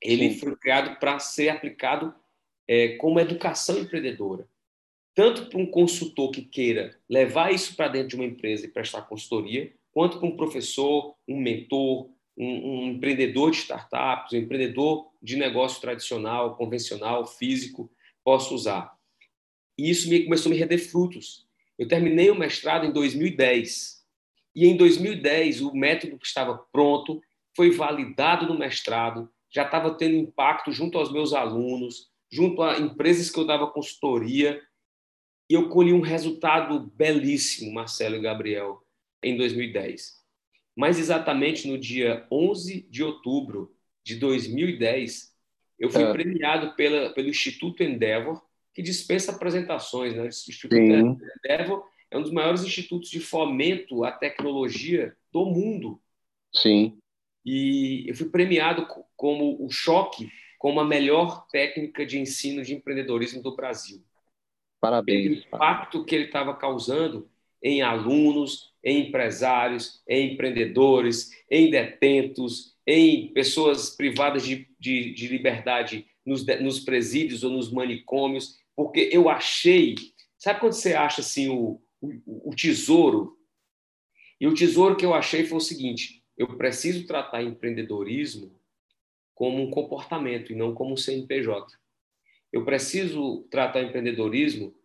ele 0.02 0.32
Sim. 0.32 0.39
foi 0.39 0.56
criado 0.56 1.00
para 1.00 1.19
ser 1.19 1.50
aplicado 1.50 2.13
é, 2.67 2.95
como 2.97 3.19
educação 3.19 3.80
empreendedora. 3.80 4.47
Tanto 5.13 5.47
para 5.47 5.60
um 5.60 5.65
consultor 5.65 6.32
que 6.32 6.41
queira 6.41 6.97
levar 7.10 7.54
isso 7.54 7.76
para 7.76 7.89
dentro 7.89 8.10
de 8.10 8.15
uma 8.15 8.26
empresa 8.26 8.65
e 8.65 8.69
prestar 8.69 9.04
consultoria, 9.04 9.71
quanto 9.91 10.19
para 10.19 10.28
um 10.28 10.38
professor, 10.38 11.15
um 11.28 11.39
mentor, 11.39 12.10
um, 12.38 12.45
um 12.45 12.91
empreendedor 12.91 13.52
de 13.52 13.58
startups, 13.58 14.34
um 14.34 14.38
empreendedor 14.38 15.12
de 15.21 15.36
negócio 15.36 15.82
tradicional, 15.82 16.56
convencional, 16.56 17.28
físico, 17.28 17.91
possa 18.24 18.54
usar. 18.54 18.97
E 19.78 19.89
isso 19.89 20.10
me, 20.10 20.24
começou 20.24 20.50
a 20.50 20.56
me 20.56 20.60
render 20.60 20.78
frutos. 20.78 21.45
Eu 21.78 21.88
terminei 21.88 22.30
o 22.30 22.36
mestrado 22.36 22.86
em 22.86 22.91
2010. 22.91 24.01
E 24.56 24.68
em 24.68 24.76
2010, 24.76 25.62
o 25.62 25.74
método 25.74 26.18
que 26.18 26.28
estava 26.28 26.58
pronto 26.72 27.22
foi 27.56 27.72
validado 27.72 28.46
no 28.46 28.58
mestrado, 28.58 29.30
já 29.50 29.64
estava 29.64 29.94
tendo 29.94 30.16
impacto 30.16 30.72
junto 30.72 30.98
aos 30.98 31.12
meus 31.12 31.34
alunos, 31.34 32.10
junto 32.32 32.62
a 32.62 32.80
empresas 32.80 33.30
que 33.30 33.40
eu 33.40 33.46
dava 33.46 33.68
consultoria. 33.68 34.62
E 35.50 35.54
eu 35.54 35.68
colhi 35.70 35.92
um 35.92 36.02
resultado 36.02 36.80
belíssimo, 36.96 37.74
Marcelo 37.74 38.16
e 38.16 38.22
Gabriel 38.22 38.82
em 39.24 39.38
2010. 39.38 40.20
mais 40.76 40.98
exatamente 40.98 41.68
no 41.68 41.78
dia 41.78 42.26
11 42.32 42.88
de 42.90 43.04
outubro 43.04 43.76
de 44.04 44.16
2010, 44.16 45.32
eu 45.78 45.90
fui 45.90 46.04
é. 46.04 46.12
premiado 46.12 46.76
pela, 46.76 47.10
pelo 47.14 47.28
Instituto 47.28 47.84
Endeavor, 47.84 48.42
que 48.74 48.82
dispensa 48.82 49.32
apresentações. 49.32 50.16
Né? 50.16 50.24
O 50.24 50.28
Instituto 50.28 50.76
Sim. 50.76 51.18
Endeavor 51.44 51.84
é 52.12 52.17
um 52.17 52.21
dos 52.21 52.32
maiores 52.32 52.63
institutos 52.63 53.10
de 53.10 53.19
fomento 53.19 54.04
à 54.04 54.12
tecnologia 54.12 55.15
do 55.32 55.45
mundo. 55.45 56.00
Sim. 56.54 56.97
E 57.45 58.06
eu 58.08 58.15
fui 58.15 58.30
premiado 58.30 58.86
como 59.15 59.65
o 59.65 59.69
choque 59.71 60.30
como 60.60 60.80
a 60.80 60.86
melhor 60.86 61.47
técnica 61.47 62.06
de 62.06 62.19
ensino 62.19 62.62
de 62.62 62.76
empreendedorismo 62.76 63.41
do 63.41 63.56
Brasil. 63.56 64.04
Parabéns. 64.80 65.43
O 65.43 65.47
impacto 65.47 66.06
que 66.06 66.13
ele 66.13 66.26
estava 66.26 66.56
causando 66.56 67.28
em 67.63 67.82
alunos, 67.82 68.71
em 68.84 69.08
empresários, 69.08 70.04
em 70.08 70.34
empreendedores, 70.34 71.32
em 71.50 71.71
detentos, 71.71 72.76
em 72.86 73.34
pessoas 73.34 73.95
privadas 73.95 74.43
de, 74.43 74.67
de, 74.80 75.13
de 75.13 75.28
liberdade 75.30 76.06
nos, 76.24 76.45
nos 76.45 76.80
presídios 76.80 77.43
ou 77.43 77.50
nos 77.50 77.71
manicômios, 77.71 78.60
porque 78.76 79.10
eu 79.12 79.30
achei. 79.30 79.95
Sabe 80.38 80.60
quando 80.60 80.74
você 80.74 80.93
acha 80.93 81.21
assim 81.21 81.50
o, 81.50 81.82
o, 82.02 82.50
o 82.50 82.56
tesouro? 82.56 83.38
E 84.40 84.48
o 84.48 84.54
tesouro 84.54 84.96
que 84.96 85.06
eu 85.06 85.14
achei 85.14 85.46
foi 85.46 85.60
o 85.60 85.62
seguinte: 85.62 86.24
eu 86.36 86.58
preciso 86.58 87.06
tratar 87.06 87.44
empreendedorismo 87.44 88.60
como 89.36 89.62
um 89.62 89.70
comportamento 89.70 90.52
e 90.52 90.56
não 90.56 90.74
como 90.74 90.94
um 90.94 90.98
CNPJ. 90.98 91.78
Eu 92.52 92.66
preciso 92.66 93.48
tratar 93.50 93.82
empreendedorismo 93.82 94.76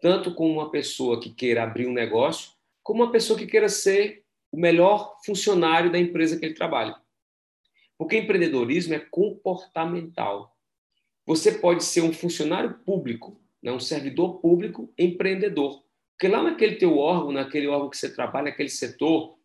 tanto 0.00 0.34
como 0.34 0.52
uma 0.52 0.70
pessoa 0.70 1.18
que 1.20 1.32
queira 1.32 1.62
abrir 1.62 1.86
um 1.86 1.92
negócio, 1.92 2.52
como 2.82 3.02
uma 3.02 3.10
pessoa 3.10 3.38
que 3.38 3.46
queira 3.46 3.68
ser 3.68 4.24
o 4.52 4.60
melhor 4.60 5.16
funcionário 5.24 5.90
da 5.90 5.98
empresa 5.98 6.38
que 6.38 6.44
ele 6.44 6.54
trabalha. 6.54 6.94
Porque 7.96 8.18
empreendedorismo 8.18 8.94
é 8.94 8.98
comportamental. 8.98 10.54
Você 11.26 11.52
pode 11.52 11.84
ser 11.84 12.02
um 12.02 12.12
funcionário 12.12 12.74
público, 12.84 13.40
né, 13.62 13.72
um 13.72 13.80
servidor 13.80 14.40
público 14.40 14.92
empreendedor. 14.98 15.82
Porque 16.24 16.34
lá 16.34 16.42
naquele 16.42 16.76
teu 16.76 16.96
órgão, 16.96 17.32
naquele 17.32 17.66
órgão 17.66 17.90
que 17.90 17.98
você 17.98 18.10
trabalha, 18.10 18.46
naquele 18.46 18.70
setor, 18.70 19.36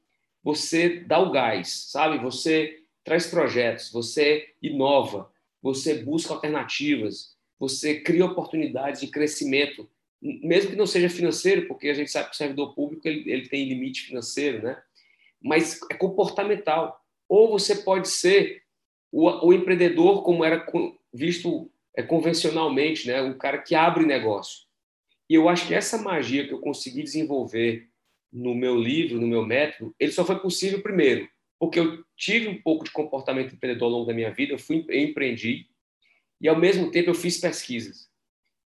você 0.41 1.01
dá 1.01 1.19
o 1.19 1.29
gás, 1.29 1.89
sabe? 1.91 2.17
Você 2.19 2.83
traz 3.03 3.27
projetos, 3.27 3.91
você 3.91 4.53
inova, 4.61 5.29
você 5.61 5.95
busca 5.95 6.33
alternativas, 6.33 7.35
você 7.59 7.99
cria 7.99 8.25
oportunidades 8.25 9.01
de 9.01 9.07
crescimento, 9.07 9.89
mesmo 10.21 10.71
que 10.71 10.77
não 10.77 10.85
seja 10.87 11.09
financeiro, 11.09 11.67
porque 11.67 11.89
a 11.89 11.93
gente 11.93 12.11
sabe 12.11 12.29
que 12.29 12.35
o 12.35 12.37
servidor 12.37 12.73
público 12.73 13.05
ele, 13.05 13.29
ele 13.29 13.49
tem 13.49 13.67
limite 13.67 14.03
financeiro, 14.03 14.63
né? 14.63 14.81
Mas 15.43 15.81
é 15.91 15.95
comportamental. 15.95 17.03
Ou 17.27 17.49
você 17.49 17.75
pode 17.75 18.07
ser 18.07 18.63
o, 19.11 19.47
o 19.47 19.53
empreendedor 19.53 20.23
como 20.23 20.45
era 20.45 20.65
visto 21.13 21.69
é, 21.93 22.01
convencionalmente, 22.01 23.05
né? 23.05 23.21
O 23.21 23.37
cara 23.37 23.57
que 23.57 23.75
abre 23.75 24.05
negócio. 24.05 24.68
E 25.29 25.35
eu 25.35 25.47
acho 25.47 25.67
que 25.67 25.73
essa 25.73 25.97
magia 25.97 26.47
que 26.47 26.53
eu 26.53 26.59
consegui 26.59 27.03
desenvolver 27.03 27.87
no 28.31 28.55
meu 28.55 28.75
livro, 28.75 29.19
no 29.19 29.27
meu 29.27 29.45
método, 29.45 29.93
ele 29.99 30.11
só 30.11 30.25
foi 30.25 30.39
possível 30.39 30.81
primeiro, 30.81 31.29
porque 31.59 31.79
eu 31.79 32.03
tive 32.15 32.47
um 32.47 32.61
pouco 32.61 32.83
de 32.83 32.91
comportamento 32.91 33.53
empreendedor 33.53 33.85
ao 33.85 33.91
longo 33.91 34.05
da 34.07 34.13
minha 34.13 34.31
vida, 34.31 34.53
eu 34.53 34.59
fui 34.59 34.85
eu 34.87 34.99
empreendi 34.99 35.67
e 36.41 36.47
ao 36.47 36.57
mesmo 36.57 36.89
tempo 36.89 37.09
eu 37.09 37.15
fiz 37.15 37.37
pesquisas. 37.37 38.09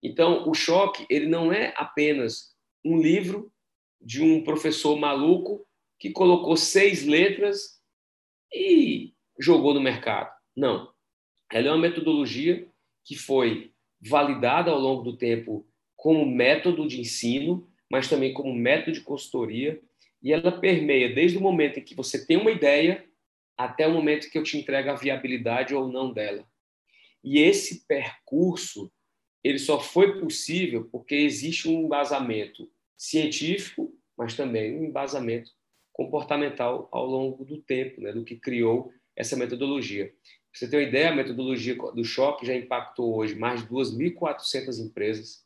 Então, 0.01 0.49
o 0.49 0.53
choque, 0.53 1.05
ele 1.09 1.27
não 1.27 1.51
é 1.51 1.73
apenas 1.77 2.53
um 2.83 3.01
livro 3.01 3.51
de 4.01 4.21
um 4.21 4.43
professor 4.43 4.97
maluco 4.97 5.65
que 5.97 6.11
colocou 6.11 6.57
seis 6.57 7.05
letras 7.05 7.81
e 8.53 9.13
jogou 9.39 9.73
no 9.73 9.81
mercado. 9.81 10.29
Não. 10.55 10.93
Ela 11.51 11.69
é 11.69 11.71
uma 11.71 11.77
metodologia 11.77 12.67
que 13.05 13.15
foi 13.15 13.73
validada 14.01 14.71
ao 14.71 14.79
longo 14.79 15.03
do 15.03 15.17
tempo 15.17 15.65
como 16.03 16.25
método 16.25 16.85
de 16.85 16.99
ensino, 16.99 17.65
mas 17.89 18.09
também 18.09 18.33
como 18.33 18.53
método 18.53 18.91
de 18.91 18.99
consultoria, 18.99 19.81
e 20.21 20.33
ela 20.33 20.51
permeia 20.51 21.15
desde 21.15 21.37
o 21.37 21.41
momento 21.41 21.79
em 21.79 21.81
que 21.81 21.95
você 21.95 22.25
tem 22.25 22.35
uma 22.35 22.51
ideia 22.51 23.05
até 23.57 23.87
o 23.87 23.93
momento 23.93 24.29
que 24.29 24.37
eu 24.37 24.43
te 24.43 24.57
entrego 24.57 24.89
a 24.89 24.95
viabilidade 24.95 25.73
ou 25.73 25.87
não 25.87 26.11
dela. 26.11 26.45
E 27.23 27.39
esse 27.39 27.87
percurso 27.87 28.91
ele 29.41 29.57
só 29.57 29.79
foi 29.79 30.19
possível 30.19 30.89
porque 30.91 31.15
existe 31.15 31.69
um 31.69 31.85
embasamento 31.85 32.69
científico, 32.97 33.95
mas 34.17 34.35
também 34.35 34.77
um 34.77 34.83
embasamento 34.83 35.51
comportamental 35.93 36.89
ao 36.91 37.05
longo 37.05 37.45
do 37.45 37.61
tempo, 37.61 38.01
né, 38.01 38.11
do 38.11 38.25
que 38.25 38.35
criou 38.35 38.91
essa 39.15 39.37
metodologia. 39.37 40.07
Pra 40.07 40.13
você 40.51 40.69
ter 40.69 40.75
uma 40.75 40.83
ideia, 40.83 41.11
a 41.11 41.15
metodologia 41.15 41.75
do 41.75 42.03
choque 42.03 42.45
já 42.45 42.53
impactou 42.53 43.15
hoje 43.15 43.35
mais 43.35 43.61
de 43.61 43.69
2.400 43.69 44.79
empresas. 44.79 45.42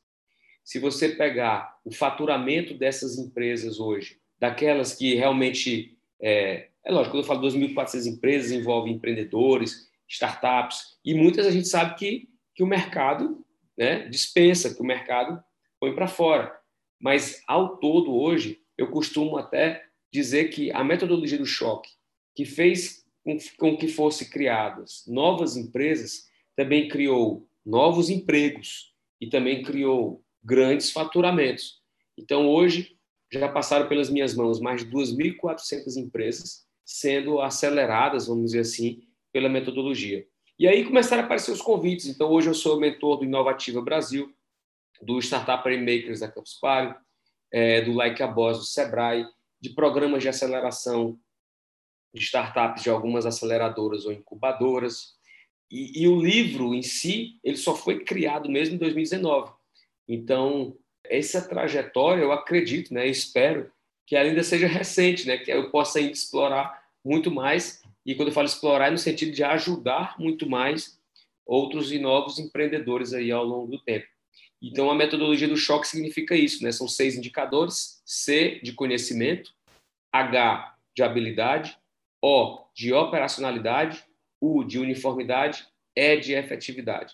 Se 0.67 0.79
você 0.79 1.07
pegar 1.07 1.79
o 1.85 1.93
faturamento 1.93 2.73
dessas 2.73 3.17
empresas 3.17 3.79
hoje, 3.79 4.19
daquelas 4.37 4.93
que 4.93 5.15
realmente. 5.15 5.97
É, 6.19 6.67
é 6.83 6.91
lógico, 6.91 7.15
quando 7.15 7.23
eu 7.23 7.27
falo 7.27 7.47
2.400 7.47 8.05
empresas, 8.07 8.51
envolve 8.51 8.91
empreendedores, 8.91 9.89
startups, 10.09 10.97
e 11.05 11.13
muitas 11.13 11.47
a 11.47 11.51
gente 11.51 11.69
sabe 11.69 11.95
que, 11.95 12.27
que 12.53 12.63
o 12.63 12.67
mercado 12.67 13.45
né, 13.77 14.09
dispensa, 14.09 14.75
que 14.75 14.81
o 14.81 14.85
mercado 14.85 15.41
põe 15.79 15.95
para 15.95 16.05
fora. 16.05 16.53
Mas, 16.99 17.41
ao 17.47 17.77
todo, 17.77 18.13
hoje, 18.13 18.59
eu 18.77 18.91
costumo 18.91 19.37
até 19.37 19.85
dizer 20.11 20.49
que 20.49 20.69
a 20.73 20.83
metodologia 20.83 21.37
do 21.37 21.45
choque, 21.45 21.91
que 22.35 22.43
fez 22.43 23.05
com 23.57 23.77
que 23.77 23.87
fossem 23.87 24.29
criadas 24.29 25.05
novas 25.07 25.55
empresas, 25.55 26.27
também 26.57 26.89
criou 26.89 27.47
novos 27.65 28.09
empregos 28.09 28.93
e 29.21 29.29
também 29.29 29.63
criou 29.63 30.26
grandes 30.47 30.91
faturamentos. 30.91 31.81
Então, 32.17 32.47
hoje, 32.47 32.97
já 33.31 33.49
passaram 33.49 33.89
pelas 33.89 34.09
minhas 34.09 34.33
mãos 34.33 34.61
mais 34.61 34.83
de 34.83 34.89
2.400 34.89 35.97
empresas 35.97 36.65
sendo 36.85 37.41
aceleradas, 37.41 38.27
vamos 38.27 38.45
dizer 38.45 38.61
assim, 38.61 39.01
pela 39.33 39.49
metodologia. 39.49 40.25
E 40.57 40.65
aí 40.65 40.85
começaram 40.85 41.23
a 41.23 41.25
aparecer 41.25 41.51
os 41.51 41.61
convites. 41.61 42.05
Então, 42.05 42.31
hoje 42.31 42.49
eu 42.49 42.53
sou 42.53 42.79
mentor 42.79 43.17
do 43.17 43.25
Inovativa 43.25 43.81
Brasil, 43.81 44.33
do 45.01 45.19
Startup 45.19 45.69
Makers 45.69 46.21
da 46.21 46.31
Campus 46.31 46.53
Party, 46.53 46.97
é, 47.51 47.81
do 47.81 47.91
Like 47.91 48.23
a 48.23 48.27
Boss 48.27 48.57
do 48.57 48.63
Sebrae, 48.63 49.25
de 49.59 49.71
programas 49.71 50.23
de 50.23 50.29
aceleração 50.29 51.19
de 52.13 52.23
startups 52.23 52.83
de 52.83 52.89
algumas 52.89 53.25
aceleradoras 53.25 54.05
ou 54.05 54.13
incubadoras. 54.13 55.17
E, 55.69 56.03
e, 56.03 56.07
o 56.07 56.21
livro 56.21 56.73
em 56.73 56.81
si, 56.81 57.37
ele 57.43 57.57
só 57.57 57.75
foi 57.75 58.05
criado 58.05 58.49
mesmo 58.49 58.75
em 58.75 58.77
2019. 58.77 59.56
Então, 60.07 60.77
essa 61.03 61.47
trajetória, 61.47 62.21
eu 62.21 62.31
acredito, 62.31 62.93
né, 62.93 63.07
espero 63.07 63.71
que 64.05 64.15
ainda 64.15 64.43
seja 64.43 64.67
recente, 64.67 65.27
né, 65.27 65.37
que 65.37 65.51
eu 65.51 65.69
possa 65.69 65.99
ainda 65.99 66.13
explorar 66.13 66.81
muito 67.03 67.29
mais. 67.29 67.81
E 68.05 68.15
quando 68.15 68.29
eu 68.29 68.33
falo 68.33 68.47
explorar, 68.47 68.87
é 68.87 68.91
no 68.91 68.97
sentido 68.97 69.31
de 69.31 69.43
ajudar 69.43 70.15
muito 70.17 70.49
mais 70.49 70.97
outros 71.45 71.91
e 71.91 71.99
novos 71.99 72.39
empreendedores 72.39 73.13
aí 73.13 73.31
ao 73.31 73.43
longo 73.43 73.71
do 73.71 73.79
tempo. 73.79 74.07
Então, 74.61 74.89
a 74.89 74.95
metodologia 74.95 75.47
do 75.47 75.55
choque 75.55 75.87
significa 75.87 76.35
isso, 76.35 76.63
né? 76.63 76.71
São 76.71 76.87
seis 76.87 77.15
indicadores: 77.15 78.01
C 78.05 78.59
de 78.63 78.73
conhecimento, 78.73 79.53
H 80.11 80.75
de 80.95 81.03
habilidade, 81.03 81.77
O 82.21 82.65
de 82.73 82.91
operacionalidade, 82.91 84.03
U 84.41 84.63
de 84.63 84.79
uniformidade, 84.79 85.67
E 85.95 86.17
de 86.17 86.33
efetividade. 86.33 87.13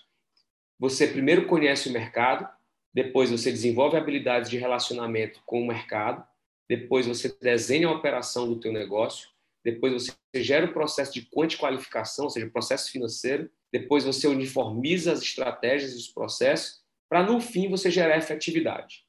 Você 0.78 1.06
primeiro 1.06 1.46
conhece 1.46 1.88
o 1.88 1.92
mercado, 1.92 2.48
depois 2.94 3.30
você 3.30 3.50
desenvolve 3.50 3.96
habilidades 3.96 4.48
de 4.48 4.56
relacionamento 4.56 5.42
com 5.44 5.60
o 5.60 5.66
mercado, 5.66 6.24
depois 6.68 7.06
você 7.06 7.36
desenha 7.42 7.88
a 7.88 7.92
operação 7.92 8.48
do 8.48 8.60
teu 8.60 8.72
negócio, 8.72 9.28
depois 9.64 9.92
você 9.92 10.12
gera 10.36 10.66
o 10.66 10.72
processo 10.72 11.12
de 11.12 11.22
quantiqualificação, 11.22 12.26
ou 12.26 12.30
seja, 12.30 12.46
o 12.46 12.50
processo 12.50 12.92
financeiro, 12.92 13.50
depois 13.72 14.04
você 14.04 14.28
uniformiza 14.28 15.12
as 15.12 15.20
estratégias 15.20 15.92
e 15.92 15.96
os 15.96 16.08
processos, 16.08 16.82
para 17.08 17.22
no 17.22 17.40
fim 17.40 17.68
você 17.68 17.90
gerar 17.90 18.16
efetividade. 18.16 19.04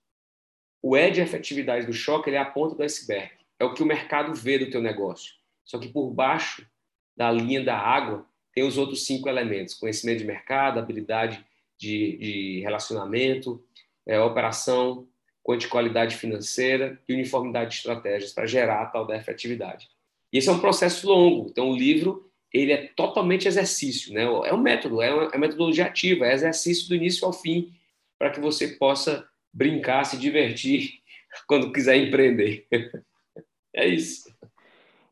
O 0.82 0.98
E 0.98 1.12
de 1.12 1.22
efetividade 1.22 1.86
do 1.86 1.94
choque 1.94 2.30
ele 2.30 2.38
é 2.38 2.40
a 2.40 2.46
ponta 2.46 2.76
do 2.76 2.84
iceberg, 2.84 3.32
é 3.60 3.66
o 3.66 3.74
que 3.74 3.84
o 3.84 3.86
mercado 3.86 4.34
vê 4.34 4.58
do 4.58 4.70
teu 4.70 4.82
negócio. 4.82 5.34
Só 5.64 5.78
que 5.78 5.90
por 5.90 6.10
baixo 6.12 6.68
da 7.16 7.32
linha 7.32 7.64
da 7.64 7.78
água 7.78 8.26
tem 8.54 8.64
os 8.64 8.78
outros 8.78 9.06
cinco 9.06 9.30
elementos: 9.30 9.74
conhecimento 9.74 10.20
de 10.20 10.26
mercado, 10.26 10.80
habilidade 10.80 11.46
de, 11.78 12.18
de 12.18 12.60
relacionamento, 12.62 13.64
é, 14.08 14.20
operação, 14.20 15.08
quantiqualidade 15.44 16.16
financeira 16.16 17.00
e 17.08 17.14
uniformidade 17.14 17.72
de 17.72 17.78
estratégias 17.78 18.34
para 18.34 18.48
gerar 18.48 18.82
a 18.82 18.86
tal 18.88 19.06
da 19.06 19.16
efetividade. 19.16 19.88
E 20.34 20.38
esse 20.38 20.50
é 20.50 20.52
um 20.52 20.60
processo 20.60 21.08
longo. 21.08 21.50
Então, 21.50 21.70
o 21.70 21.78
livro 21.78 22.30
ele 22.52 22.72
é 22.72 22.88
totalmente 22.96 23.48
exercício, 23.48 24.14
né? 24.14 24.24
É 24.24 24.54
um 24.54 24.62
método, 24.62 25.02
é 25.02 25.14
uma, 25.14 25.32
é 25.34 25.38
metodologia 25.38 25.86
ativa, 25.86 26.26
é 26.26 26.34
exercício 26.34 26.88
do 26.88 26.96
início 26.96 27.26
ao 27.26 27.34
fim, 27.34 27.74
para 28.18 28.30
que 28.30 28.40
você 28.40 28.70
possa 28.70 29.28
brincar, 29.54 30.06
se 30.06 30.18
divertir 30.18 31.02
quando 31.48 31.72
quiser 31.72 31.98
empreender. 31.98 32.66
é 33.76 33.88
isso. 33.88 34.34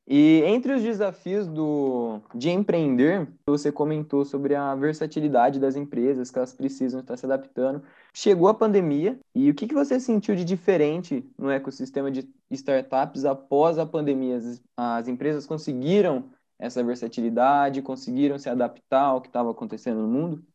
E 0.06 0.42
entre 0.46 0.74
os 0.74 0.82
desafios 0.82 1.48
do, 1.48 2.20
de 2.36 2.50
empreender, 2.50 3.26
você 3.48 3.72
comentou 3.72 4.26
sobre 4.26 4.54
a 4.54 4.76
versatilidade 4.76 5.60
das 5.60 5.78
empresas, 5.78 6.30
que 6.30 6.38
elas 6.38 6.54
precisam 6.54 7.00
estar 7.00 7.16
se 7.16 7.26
adaptando. 7.26 7.82
Chegou 8.14 8.50
a 8.50 8.54
pandemia, 8.54 9.18
e 9.34 9.50
o 9.50 9.54
que, 9.54 9.66
que 9.66 9.74
você 9.74 10.02
sentiu 10.02 10.36
de 10.36 10.44
diferente 10.44 11.26
no 11.38 11.50
ecossistema 11.50 12.12
de 12.12 12.28
startups 12.52 13.24
após 13.24 13.78
a 13.78 13.86
pandemia? 13.86 14.36
As, 14.36 14.62
as 14.76 15.08
empresas 15.08 15.46
conseguiram 15.46 16.30
essa 16.60 16.84
versatilidade, 16.84 17.82
conseguiram 17.82 18.38
se 18.38 18.50
adaptar 18.50 19.06
ao 19.06 19.22
que 19.22 19.28
estava 19.28 19.52
acontecendo 19.52 20.02
no 20.02 20.08
mundo? 20.08 20.46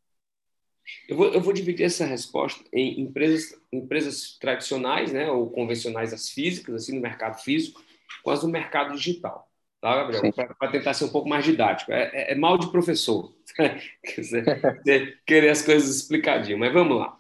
Eu 1.09 1.17
vou, 1.17 1.27
eu 1.33 1.41
vou 1.41 1.53
dividir 1.53 1.85
essa 1.85 2.05
resposta 2.05 2.63
em 2.73 3.01
empresas, 3.01 3.59
empresas 3.73 4.37
tradicionais, 4.39 5.13
né, 5.13 5.31
ou 5.31 5.51
convencionais, 5.51 6.13
as 6.13 6.31
físicas, 6.31 6.75
assim, 6.75 6.95
no 6.95 7.03
mercado 7.03 7.43
físico, 7.43 7.83
com 8.23 8.31
as 8.31 8.41
do 8.41 8.49
mercado 8.49 8.95
digital. 8.95 9.49
Tá, 9.81 9.95
Gabriel? 9.95 10.33
Para 10.33 10.73
tentar 10.73 10.95
ser 10.95 11.05
um 11.05 11.11
pouco 11.11 11.29
mais 11.29 11.45
didático. 11.45 11.93
É, 11.93 12.11
é, 12.13 12.33
é 12.33 12.35
mal 12.35 12.59
de 12.59 12.71
professor. 12.71 13.33
querer 15.27 15.51
as 15.51 15.63
coisas 15.63 15.97
explicadinho. 15.97 16.59
Mas 16.59 16.73
vamos 16.73 16.99
lá. 16.99 17.19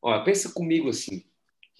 Olha, 0.00 0.22
pensa 0.22 0.52
comigo 0.52 0.88
assim. 0.88 1.24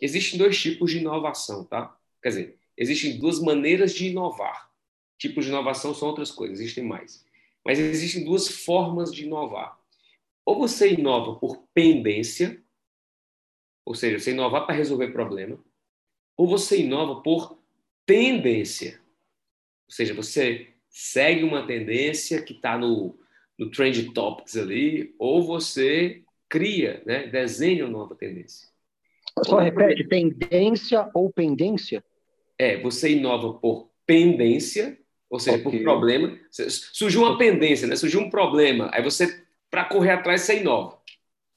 Existem 0.00 0.38
dois 0.38 0.60
tipos 0.60 0.90
de 0.90 0.98
inovação, 0.98 1.64
tá? 1.64 1.96
Quer 2.22 2.28
dizer, 2.28 2.58
existem 2.76 3.18
duas 3.18 3.40
maneiras 3.40 3.94
de 3.94 4.08
inovar. 4.08 4.70
Tipos 5.16 5.44
de 5.44 5.50
inovação 5.50 5.94
são 5.94 6.08
outras 6.08 6.30
coisas, 6.30 6.60
existem 6.60 6.84
mais. 6.84 7.24
Mas 7.64 7.78
existem 7.78 8.24
duas 8.24 8.48
formas 8.48 9.12
de 9.12 9.24
inovar. 9.24 9.78
Ou 10.44 10.58
você 10.58 10.92
inova 10.92 11.36
por 11.36 11.66
pendência, 11.72 12.62
ou 13.84 13.94
seja, 13.94 14.18
você 14.18 14.32
inova 14.32 14.66
para 14.66 14.74
resolver 14.74 15.12
problema, 15.12 15.58
ou 16.36 16.46
você 16.46 16.80
inova 16.80 17.22
por 17.22 17.55
tendência. 18.06 19.00
Ou 19.86 19.92
seja, 19.92 20.14
você 20.14 20.68
segue 20.88 21.44
uma 21.44 21.66
tendência 21.66 22.40
que 22.40 22.54
está 22.54 22.78
no, 22.78 23.18
no 23.58 23.70
Trend 23.70 24.12
Topics 24.14 24.56
ali, 24.56 25.14
ou 25.18 25.42
você 25.42 26.22
cria, 26.48 27.02
né, 27.04 27.26
desenha 27.26 27.84
uma 27.84 27.98
nova 27.98 28.14
tendência. 28.14 28.68
Só 29.44 29.58
repete, 29.58 30.08
tendência 30.08 31.10
ou 31.12 31.30
pendência? 31.30 32.02
É, 32.58 32.80
você 32.80 33.10
inova 33.10 33.52
por 33.54 33.90
pendência, 34.06 34.98
ou 35.28 35.38
seja, 35.38 35.58
okay. 35.58 35.70
por 35.70 35.82
problema. 35.82 36.38
Surgiu 36.50 37.22
uma 37.22 37.36
pendência, 37.36 37.86
né? 37.86 37.96
surgiu 37.96 38.20
um 38.20 38.30
problema, 38.30 38.88
aí 38.94 39.02
você, 39.02 39.44
para 39.70 39.84
correr 39.84 40.12
atrás, 40.12 40.42
você 40.42 40.60
inova. 40.60 40.98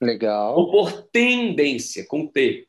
Legal. 0.02 0.58
Ou 0.58 0.72
por 0.72 1.04
tendência, 1.04 2.06
com 2.06 2.28
T. 2.28 2.69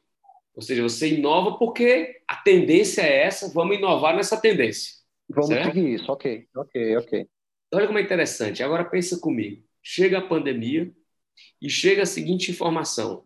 Ou 0.54 0.62
seja, 0.62 0.82
você 0.82 1.14
inova 1.14 1.56
porque 1.58 2.22
a 2.26 2.36
tendência 2.36 3.02
é 3.02 3.22
essa, 3.22 3.52
vamos 3.52 3.76
inovar 3.76 4.16
nessa 4.16 4.40
tendência. 4.40 4.94
Vamos 5.28 5.48
certo? 5.48 5.66
seguir 5.66 5.94
isso, 5.94 6.10
ok, 6.10 6.48
ok, 6.54 6.96
ok. 6.96 7.28
Olha 7.72 7.86
como 7.86 7.98
é 7.98 8.02
interessante. 8.02 8.62
Agora 8.62 8.84
pensa 8.84 9.18
comigo. 9.18 9.62
Chega 9.82 10.18
a 10.18 10.26
pandemia 10.26 10.92
e 11.62 11.70
chega 11.70 12.02
a 12.02 12.06
seguinte 12.06 12.50
informação: 12.50 13.24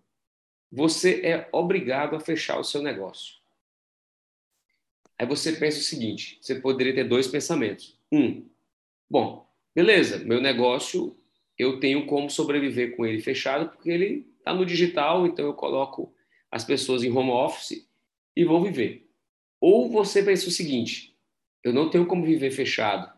você 0.71 1.23
é 1.25 1.49
obrigado 1.51 2.15
a 2.15 2.21
fechar 2.21 2.59
o 2.59 2.65
seu 2.65 2.83
negócio. 2.83 3.37
Aí 5.19 5.27
você 5.27 5.53
pensa 5.53 5.79
o 5.79 5.83
seguinte: 5.83 6.39
você 6.41 6.57
poderia 6.57 6.95
ter 6.95 7.05
dois 7.05 7.27
pensamentos. 7.27 7.99
Um, 8.13 8.49
bom, 9.09 9.49
beleza, 9.75 10.19
meu 10.19 10.41
negócio 10.41 11.17
eu 11.59 11.79
tenho 11.79 12.07
como 12.07 12.29
sobreviver 12.29 12.97
com 12.97 13.07
ele 13.07 13.23
fechado 13.23 13.71
porque 13.71 13.91
ele 13.91 14.27
está 14.39 14.53
no 14.53 14.67
digital, 14.67 15.27
então 15.27 15.47
eu 15.47 15.55
coloco 15.55 16.14
as 16.55 16.63
pessoas 16.65 17.03
em 17.03 17.11
home 17.11 17.33
office 17.33 17.85
e 18.37 18.45
vão 18.45 18.63
viver. 18.63 19.09
Ou 19.61 19.91
você 19.91 20.23
pensa 20.23 20.47
o 20.47 20.53
seguinte: 20.53 21.19
eu 21.65 21.73
não 21.73 21.91
tenho 21.91 22.07
como 22.07 22.25
viver 22.25 22.53
fechado. 22.53 23.13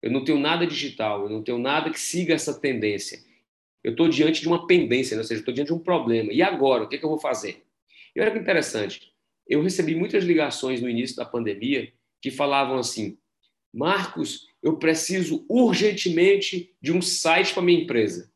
Eu 0.00 0.10
não 0.10 0.24
tenho 0.24 0.38
nada 0.38 0.66
digital, 0.66 1.24
eu 1.24 1.28
não 1.28 1.42
tenho 1.42 1.58
nada 1.58 1.90
que 1.90 2.00
siga 2.00 2.32
essa 2.32 2.58
tendência. 2.58 3.22
Eu 3.82 3.90
estou 3.90 4.08
diante 4.08 4.40
de 4.40 4.48
uma 4.48 4.66
pendência, 4.66 5.14
né? 5.14 5.20
ou 5.20 5.26
seja, 5.26 5.40
estou 5.40 5.52
diante 5.52 5.68
de 5.68 5.74
um 5.74 5.78
problema. 5.78 6.32
E 6.32 6.42
agora, 6.42 6.84
o 6.84 6.88
que, 6.88 6.96
é 6.96 6.98
que 6.98 7.04
eu 7.04 7.10
vou 7.10 7.18
fazer? 7.18 7.66
E 8.16 8.20
olha 8.20 8.30
que 8.30 8.38
interessante. 8.38 9.12
Eu 9.46 9.62
recebi 9.62 9.94
muitas 9.94 10.24
ligações 10.24 10.80
no 10.80 10.88
início 10.88 11.16
da 11.16 11.26
pandemia 11.26 11.92
que 12.22 12.30
falavam 12.30 12.78
assim: 12.78 13.18
Marcos, 13.74 14.46
eu 14.62 14.78
preciso 14.78 15.44
urgentemente 15.50 16.74
de 16.80 16.92
um 16.92 17.02
site 17.02 17.52
para 17.52 17.62
minha 17.62 17.82
empresa. 17.82 18.32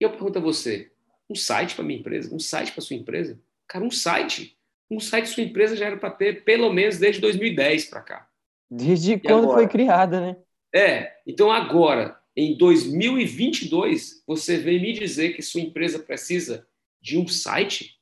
E 0.00 0.04
eu 0.04 0.10
pergunto 0.10 0.38
a 0.38 0.42
você: 0.42 0.90
um 1.28 1.34
site 1.34 1.74
para 1.74 1.84
minha 1.84 1.98
empresa? 1.98 2.34
Um 2.34 2.38
site 2.38 2.72
para 2.72 2.82
sua 2.82 2.96
empresa? 2.96 3.40
Cara, 3.66 3.84
um 3.84 3.90
site. 3.90 4.56
Um 4.90 5.00
site 5.00 5.28
sua 5.28 5.42
empresa 5.42 5.76
já 5.76 5.86
era 5.86 5.96
para 5.96 6.10
ter 6.10 6.44
pelo 6.44 6.72
menos 6.72 6.98
desde 6.98 7.20
2010 7.20 7.86
para 7.86 8.02
cá. 8.02 8.28
Desde 8.70 9.12
e 9.12 9.20
quando 9.20 9.44
agora? 9.44 9.58
foi 9.58 9.68
criada, 9.68 10.20
né? 10.20 10.36
É, 10.74 11.16
então 11.26 11.50
agora, 11.50 12.18
em 12.36 12.56
2022, 12.56 14.22
você 14.26 14.56
vem 14.58 14.80
me 14.80 14.92
dizer 14.92 15.34
que 15.34 15.42
sua 15.42 15.60
empresa 15.60 15.98
precisa 15.98 16.66
de 17.00 17.16
um 17.16 17.28
site? 17.28 17.98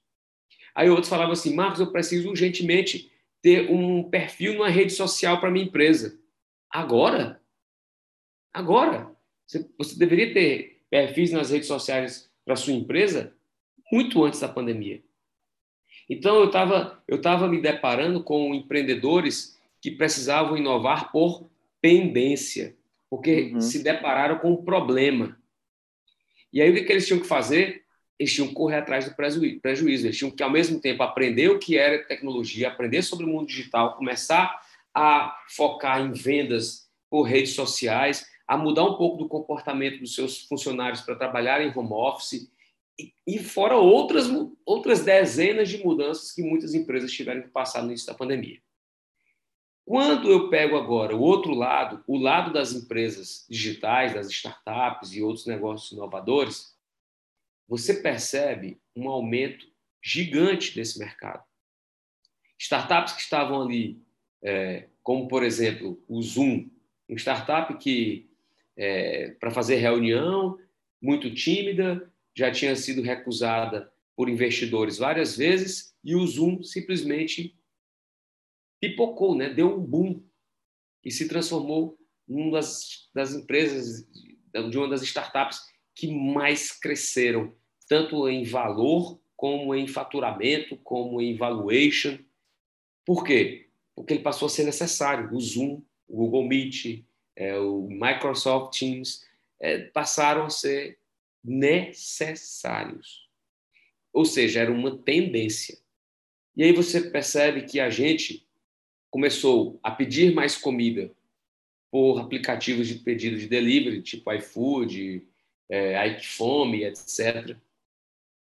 Aí 0.74 0.88
outros 0.88 1.08
falavam 1.08 1.32
assim, 1.32 1.54
Marcos, 1.54 1.80
eu 1.80 1.92
preciso 1.92 2.30
urgentemente 2.30 3.12
ter 3.42 3.70
um 3.70 4.08
perfil 4.08 4.54
numa 4.54 4.70
rede 4.70 4.92
social 4.92 5.38
para 5.38 5.50
minha 5.50 5.66
empresa. 5.66 6.18
Agora? 6.70 7.40
Agora? 8.52 9.14
Você, 9.46 9.68
você 9.76 9.98
deveria 9.98 10.32
ter 10.32 10.84
perfis 10.88 11.30
nas 11.30 11.50
redes 11.50 11.68
sociais 11.68 12.31
para 12.44 12.56
sua 12.56 12.72
empresa 12.72 13.32
muito 13.90 14.24
antes 14.24 14.40
da 14.40 14.48
pandemia. 14.48 15.02
Então 16.08 16.36
eu 16.36 16.46
estava 16.46 17.02
eu 17.06 17.20
tava 17.20 17.48
me 17.48 17.60
deparando 17.60 18.22
com 18.22 18.54
empreendedores 18.54 19.58
que 19.80 19.90
precisavam 19.90 20.56
inovar 20.56 21.10
por 21.10 21.50
pendência, 21.80 22.76
porque 23.10 23.52
uhum. 23.52 23.60
se 23.60 23.82
depararam 23.82 24.38
com 24.38 24.52
um 24.52 24.64
problema. 24.64 25.36
E 26.52 26.60
aí 26.60 26.70
o 26.70 26.74
que, 26.74 26.84
que 26.84 26.92
eles 26.92 27.06
tinham 27.06 27.20
que 27.20 27.26
fazer? 27.26 27.82
Eles 28.18 28.32
tinham 28.32 28.48
que 28.48 28.54
correr 28.54 28.76
atrás 28.76 29.06
do 29.06 29.14
prejuízo. 29.14 30.06
Eles 30.06 30.16
tinham 30.16 30.30
que, 30.30 30.42
ao 30.42 30.50
mesmo 30.50 30.80
tempo, 30.80 31.02
aprender 31.02 31.48
o 31.48 31.58
que 31.58 31.76
era 31.76 32.04
tecnologia, 32.04 32.68
aprender 32.68 33.02
sobre 33.02 33.24
o 33.24 33.28
mundo 33.28 33.48
digital, 33.48 33.96
começar 33.96 34.60
a 34.94 35.36
focar 35.48 36.00
em 36.00 36.12
vendas 36.12 36.88
por 37.10 37.22
redes 37.22 37.54
sociais, 37.54 38.26
a 38.52 38.56
mudar 38.58 38.84
um 38.84 38.98
pouco 38.98 39.16
do 39.16 39.28
comportamento 39.30 39.98
dos 39.98 40.14
seus 40.14 40.42
funcionários 40.42 41.00
para 41.00 41.16
trabalhar 41.16 41.62
em 41.62 41.72
home 41.74 41.94
office 41.94 42.52
e, 43.26 43.38
fora 43.38 43.78
outras, 43.78 44.26
outras 44.66 45.02
dezenas 45.02 45.70
de 45.70 45.82
mudanças 45.82 46.32
que 46.32 46.42
muitas 46.42 46.74
empresas 46.74 47.10
tiveram 47.10 47.40
que 47.40 47.48
passar 47.48 47.80
no 47.80 47.88
início 47.88 48.06
da 48.06 48.12
pandemia. 48.12 48.60
Quando 49.86 50.30
eu 50.30 50.50
pego 50.50 50.76
agora 50.76 51.16
o 51.16 51.20
outro 51.22 51.54
lado, 51.54 52.04
o 52.06 52.18
lado 52.18 52.52
das 52.52 52.74
empresas 52.74 53.46
digitais, 53.48 54.12
das 54.12 54.28
startups 54.28 55.14
e 55.14 55.22
outros 55.22 55.46
negócios 55.46 55.90
inovadores, 55.90 56.76
você 57.66 58.02
percebe 58.02 58.78
um 58.94 59.08
aumento 59.08 59.66
gigante 60.04 60.74
desse 60.74 60.98
mercado. 60.98 61.42
Startups 62.58 63.14
que 63.14 63.22
estavam 63.22 63.62
ali, 63.62 63.98
é, 64.42 64.90
como 65.02 65.26
por 65.26 65.42
exemplo 65.42 66.04
o 66.06 66.20
Zoom, 66.20 66.68
uma 67.08 67.18
startup 67.18 67.74
que 67.78 68.30
é, 68.76 69.30
para 69.40 69.50
fazer 69.50 69.76
reunião 69.76 70.58
muito 71.00 71.32
tímida, 71.34 72.10
já 72.36 72.50
tinha 72.50 72.74
sido 72.76 73.02
recusada 73.02 73.92
por 74.16 74.28
investidores 74.28 74.98
várias 74.98 75.36
vezes 75.36 75.94
e 76.04 76.14
o 76.14 76.26
Zoom 76.26 76.62
simplesmente 76.62 77.56
pipocou, 78.80 79.34
né? 79.34 79.50
deu 79.50 79.78
um 79.78 79.84
boom 79.84 80.22
e 81.04 81.10
se 81.10 81.28
transformou 81.28 81.98
uma 82.26 82.52
das, 82.52 83.08
das 83.14 83.34
empresas, 83.34 84.08
de 84.70 84.78
uma 84.78 84.88
das 84.88 85.02
startups 85.02 85.60
que 85.94 86.12
mais 86.12 86.72
cresceram, 86.72 87.54
tanto 87.88 88.28
em 88.28 88.44
valor, 88.44 89.20
como 89.36 89.74
em 89.74 89.86
faturamento, 89.86 90.76
como 90.78 91.20
em 91.20 91.36
valuation. 91.36 92.18
Por 93.04 93.24
quê? 93.24 93.68
Porque 93.94 94.14
ele 94.14 94.22
passou 94.22 94.46
a 94.46 94.48
ser 94.48 94.64
necessário. 94.64 95.34
O 95.34 95.40
Zoom, 95.40 95.82
o 96.06 96.16
Google 96.16 96.46
Meet, 96.46 97.04
é, 97.36 97.58
o 97.58 97.88
Microsoft 97.88 98.78
Teams 98.78 99.26
é, 99.60 99.78
passaram 99.78 100.44
a 100.44 100.50
ser 100.50 100.98
necessários. 101.42 103.28
Ou 104.12 104.24
seja, 104.24 104.60
era 104.60 104.72
uma 104.72 104.96
tendência. 104.98 105.78
E 106.56 106.62
aí 106.62 106.72
você 106.72 107.00
percebe 107.10 107.62
que 107.62 107.80
a 107.80 107.88
gente 107.88 108.46
começou 109.10 109.78
a 109.82 109.90
pedir 109.90 110.34
mais 110.34 110.56
comida 110.56 111.10
por 111.90 112.20
aplicativos 112.20 112.88
de 112.88 112.96
pedido 112.96 113.38
de 113.38 113.46
delivery, 113.46 114.02
tipo 114.02 114.32
iFood, 114.32 115.26
é, 115.68 116.08
iFome, 116.08 116.84
etc. 116.84 117.56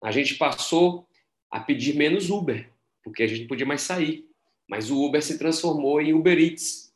A 0.02 0.10
gente 0.10 0.34
passou 0.34 1.06
a 1.50 1.60
pedir 1.60 1.94
menos 1.94 2.30
Uber, 2.30 2.70
porque 3.02 3.22
a 3.22 3.26
gente 3.26 3.42
não 3.42 3.48
podia 3.48 3.66
mais 3.66 3.82
sair. 3.82 4.26
Mas 4.68 4.90
o 4.90 5.04
Uber 5.04 5.22
se 5.22 5.38
transformou 5.38 6.00
em 6.00 6.14
Uber 6.14 6.38
Eats 6.38 6.94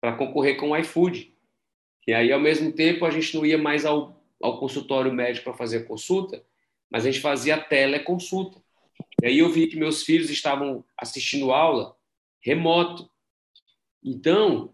para 0.00 0.16
concorrer 0.16 0.56
com 0.56 0.70
o 0.70 0.76
iFood. 0.76 1.32
E 2.08 2.14
aí, 2.14 2.32
ao 2.32 2.40
mesmo 2.40 2.72
tempo, 2.72 3.04
a 3.04 3.10
gente 3.10 3.36
não 3.36 3.46
ia 3.46 3.58
mais 3.58 3.86
ao 3.86 4.18
ao 4.40 4.58
consultório 4.58 5.12
médico 5.12 5.44
para 5.44 5.54
fazer 5.54 5.86
consulta, 5.86 6.42
mas 6.90 7.04
a 7.04 7.10
gente 7.10 7.20
fazia 7.20 7.58
teleconsulta. 7.58 8.62
E 9.22 9.26
aí 9.26 9.38
eu 9.38 9.50
vi 9.50 9.66
que 9.66 9.76
meus 9.76 10.02
filhos 10.02 10.30
estavam 10.30 10.84
assistindo 10.96 11.52
aula 11.52 11.96
remoto. 12.40 13.10
Então, 14.02 14.72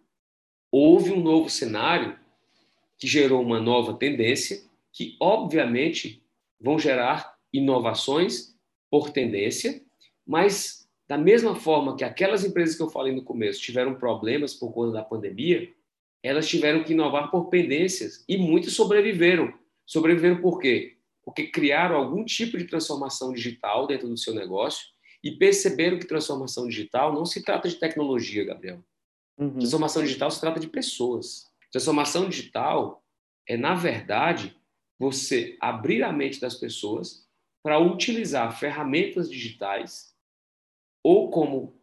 houve 0.71 1.13
um 1.13 1.21
novo 1.21 1.49
cenário 1.49 2.19
que 2.99 3.07
gerou 3.07 3.43
uma 3.43 3.59
nova 3.59 3.95
tendência, 3.95 4.63
que 4.93 5.17
obviamente 5.19 6.23
vão 6.61 6.79
gerar 6.79 7.37
inovações 7.53 8.55
por 8.91 9.11
tendência, 9.11 9.83
mas 10.27 10.89
da 11.09 11.19
mesma 11.19 11.57
forma 11.57 11.97
que 11.97 12.05
aquelas 12.05 12.45
empresas 12.45 12.77
que 12.77 12.83
eu 12.83 12.91
falei 12.91 13.15
no 13.15 13.25
começo 13.25 13.61
tiveram 13.61 13.95
problemas 13.95 14.55
por 14.55 14.73
conta 14.73 14.93
da 14.93 15.03
pandemia, 15.03 15.73
elas 16.25 16.49
tiveram 16.49 16.83
que 16.83 16.95
inovar 16.95 17.31
por 17.31 17.51
pendências 17.51 18.25
e 18.27 18.39
muitas 18.39 18.73
sobreviveram. 18.73 19.53
Sobreviveram 19.85 20.41
por 20.41 20.59
quê? 20.59 20.97
Porque 21.23 21.49
criaram 21.49 21.97
algum 21.97 22.25
tipo 22.25 22.57
de 22.57 22.65
transformação 22.65 23.33
digital 23.33 23.87
dentro 23.87 24.09
do 24.09 24.17
seu 24.17 24.35
negócio 24.35 24.87
e 25.23 25.33
perceberam 25.33 25.99
que 25.99 26.07
transformação 26.07 26.67
digital 26.67 27.13
não 27.13 27.27
se 27.27 27.43
trata 27.43 27.69
de 27.69 27.77
tecnologia, 27.77 28.45
Gabriel. 28.45 28.83
Uhum. 29.37 29.59
Transformação 29.59 30.03
digital 30.03 30.31
se 30.31 30.41
trata 30.41 30.59
de 30.59 30.67
pessoas. 30.67 31.51
Transformação 31.71 32.29
digital 32.29 33.05
é, 33.47 33.57
na 33.57 33.75
verdade, 33.75 34.57
você 34.99 35.59
abrir 35.61 36.03
a 36.03 36.13
mente 36.13 36.41
das 36.41 36.55
pessoas 36.55 37.29
para 37.63 37.79
utilizar 37.79 38.59
ferramentas 38.59 39.29
digitais 39.29 40.15
ou 41.03 41.31
como 41.31 41.79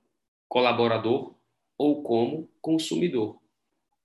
colaborador 0.47 1.35
ou 1.77 2.01
como 2.03 2.49
consumidor. 2.61 3.40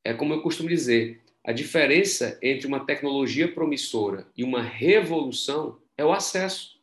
É 0.06 0.14
como 0.14 0.32
eu 0.32 0.40
costumo 0.40 0.68
dizer, 0.68 1.20
a 1.42 1.50
diferença 1.50 2.38
entre 2.40 2.64
uma 2.64 2.86
tecnologia 2.86 3.52
promissora 3.52 4.24
e 4.36 4.44
uma 4.44 4.62
revolução 4.62 5.80
é 5.96 6.04
o 6.04 6.12
acesso. 6.12 6.80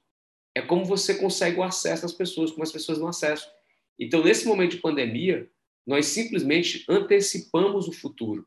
É 0.53 0.61
como 0.61 0.83
você 0.83 1.15
consegue 1.15 1.57
o 1.57 1.63
acesso 1.63 2.05
às 2.05 2.11
pessoas, 2.11 2.51
como 2.51 2.63
as 2.63 2.71
pessoas 2.73 2.99
não 2.99 3.07
acessam. 3.07 3.49
Então, 3.97 4.21
nesse 4.21 4.45
momento 4.45 4.71
de 4.71 4.81
pandemia, 4.81 5.49
nós 5.87 6.07
simplesmente 6.07 6.83
antecipamos 6.89 7.87
o 7.87 7.93
futuro. 7.93 8.45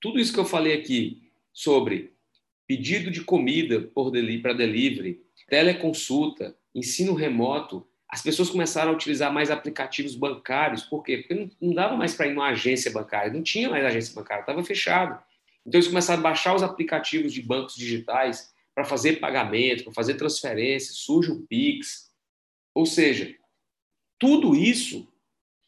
Tudo 0.00 0.18
isso 0.18 0.32
que 0.32 0.40
eu 0.40 0.46
falei 0.46 0.72
aqui 0.72 1.30
sobre 1.52 2.14
pedido 2.66 3.10
de 3.10 3.20
comida 3.20 3.82
por 3.82 4.10
para 4.40 4.54
delivery, 4.54 5.20
teleconsulta, 5.46 6.56
ensino 6.74 7.12
remoto, 7.12 7.86
as 8.14 8.22
pessoas 8.22 8.48
começaram 8.48 8.92
a 8.92 8.94
utilizar 8.94 9.32
mais 9.32 9.50
aplicativos 9.50 10.14
bancários. 10.14 10.84
Por 10.84 11.02
quê? 11.02 11.18
Porque 11.18 11.34
não, 11.34 11.50
não 11.60 11.74
dava 11.74 11.96
mais 11.96 12.14
para 12.14 12.28
ir 12.28 12.32
numa 12.32 12.46
agência 12.46 12.92
bancária, 12.92 13.32
não 13.32 13.42
tinha 13.42 13.68
mais 13.68 13.84
agência 13.84 14.14
bancária, 14.14 14.42
estava 14.42 14.62
fechado. 14.62 15.20
Então 15.66 15.80
eles 15.80 15.88
começaram 15.88 16.20
a 16.20 16.22
baixar 16.22 16.54
os 16.54 16.62
aplicativos 16.62 17.32
de 17.32 17.42
bancos 17.42 17.74
digitais 17.74 18.54
para 18.72 18.84
fazer 18.84 19.18
pagamento, 19.18 19.82
para 19.82 19.92
fazer 19.92 20.14
transferência, 20.14 20.92
surge 20.92 21.32
o 21.32 21.42
Pix. 21.42 22.08
Ou 22.72 22.86
seja, 22.86 23.34
tudo 24.16 24.54
isso, 24.54 25.08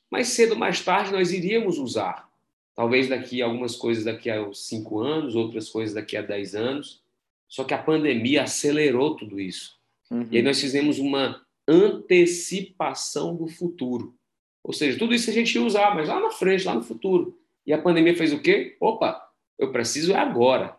mais 0.09 0.29
cedo 0.29 0.53
ou 0.53 0.59
mais 0.59 0.81
tarde, 0.81 1.11
nós 1.11 1.33
iríamos 1.33 1.79
usar. 1.79 2.31
Talvez 2.77 3.09
daqui 3.09 3.43
algumas 3.43 3.75
coisas 3.75 4.05
daqui 4.05 4.31
a 4.31 4.49
cinco 4.55 5.01
anos, 5.01 5.35
outras 5.35 5.69
coisas 5.69 5.97
daqui 5.97 6.17
a 6.17 6.23
dez 6.23 6.55
anos. 6.55 7.03
Só 7.49 7.65
que 7.65 7.75
a 7.75 7.83
pandemia 7.83 8.45
acelerou 8.45 9.17
tudo 9.17 9.41
isso. 9.41 9.77
Uhum. 10.09 10.29
E 10.31 10.37
aí 10.37 10.43
nós 10.45 10.61
fizemos 10.61 11.01
uma 11.01 11.45
antecipação 11.69 13.35
do 13.35 13.47
futuro. 13.47 14.15
Ou 14.63 14.73
seja, 14.73 14.99
tudo 14.99 15.15
isso 15.15 15.31
a 15.31 15.33
gente 15.33 15.55
ia 15.55 15.63
usar, 15.63 15.95
mas 15.95 16.09
lá 16.09 16.21
na 16.21 16.31
frente, 16.31 16.65
lá 16.65 16.75
no 16.75 16.83
futuro. 16.83 17.39
E 17.67 17.73
a 17.73 17.81
pandemia 17.81 18.17
fez 18.17 18.33
o 18.33 18.41
quê? 18.41 18.77
Opa, 18.81 19.21
eu 19.59 19.73
preciso 19.73 20.13
é 20.13 20.17
agora. 20.17 20.77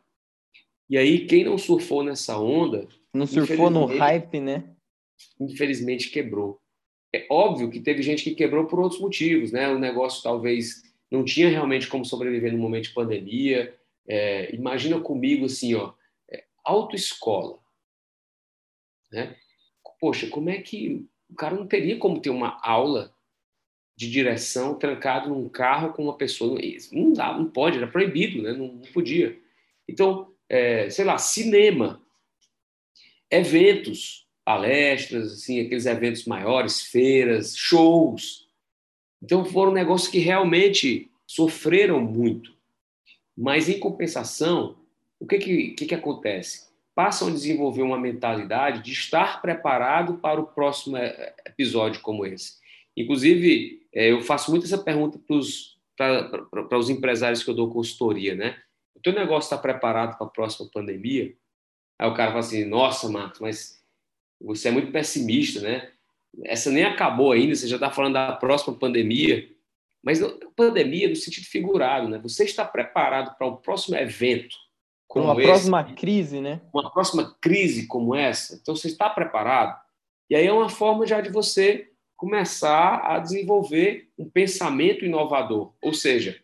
E 0.90 0.98
aí, 0.98 1.26
quem 1.26 1.44
não 1.44 1.58
surfou 1.58 2.04
nessa 2.04 2.38
onda. 2.40 2.88
Não 3.14 3.28
surfou 3.28 3.70
no 3.70 3.86
hype, 3.86 4.40
né? 4.40 4.64
Infelizmente 5.40 6.10
quebrou. 6.10 6.62
É 7.14 7.26
óbvio 7.30 7.70
que 7.70 7.80
teve 7.80 8.02
gente 8.02 8.24
que 8.24 8.36
quebrou 8.36 8.66
por 8.66 8.80
outros 8.80 9.02
motivos, 9.02 9.52
né? 9.52 9.70
O 9.70 9.80
negócio 9.80 10.24
talvez 10.24 10.84
não 11.10 11.24
tinha 11.24 11.50
realmente 11.50 11.88
como 11.88 12.06
sobreviver 12.06 12.54
no 12.54 12.60
momento 12.60 12.86
de 12.86 12.94
pandemia. 12.94 13.76
É, 14.08 14.54
imagina 14.54 15.00
comigo 15.00 15.46
assim, 15.46 15.74
ó, 15.76 15.94
é, 16.30 16.46
autoescola. 16.64 17.60
Né? 19.12 19.36
Poxa, 20.00 20.28
como 20.28 20.50
é 20.50 20.62
que 20.62 21.06
o 21.30 21.36
cara 21.36 21.56
não 21.56 21.68
teria 21.68 21.98
como 21.98 22.22
ter 22.22 22.30
uma 22.30 22.60
aula 22.62 23.14
de 23.96 24.10
direção 24.10 24.76
trancado 24.76 25.30
num 25.30 25.50
carro 25.50 25.94
com 25.94 26.04
uma 26.04 26.18
pessoa? 26.18 26.60
Não 26.92 27.14
dá, 27.14 27.38
não 27.38 27.50
pode, 27.50 27.78
era 27.78 27.88
proibido, 27.88 28.44
né? 28.44 28.54
não, 28.54 28.74
não 28.74 28.92
podia. 28.94 29.40
Então, 29.88 30.32
é, 30.48 30.90
sei 30.90 31.04
lá, 31.04 31.18
cinema, 31.18 32.02
eventos, 33.30 34.28
palestras, 34.46 35.34
assim, 35.34 35.60
aqueles 35.60 35.86
eventos 35.86 36.26
maiores, 36.26 36.82
feiras, 36.82 37.56
shows, 37.56 38.48
então 39.22 39.44
foram 39.44 39.72
negócios 39.72 40.10
que 40.10 40.20
realmente 40.20 41.10
sofreram 41.26 42.00
muito. 42.00 42.56
Mas, 43.36 43.70
em 43.70 43.80
compensação, 43.80 44.78
o 45.20 45.28
que, 45.28 45.38
que, 45.38 45.70
que, 45.72 45.86
que 45.88 45.96
acontece? 45.96 46.67
Passam 46.98 47.28
a 47.28 47.32
desenvolver 47.32 47.84
uma 47.84 48.00
mentalidade 48.00 48.82
de 48.82 48.92
estar 48.92 49.40
preparado 49.40 50.16
para 50.16 50.42
o 50.42 50.48
próximo 50.48 50.98
eh, 50.98 51.36
episódio 51.46 52.02
como 52.02 52.26
esse. 52.26 52.58
Inclusive, 52.98 53.88
eh, 53.94 54.12
eu 54.12 54.22
faço 54.22 54.50
muito 54.50 54.66
essa 54.66 54.80
pergunta 54.80 55.20
para 55.96 56.78
os 56.80 56.90
empresários 56.90 57.44
que 57.44 57.52
eu 57.52 57.54
dou 57.54 57.70
consultoria, 57.72 58.34
né? 58.34 58.58
O 58.96 59.00
teu 59.00 59.14
negócio 59.14 59.46
está 59.46 59.58
preparado 59.60 60.18
para 60.18 60.26
a 60.26 60.32
próxima 60.32 60.68
pandemia? 60.74 61.36
Aí 62.00 62.10
o 62.10 62.16
cara 62.16 62.30
fala 62.32 62.40
assim, 62.40 62.66
nossa, 62.66 63.08
Marcos, 63.08 63.42
mas 63.42 63.84
você 64.42 64.70
é 64.70 64.72
muito 64.72 64.92
pessimista, 64.92 65.62
né? 65.62 65.92
essa 66.46 66.72
nem 66.72 66.84
acabou 66.84 67.32
ainda, 67.32 67.56
você 67.56 67.68
já 67.68 67.76
está 67.76 67.92
falando 67.92 68.14
da 68.14 68.34
próxima 68.34 68.76
pandemia, 68.76 69.48
mas 70.04 70.20
pandemia 70.56 71.10
no 71.10 71.16
sentido 71.16 71.46
figurado, 71.46 72.10
né? 72.10 72.18
Você 72.20 72.44
está 72.44 72.66
preparado 72.66 73.38
para 73.38 73.46
o 73.46 73.58
próximo 73.58 73.96
evento 73.98 74.56
como 75.08 75.26
uma 75.26 75.34
esse, 75.36 75.44
próxima 75.44 75.84
crise, 75.96 76.42
né? 76.42 76.62
Uma 76.74 76.92
próxima 76.92 77.36
crise 77.40 77.88
como 77.88 78.14
essa. 78.14 78.56
Então 78.56 78.76
você 78.76 78.88
está 78.88 79.10
preparado? 79.10 79.80
E 80.30 80.36
aí 80.36 80.46
é 80.46 80.52
uma 80.52 80.70
forma 80.70 81.06
já 81.06 81.22
de 81.22 81.30
você 81.30 81.90
começar 82.16 83.02
a 83.06 83.20
desenvolver 83.20 84.10
um 84.18 84.30
pensamento 84.30 85.06
inovador, 85.06 85.74
ou 85.82 85.94
seja, 85.94 86.42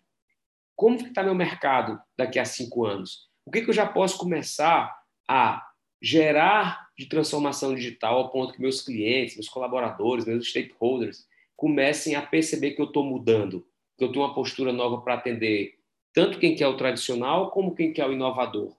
como 0.75 0.95
está 0.95 1.23
meu 1.23 1.35
mercado 1.35 1.99
daqui 2.17 2.39
a 2.39 2.45
cinco 2.45 2.85
anos? 2.85 3.27
O 3.45 3.51
que, 3.51 3.61
que 3.61 3.69
eu 3.69 3.73
já 3.73 3.85
posso 3.85 4.17
começar 4.17 4.95
a 5.27 5.67
gerar 6.01 6.89
de 6.97 7.07
transformação 7.07 7.73
digital 7.73 8.17
ao 8.17 8.29
ponto 8.29 8.53
que 8.53 8.61
meus 8.61 8.81
clientes, 8.81 9.35
meus 9.35 9.49
colaboradores, 9.49 10.25
meus 10.25 10.49
stakeholders 10.49 11.25
comecem 11.55 12.15
a 12.15 12.21
perceber 12.21 12.71
que 12.71 12.81
eu 12.81 12.85
estou 12.85 13.03
mudando, 13.03 13.65
que 13.97 14.03
eu 14.03 14.11
tenho 14.11 14.23
uma 14.25 14.33
postura 14.33 14.71
nova 14.71 15.01
para 15.01 15.15
atender 15.15 15.75
tanto 16.13 16.39
quem 16.39 16.55
quer 16.55 16.67
o 16.67 16.77
tradicional 16.77 17.51
como 17.51 17.75
quem 17.75 17.91
quer 17.91 18.07
o 18.07 18.13
inovador. 18.13 18.75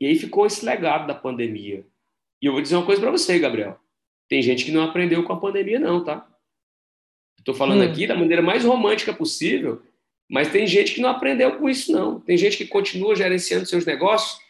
E 0.00 0.06
aí 0.06 0.16
ficou 0.16 0.46
esse 0.46 0.64
legado 0.64 1.06
da 1.06 1.14
pandemia. 1.14 1.86
E 2.40 2.46
eu 2.46 2.52
vou 2.52 2.62
dizer 2.62 2.76
uma 2.76 2.86
coisa 2.86 3.00
para 3.00 3.10
você, 3.10 3.38
Gabriel. 3.38 3.78
Tem 4.28 4.40
gente 4.40 4.64
que 4.64 4.72
não 4.72 4.82
aprendeu 4.82 5.22
com 5.24 5.32
a 5.32 5.40
pandemia, 5.40 5.78
não, 5.78 6.02
tá? 6.02 6.26
Estou 7.38 7.54
falando 7.54 7.82
hum. 7.82 7.90
aqui 7.90 8.06
da 8.06 8.14
maneira 8.14 8.42
mais 8.42 8.64
romântica 8.64 9.12
possível, 9.12 9.82
mas 10.28 10.50
tem 10.50 10.66
gente 10.66 10.94
que 10.94 11.00
não 11.00 11.10
aprendeu 11.10 11.58
com 11.58 11.68
isso, 11.68 11.92
não. 11.92 12.20
Tem 12.20 12.36
gente 12.36 12.56
que 12.56 12.66
continua 12.66 13.14
gerenciando 13.14 13.66
seus 13.66 13.84
negócios 13.84 14.40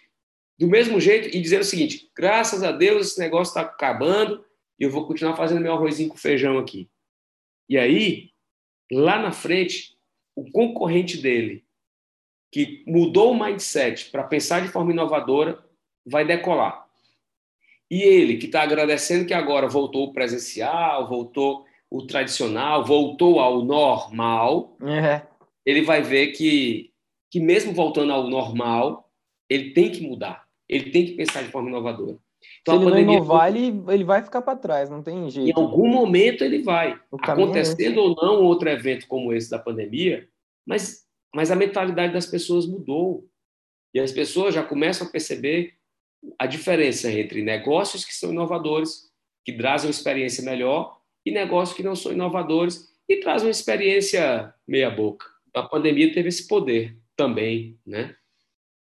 do 0.59 0.69
mesmo 0.69 1.01
jeito 1.01 1.35
e 1.35 1.41
dizer 1.41 1.61
o 1.61 1.65
seguinte: 1.65 2.11
graças 2.15 2.63
a 2.63 2.71
Deus 2.71 3.09
esse 3.09 3.19
negócio 3.19 3.51
está 3.51 3.63
acabando 3.63 4.45
e 4.79 4.85
eu 4.85 4.91
vou 4.91 5.07
continuar 5.07 5.37
fazendo 5.37 5.61
meu 5.61 5.73
arrozinho 5.73 6.09
com 6.09 6.17
feijão 6.17 6.59
aqui. 6.59 6.89
E 7.69 7.79
aí, 7.79 8.31
lá 8.93 9.19
na 9.19 9.33
frente, 9.33 9.97
o 10.37 10.51
concorrente 10.51 11.17
dele, 11.19 11.65
que 12.51 12.83
mudou 12.87 13.33
o 13.33 13.39
mindset 13.39 14.11
para 14.11 14.25
pensar 14.25 14.61
de 14.61 14.69
forma 14.69 14.93
inovadora, 14.93 15.59
vai 16.05 16.25
decolar. 16.25 16.87
E 17.91 18.03
ele, 18.03 18.37
que 18.37 18.47
está 18.47 18.63
agradecendo 18.63 19.27
que 19.27 19.35
agora 19.35 19.69
voltou 19.69 20.09
o 20.09 20.13
presencial, 20.13 21.09
voltou 21.09 21.65
o 21.91 22.07
tradicional, 22.07 22.85
voltou 22.85 23.41
ao 23.41 23.65
normal, 23.65 24.77
é. 24.83 25.23
ele 25.67 25.83
vai 25.83 26.03
ver 26.03 26.29
que, 26.29 26.93
que 27.31 27.41
mesmo 27.41 27.73
voltando 27.73 28.13
ao 28.13 28.29
normal, 28.29 29.11
ele 29.49 29.71
tem 29.71 29.91
que 29.91 30.01
mudar 30.01 30.49
ele 30.71 30.91
tem 30.91 31.05
que 31.05 31.13
pensar 31.15 31.43
de 31.43 31.51
forma 31.51 31.69
inovadora. 31.69 32.17
Então, 32.63 32.75
Se 32.75 32.81
ele 32.81 32.91
pandemia, 32.91 33.07
não 33.07 33.15
inovar, 33.15 33.49
ele, 33.49 33.83
ele 33.89 34.05
vai 34.05 34.23
ficar 34.23 34.41
para 34.41 34.57
trás, 34.57 34.89
não 34.89 35.03
tem 35.03 35.29
jeito. 35.29 35.51
Em 35.51 35.63
algum 35.63 35.89
momento 35.89 36.45
ele 36.45 36.63
vai. 36.63 36.93
É 36.93 36.97
Acontecendo 37.13 37.99
é 37.99 38.03
ou 38.03 38.15
não 38.15 38.43
outro 38.45 38.69
evento 38.69 39.07
como 39.09 39.33
esse 39.33 39.51
da 39.51 39.59
pandemia, 39.59 40.29
mas, 40.65 41.05
mas 41.35 41.51
a 41.51 41.57
mentalidade 41.57 42.13
das 42.13 42.27
pessoas 42.27 42.67
mudou. 42.67 43.29
E 43.93 44.01
as 44.01 44.13
pessoas 44.13 44.55
já 44.55 44.63
começam 44.63 45.07
a 45.07 45.11
perceber 45.11 45.75
a 46.39 46.47
diferença 46.47 47.11
entre 47.11 47.43
negócios 47.43 48.05
que 48.05 48.15
são 48.15 48.31
inovadores, 48.31 49.11
que 49.45 49.53
trazem 49.53 49.89
uma 49.89 49.93
experiência 49.93 50.45
melhor, 50.45 51.01
e 51.25 51.31
negócios 51.31 51.77
que 51.77 51.83
não 51.83 51.95
são 51.95 52.13
inovadores 52.13 52.89
e 53.09 53.17
trazem 53.17 53.49
uma 53.49 53.53
experiência 53.53 54.55
meia-boca. 54.67 55.27
A 55.55 55.63
pandemia 55.63 56.13
teve 56.13 56.29
esse 56.29 56.47
poder 56.47 56.97
também, 57.17 57.79
né? 57.85 58.15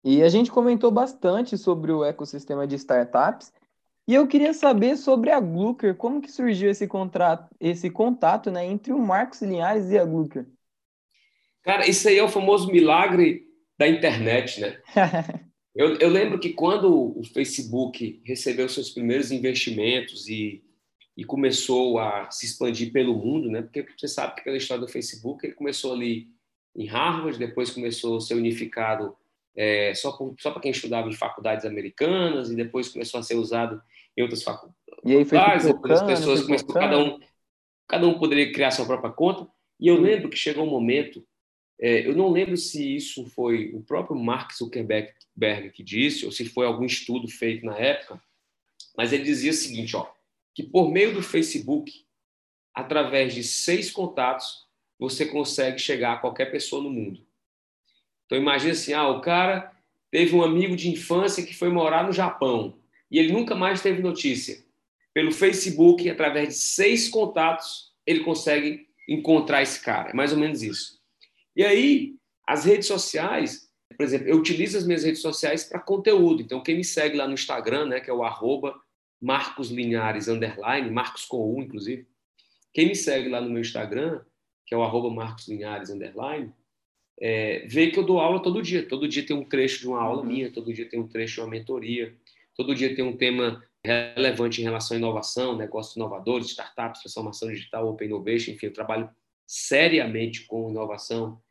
E 0.04 0.22
a 0.22 0.28
gente 0.28 0.50
comentou 0.50 0.90
bastante 0.90 1.58
sobre 1.58 1.90
o 1.90 2.04
ecossistema 2.04 2.66
de 2.66 2.76
startups. 2.76 3.52
E 4.06 4.14
eu 4.14 4.26
queria 4.26 4.54
saber 4.54 4.96
sobre 4.96 5.30
a 5.30 5.40
Glucker, 5.40 5.94
como 5.94 6.20
que 6.20 6.30
surgiu 6.30 6.70
esse 6.70 6.86
contrato, 6.86 7.54
esse 7.60 7.90
contato, 7.90 8.50
né, 8.50 8.64
entre 8.64 8.92
o 8.92 8.98
Marcos 8.98 9.42
Linhares 9.42 9.90
e 9.90 9.98
a 9.98 10.04
Glucker? 10.04 10.46
Cara, 11.68 11.86
isso 11.86 12.08
aí 12.08 12.16
é 12.16 12.24
o 12.24 12.30
famoso 12.30 12.72
milagre 12.72 13.46
da 13.78 13.86
internet, 13.86 14.58
né? 14.58 14.80
eu, 15.76 15.96
eu 15.96 16.08
lembro 16.08 16.40
que 16.40 16.54
quando 16.54 17.14
o 17.14 17.22
Facebook 17.22 18.22
recebeu 18.24 18.66
seus 18.70 18.88
primeiros 18.88 19.30
investimentos 19.30 20.26
e, 20.30 20.64
e 21.14 21.24
começou 21.24 21.98
a 21.98 22.30
se 22.30 22.46
expandir 22.46 22.90
pelo 22.90 23.14
mundo, 23.14 23.50
né? 23.50 23.60
Porque 23.60 23.84
você 23.98 24.08
sabe 24.08 24.36
que 24.36 24.44
pela 24.44 24.56
história 24.56 24.80
do 24.80 24.90
Facebook 24.90 25.44
ele 25.44 25.54
começou 25.54 25.92
ali 25.92 26.28
em 26.74 26.86
Harvard, 26.86 27.38
depois 27.38 27.68
começou 27.68 28.16
a 28.16 28.20
ser 28.22 28.36
unificado 28.36 29.14
é, 29.54 29.92
só, 29.92 30.16
só 30.40 30.50
para 30.50 30.62
quem 30.62 30.70
estudava 30.70 31.06
em 31.06 31.12
faculdades 31.12 31.66
americanas 31.66 32.50
e 32.50 32.56
depois 32.56 32.88
começou 32.88 33.20
a 33.20 33.22
ser 33.22 33.34
usado 33.34 33.78
em 34.16 34.22
outras 34.22 34.42
faculdades. 34.42 34.78
E 35.04 35.14
outras 35.66 36.02
pessoas 36.02 36.44
começaram, 36.44 36.72
cada 36.72 36.98
um, 36.98 37.20
cada 37.86 38.06
um 38.06 38.18
poderia 38.18 38.50
criar 38.54 38.70
sua 38.70 38.86
própria 38.86 39.12
conta. 39.12 39.46
E 39.78 39.86
eu 39.86 40.00
lembro 40.00 40.30
que 40.30 40.36
chegou 40.38 40.64
um 40.64 40.70
momento, 40.70 41.27
é, 41.80 42.06
eu 42.06 42.14
não 42.14 42.30
lembro 42.30 42.56
se 42.56 42.96
isso 42.96 43.24
foi 43.26 43.72
o 43.72 43.80
próprio 43.82 44.18
Mark 44.18 44.52
Zuckerberg 44.52 45.12
que 45.72 45.82
disse 45.82 46.26
ou 46.26 46.32
se 46.32 46.44
foi 46.44 46.66
algum 46.66 46.84
estudo 46.84 47.28
feito 47.28 47.64
na 47.64 47.78
época, 47.78 48.20
mas 48.96 49.12
ele 49.12 49.22
dizia 49.22 49.52
o 49.52 49.54
seguinte, 49.54 49.96
ó, 49.96 50.10
que 50.52 50.64
por 50.64 50.90
meio 50.90 51.14
do 51.14 51.22
Facebook, 51.22 52.04
através 52.74 53.32
de 53.32 53.44
seis 53.44 53.90
contatos, 53.92 54.66
você 54.98 55.24
consegue 55.24 55.78
chegar 55.78 56.14
a 56.14 56.16
qualquer 56.16 56.50
pessoa 56.50 56.82
no 56.82 56.90
mundo. 56.90 57.24
Então 58.26 58.36
imagine 58.36 58.72
assim, 58.72 58.92
ah, 58.92 59.08
o 59.08 59.20
cara 59.20 59.72
teve 60.10 60.34
um 60.34 60.42
amigo 60.42 60.74
de 60.74 60.90
infância 60.90 61.46
que 61.46 61.54
foi 61.54 61.68
morar 61.68 62.04
no 62.04 62.12
Japão 62.12 62.76
e 63.08 63.18
ele 63.18 63.32
nunca 63.32 63.54
mais 63.54 63.80
teve 63.80 64.02
notícia. 64.02 64.64
Pelo 65.14 65.30
Facebook, 65.30 66.08
através 66.10 66.48
de 66.48 66.54
seis 66.54 67.08
contatos, 67.08 67.92
ele 68.04 68.20
consegue 68.20 68.88
encontrar 69.08 69.62
esse 69.62 69.80
cara. 69.80 70.10
É 70.10 70.12
mais 70.12 70.32
ou 70.32 70.38
menos 70.38 70.62
isso. 70.62 70.97
E 71.58 71.64
aí, 71.64 72.14
as 72.46 72.64
redes 72.64 72.86
sociais, 72.86 73.68
por 73.96 74.04
exemplo, 74.04 74.28
eu 74.28 74.36
utilizo 74.36 74.78
as 74.78 74.86
minhas 74.86 75.02
redes 75.02 75.20
sociais 75.20 75.64
para 75.64 75.80
conteúdo. 75.80 76.40
Então, 76.40 76.62
quem 76.62 76.76
me 76.76 76.84
segue 76.84 77.16
lá 77.16 77.26
no 77.26 77.34
Instagram, 77.34 77.86
né, 77.86 78.00
que 78.00 78.08
é 78.08 78.12
o 78.12 78.22
arroba 78.22 78.80
Marcos 79.20 79.68
Linhares, 79.68 80.28
underline, 80.28 80.88
Marcos 80.88 81.24
com 81.24 81.38
U, 81.38 81.60
inclusive. 81.60 82.06
Quem 82.72 82.86
me 82.86 82.94
segue 82.94 83.28
lá 83.28 83.40
no 83.40 83.50
meu 83.50 83.60
Instagram, 83.60 84.20
que 84.64 84.72
é 84.72 84.78
o 84.78 84.84
arroba 84.84 85.10
Marcos 85.10 85.48
Linhares, 85.48 85.90
underline, 85.90 86.52
é, 87.20 87.66
vê 87.66 87.90
que 87.90 87.98
eu 87.98 88.04
dou 88.04 88.20
aula 88.20 88.40
todo 88.40 88.62
dia. 88.62 88.86
Todo 88.86 89.08
dia 89.08 89.26
tem 89.26 89.36
um 89.36 89.44
trecho 89.44 89.80
de 89.80 89.88
uma 89.88 90.00
aula 90.00 90.22
uhum. 90.22 90.28
minha, 90.28 90.52
todo 90.52 90.72
dia 90.72 90.88
tem 90.88 91.00
um 91.00 91.08
trecho 91.08 91.34
de 91.34 91.40
uma 91.40 91.48
mentoria, 91.48 92.16
todo 92.54 92.72
dia 92.72 92.94
tem 92.94 93.04
um 93.04 93.16
tema 93.16 93.64
relevante 93.84 94.60
em 94.60 94.64
relação 94.64 94.96
à 94.96 94.98
inovação, 95.00 95.56
negócios 95.56 95.96
inovadores, 95.96 96.50
startups, 96.50 97.00
transformação 97.00 97.48
digital, 97.48 97.88
open 97.88 98.06
innovation, 98.06 98.52
enfim, 98.52 98.66
eu 98.66 98.72
trabalho 98.72 99.10
seriamente 99.44 100.46
com 100.46 100.70
inovação. 100.70 101.42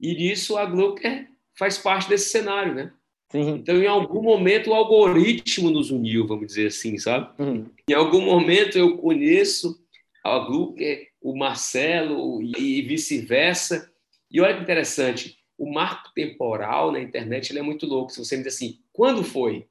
E 0.00 0.14
nisso 0.14 0.56
a 0.56 0.64
Glucker 0.64 1.28
faz 1.58 1.78
parte 1.78 2.08
desse 2.08 2.30
cenário, 2.30 2.74
né? 2.74 2.92
Sim. 3.30 3.56
Então, 3.56 3.76
em 3.82 3.86
algum 3.86 4.22
momento, 4.22 4.70
o 4.70 4.74
algoritmo 4.74 5.70
nos 5.70 5.90
uniu, 5.90 6.26
vamos 6.26 6.46
dizer 6.46 6.68
assim, 6.68 6.96
sabe? 6.98 7.28
Uhum. 7.42 7.66
Em 7.88 7.94
algum 7.94 8.20
momento, 8.20 8.78
eu 8.78 8.96
conheço 8.98 9.82
a 10.24 10.38
Glucker, 10.38 11.08
o 11.20 11.36
Marcelo 11.36 12.40
e 12.42 12.82
vice-versa, 12.82 13.90
e 14.30 14.40
olha 14.40 14.56
que 14.56 14.62
interessante, 14.62 15.38
o 15.58 15.72
marco 15.72 16.12
temporal 16.14 16.92
na 16.92 17.00
internet 17.00 17.50
ele 17.50 17.58
é 17.58 17.62
muito 17.62 17.86
louco. 17.86 18.12
Se 18.12 18.18
você 18.18 18.36
me 18.36 18.44
diz 18.44 18.54
assim, 18.54 18.78
quando 18.92 19.24
foi? 19.24 19.66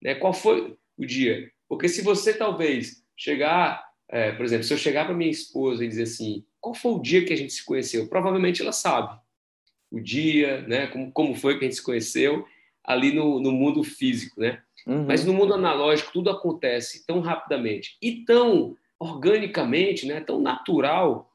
Né? 0.00 0.14
Qual 0.14 0.32
foi 0.32 0.76
o 0.96 1.06
dia? 1.06 1.50
Porque 1.68 1.88
se 1.88 2.02
você 2.02 2.34
talvez 2.34 3.02
chegar, 3.16 3.84
é, 4.08 4.32
por 4.32 4.44
exemplo, 4.44 4.64
se 4.64 4.74
eu 4.74 4.78
chegar 4.78 5.06
para 5.06 5.14
minha 5.14 5.30
esposa 5.30 5.84
e 5.84 5.88
dizer 5.88 6.02
assim, 6.02 6.44
qual 6.60 6.74
foi 6.74 6.92
o 6.92 7.00
dia 7.00 7.24
que 7.24 7.32
a 7.32 7.36
gente 7.36 7.52
se 7.52 7.64
conheceu? 7.64 8.06
Provavelmente 8.08 8.60
ela 8.60 8.72
sabe 8.72 9.18
o 9.92 10.00
dia, 10.00 10.62
né? 10.62 10.86
Como, 10.86 11.12
como 11.12 11.34
foi 11.34 11.58
que 11.58 11.64
a 11.64 11.68
gente 11.68 11.76
se 11.76 11.82
conheceu 11.82 12.46
ali 12.82 13.12
no, 13.12 13.38
no 13.38 13.52
mundo 13.52 13.84
físico, 13.84 14.40
né? 14.40 14.62
Uhum. 14.86 15.06
Mas 15.06 15.24
no 15.24 15.34
mundo 15.34 15.54
analógico 15.54 16.12
tudo 16.12 16.30
acontece 16.30 17.06
tão 17.06 17.20
rapidamente 17.20 17.96
e 18.02 18.24
tão 18.24 18.76
organicamente, 18.98 20.06
né? 20.06 20.20
Tão 20.20 20.40
natural 20.40 21.30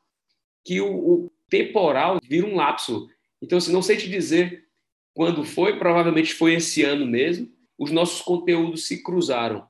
que 0.65 0.81
o, 0.81 0.87
o 0.87 1.31
temporal 1.47 2.19
vira 2.21 2.47
um 2.47 2.55
lapso. 2.55 3.07
Então, 3.41 3.59
assim, 3.59 3.71
não 3.71 3.83
sei 3.83 3.95
te 3.95 4.09
dizer 4.09 4.65
quando 5.13 5.43
foi, 5.43 5.77
provavelmente 5.77 6.33
foi 6.33 6.55
esse 6.55 6.83
ano 6.83 7.05
mesmo, 7.05 7.49
os 7.77 7.91
nossos 7.91 8.21
conteúdos 8.21 8.87
se 8.87 9.01
cruzaram, 9.01 9.67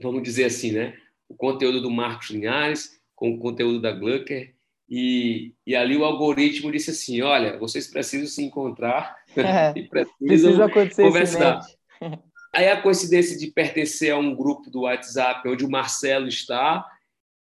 vamos 0.00 0.22
dizer 0.22 0.44
assim, 0.44 0.72
né? 0.72 0.96
O 1.28 1.34
conteúdo 1.34 1.80
do 1.80 1.90
Marcos 1.90 2.30
Linhares 2.30 2.98
com 3.14 3.32
o 3.32 3.38
conteúdo 3.38 3.80
da 3.80 3.90
Glucker, 3.90 4.54
e, 4.88 5.52
e 5.66 5.76
ali 5.76 5.96
o 5.96 6.04
algoritmo 6.04 6.72
disse 6.72 6.90
assim, 6.90 7.20
olha, 7.20 7.58
vocês 7.58 7.86
precisam 7.86 8.26
se 8.26 8.42
encontrar 8.42 9.16
é, 9.36 9.72
e 9.78 9.88
precisam 9.88 10.68
conversar. 10.96 11.60
Aí 12.52 12.68
a 12.68 12.80
coincidência 12.80 13.38
de 13.38 13.48
pertencer 13.48 14.12
a 14.12 14.18
um 14.18 14.34
grupo 14.34 14.70
do 14.70 14.82
WhatsApp 14.82 15.46
onde 15.48 15.64
o 15.64 15.70
Marcelo 15.70 16.28
está, 16.28 16.86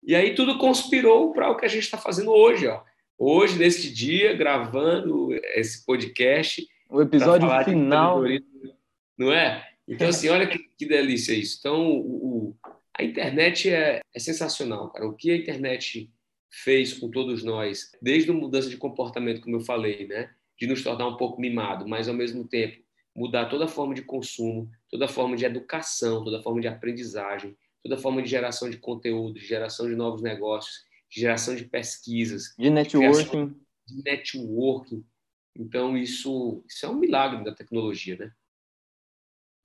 e 0.02 0.14
aí 0.14 0.34
tudo 0.34 0.58
conspirou 0.58 1.32
para 1.32 1.50
o 1.50 1.56
que 1.56 1.64
a 1.64 1.68
gente 1.68 1.84
está 1.84 1.96
fazendo 1.96 2.30
hoje, 2.30 2.66
ó 2.66 2.82
hoje, 3.20 3.58
neste 3.58 3.92
dia, 3.92 4.34
gravando 4.34 5.34
esse 5.54 5.84
podcast. 5.84 6.66
O 6.88 7.02
episódio 7.02 7.46
final. 7.64 8.22
Não 9.18 9.30
é? 9.30 9.68
Então, 9.86 10.08
assim, 10.08 10.30
olha 10.30 10.46
que, 10.46 10.58
que 10.58 10.86
delícia 10.86 11.34
isso. 11.34 11.58
Então, 11.60 11.86
o, 11.86 11.98
o, 11.98 12.56
a 12.98 13.04
internet 13.04 13.68
é, 13.68 14.00
é 14.14 14.18
sensacional, 14.18 14.88
cara. 14.88 15.06
O 15.06 15.12
que 15.12 15.30
a 15.30 15.36
internet 15.36 16.10
fez 16.50 16.92
com 16.94 17.10
todos 17.10 17.42
nós, 17.42 17.92
desde 18.02 18.30
a 18.30 18.34
mudança 18.34 18.68
de 18.68 18.76
comportamento, 18.76 19.40
como 19.40 19.56
eu 19.56 19.60
falei, 19.60 20.06
né? 20.06 20.30
De 20.58 20.66
nos 20.66 20.82
tornar 20.82 21.06
um 21.06 21.16
pouco 21.16 21.40
mimado, 21.40 21.88
mas 21.88 22.08
ao 22.08 22.14
mesmo 22.14 22.46
tempo 22.46 22.82
mudar 23.14 23.46
toda 23.46 23.64
a 23.64 23.68
forma 23.68 23.94
de 23.94 24.02
consumo, 24.02 24.70
toda 24.90 25.04
a 25.06 25.08
forma 25.08 25.36
de 25.36 25.44
educação, 25.44 26.22
toda 26.22 26.38
a 26.38 26.42
forma 26.42 26.60
de 26.60 26.68
aprendizagem, 26.68 27.56
toda 27.82 27.94
a 27.94 27.98
forma 27.98 28.22
de 28.22 28.28
geração 28.28 28.68
de 28.68 28.76
conteúdo, 28.76 29.34
de 29.34 29.46
geração 29.46 29.88
de 29.88 29.96
novos 29.96 30.22
negócios 30.22 30.84
de 31.10 31.20
geração 31.20 31.56
de 31.56 31.64
pesquisas, 31.64 32.54
de 32.56 32.70
networking, 32.70 33.54
de 33.86 34.02
networking. 34.04 35.04
Então 35.58 35.98
isso, 35.98 36.62
isso 36.68 36.86
é 36.86 36.88
um 36.88 36.94
milagre 36.94 37.42
da 37.44 37.52
tecnologia, 37.52 38.16
né? 38.16 38.32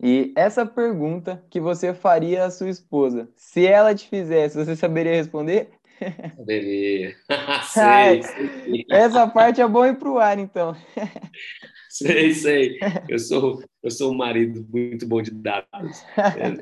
E 0.01 0.33
essa 0.35 0.65
pergunta 0.65 1.45
que 1.49 1.59
você 1.59 1.93
faria 1.93 2.45
à 2.45 2.51
sua 2.51 2.69
esposa, 2.69 3.29
se 3.35 3.65
ela 3.65 3.95
te 3.95 4.09
fizesse, 4.09 4.57
você 4.57 4.75
saberia 4.75 5.13
responder? 5.13 5.69
Saberia. 6.35 7.15
sei, 7.71 8.23
sei. 8.23 8.85
Essa 8.89 9.27
parte 9.27 9.61
é 9.61 9.67
bom 9.67 9.85
ir 9.85 9.97
para 9.97 10.09
o 10.09 10.19
ar, 10.19 10.37
então. 10.39 10.75
sei, 11.89 12.31
sei. 12.33 12.79
Eu 13.07 13.19
sou, 13.19 13.63
eu 13.81 13.91
sou 13.91 14.11
um 14.11 14.17
marido 14.17 14.65
muito 14.69 15.07
bom 15.07 15.21
de 15.21 15.31
dados. 15.31 16.05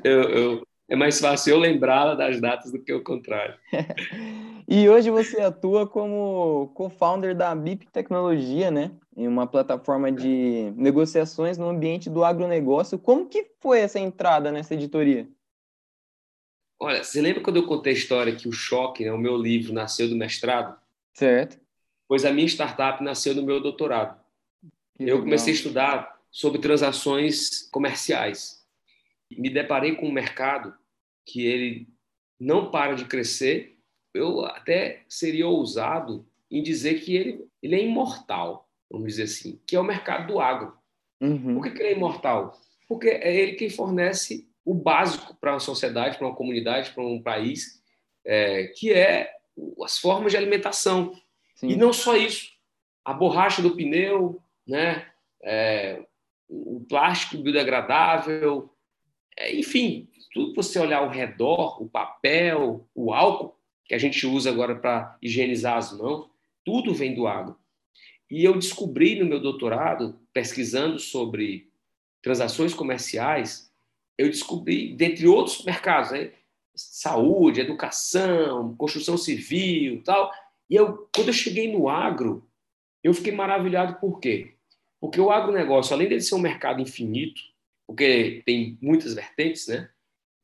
Eu, 0.04 0.22
eu, 0.22 0.66
é 0.88 0.96
mais 0.96 1.18
fácil 1.18 1.52
eu 1.52 1.58
lembrá-la 1.58 2.14
das 2.14 2.40
datas 2.40 2.70
do 2.70 2.78
que 2.78 2.92
o 2.92 3.02
contrário. 3.02 3.54
e 4.68 4.88
hoje 4.88 5.10
você 5.10 5.40
atua 5.40 5.86
como 5.86 6.70
co-founder 6.74 7.34
da 7.34 7.54
BIP 7.54 7.86
Tecnologia, 7.90 8.70
né? 8.70 8.92
Em 9.16 9.26
uma 9.26 9.46
plataforma 9.46 10.10
de 10.10 10.72
negociações 10.76 11.56
no 11.56 11.68
ambiente 11.68 12.10
do 12.10 12.24
agronegócio. 12.24 12.98
Como 12.98 13.26
que 13.26 13.46
foi 13.60 13.80
essa 13.80 13.98
entrada 13.98 14.50
nessa 14.52 14.74
editoria? 14.74 15.28
Olha, 16.78 17.02
você 17.02 17.20
lembra 17.20 17.42
quando 17.42 17.56
eu 17.56 17.66
contei 17.66 17.92
a 17.92 17.96
história 17.96 18.34
que 18.34 18.48
o 18.48 18.52
Choque, 18.52 19.04
né, 19.04 19.12
o 19.12 19.18
meu 19.18 19.36
livro, 19.36 19.72
nasceu 19.72 20.08
do 20.08 20.16
mestrado? 20.16 20.78
Certo. 21.14 21.58
Pois 22.06 22.24
a 22.24 22.32
minha 22.32 22.46
startup 22.46 23.02
nasceu 23.02 23.34
no 23.34 23.42
meu 23.42 23.60
doutorado. 23.60 24.20
Que 24.96 25.04
eu 25.04 25.06
legal. 25.06 25.22
comecei 25.22 25.52
a 25.52 25.56
estudar 25.56 26.20
sobre 26.30 26.60
transações 26.60 27.68
comerciais 27.70 28.64
me 29.38 29.50
deparei 29.50 29.94
com 29.94 30.08
um 30.08 30.12
mercado 30.12 30.74
que 31.24 31.44
ele 31.44 31.88
não 32.38 32.70
para 32.70 32.94
de 32.94 33.04
crescer. 33.04 33.78
Eu 34.12 34.44
até 34.44 35.04
seria 35.08 35.46
ousado 35.46 36.26
em 36.50 36.62
dizer 36.62 37.00
que 37.00 37.16
ele, 37.16 37.48
ele 37.62 37.74
é 37.74 37.84
imortal, 37.84 38.68
vamos 38.90 39.08
dizer 39.08 39.24
assim, 39.24 39.60
que 39.66 39.74
é 39.74 39.80
o 39.80 39.84
mercado 39.84 40.32
do 40.32 40.40
agro. 40.40 40.76
Uhum. 41.20 41.54
Por 41.54 41.64
que, 41.64 41.70
que 41.70 41.82
ele 41.82 41.94
é 41.94 41.96
imortal? 41.96 42.60
Porque 42.86 43.08
é 43.08 43.34
ele 43.34 43.52
que 43.54 43.70
fornece 43.70 44.48
o 44.64 44.74
básico 44.74 45.36
para 45.40 45.52
uma 45.52 45.60
sociedade, 45.60 46.16
para 46.16 46.26
uma 46.26 46.36
comunidade, 46.36 46.90
para 46.90 47.04
um 47.04 47.22
país, 47.22 47.82
é, 48.24 48.68
que 48.68 48.92
é 48.92 49.30
as 49.82 49.98
formas 49.98 50.32
de 50.32 50.38
alimentação. 50.38 51.14
Sim. 51.56 51.68
E 51.68 51.76
não 51.76 51.92
só 51.92 52.16
isso. 52.16 52.52
A 53.04 53.12
borracha 53.12 53.60
do 53.60 53.76
pneu, 53.76 54.40
né? 54.66 55.06
É, 55.42 56.02
o 56.48 56.84
plástico 56.88 57.42
biodegradável, 57.42 58.70
é, 59.36 59.54
enfim, 59.54 60.08
tudo 60.32 60.50
que 60.50 60.56
você 60.56 60.78
olhar 60.78 60.98
ao 60.98 61.10
redor, 61.10 61.82
o 61.82 61.88
papel, 61.88 62.88
o 62.94 63.12
álcool, 63.12 63.56
que 63.84 63.94
a 63.94 63.98
gente 63.98 64.26
usa 64.26 64.50
agora 64.50 64.74
para 64.74 65.16
higienizar 65.20 65.76
as 65.76 65.96
mãos, 65.96 66.28
tudo 66.64 66.94
vem 66.94 67.14
do 67.14 67.26
agro. 67.26 67.58
E 68.30 68.42
eu 68.44 68.54
descobri 68.54 69.18
no 69.18 69.26
meu 69.26 69.40
doutorado, 69.40 70.18
pesquisando 70.32 70.98
sobre 70.98 71.70
transações 72.22 72.72
comerciais, 72.72 73.70
eu 74.16 74.28
descobri, 74.28 74.94
dentre 74.94 75.26
outros 75.26 75.64
mercados, 75.64 76.12
né, 76.12 76.32
saúde, 76.74 77.60
educação, 77.60 78.74
construção 78.76 79.16
civil, 79.16 80.02
tal. 80.04 80.30
E 80.68 80.74
eu, 80.74 81.08
quando 81.14 81.28
eu 81.28 81.34
cheguei 81.34 81.72
no 81.72 81.88
agro, 81.88 82.48
Eu 83.04 83.12
fiquei 83.12 83.32
maravilhado 83.32 84.00
por 84.00 84.18
quê? 84.18 84.54
Porque 84.98 85.20
o 85.20 85.30
agronegócio, 85.30 85.92
além 85.92 86.08
de 86.08 86.18
ser 86.22 86.34
um 86.34 86.38
mercado 86.38 86.80
infinito, 86.80 87.42
porque 87.86 88.42
tem 88.46 88.78
muitas 88.80 89.12
vertentes, 89.12 89.68
né? 89.68 89.90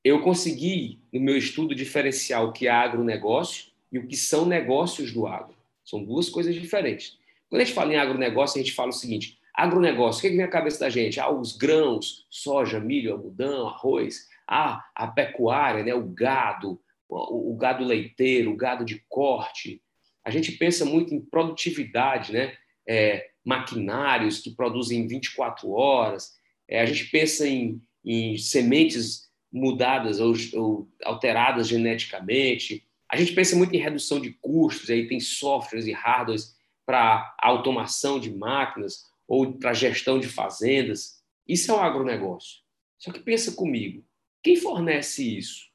Eu 0.04 0.20
consegui, 0.20 1.00
no 1.10 1.20
meu 1.20 1.38
estudo, 1.38 1.74
diferenciar 1.74 2.44
o 2.44 2.52
que 2.52 2.66
é 2.66 2.70
agronegócio 2.70 3.72
e 3.90 3.98
o 3.98 4.06
que 4.06 4.16
são 4.16 4.44
negócios 4.44 5.10
do 5.10 5.26
agro. 5.26 5.56
São 5.82 6.04
duas 6.04 6.28
coisas 6.28 6.54
diferentes. 6.54 7.18
Quando 7.48 7.62
a 7.62 7.64
gente 7.64 7.74
fala 7.74 7.94
em 7.94 7.96
agronegócio, 7.96 8.60
a 8.60 8.62
gente 8.62 8.74
fala 8.74 8.90
o 8.90 8.92
seguinte: 8.92 9.38
agronegócio, 9.54 10.18
o 10.18 10.20
que, 10.22 10.26
é 10.28 10.30
que 10.30 10.36
vem 10.36 10.46
na 10.46 10.50
cabeça 10.50 10.80
da 10.80 10.90
gente? 10.90 11.20
Ah, 11.20 11.30
os 11.30 11.56
grãos, 11.56 12.26
soja, 12.30 12.80
milho, 12.80 13.12
algodão, 13.12 13.68
arroz. 13.68 14.28
Ah, 14.46 14.84
a 14.94 15.06
pecuária, 15.06 15.84
né? 15.84 15.94
o 15.94 16.06
gado, 16.06 16.80
o, 17.08 17.52
o 17.52 17.56
gado 17.56 17.84
leiteiro, 17.84 18.52
o 18.52 18.56
gado 18.56 18.84
de 18.84 19.04
corte. 19.08 19.82
A 20.24 20.30
gente 20.30 20.52
pensa 20.52 20.84
muito 20.84 21.14
em 21.14 21.20
produtividade, 21.20 22.32
né? 22.32 22.54
É, 22.86 23.30
maquinários 23.44 24.40
que 24.40 24.50
produzem 24.50 25.06
24 25.06 25.70
horas. 25.70 26.34
É, 26.68 26.80
a 26.80 26.86
gente 26.86 27.04
pensa 27.10 27.46
em, 27.48 27.80
em 28.04 28.36
sementes 28.36 29.30
mudadas 29.52 30.20
ou, 30.20 30.34
ou, 30.54 30.88
alteradas 31.04 31.68
geneticamente. 31.68 32.86
A 33.08 33.16
gente 33.16 33.32
pensa 33.32 33.56
muito 33.56 33.74
em 33.74 33.80
redução 33.80 34.20
de 34.20 34.30
custos, 34.40 34.88
aí 34.90 35.08
tem 35.08 35.18
softwares 35.18 35.86
e 35.86 35.92
hardwares 35.92 36.54
para 36.86 37.34
automação 37.38 38.20
de 38.20 38.32
máquinas 38.32 39.09
ou 39.30 39.52
para 39.52 39.72
gestão 39.72 40.18
de 40.18 40.26
fazendas. 40.26 41.22
Isso 41.46 41.70
é 41.70 41.74
o 41.74 41.78
agronegócio. 41.78 42.58
Só 42.98 43.12
que 43.12 43.20
pensa 43.20 43.52
comigo, 43.52 44.04
quem 44.42 44.56
fornece 44.56 45.38
isso 45.38 45.68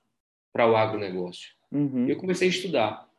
para 0.51 0.69
o 0.69 0.75
agronegócio? 0.75 1.51
Uhum. 1.71 2.05
Eu 2.05 2.17
comecei 2.17 2.49
a 2.49 2.51
estudar. 2.51 3.09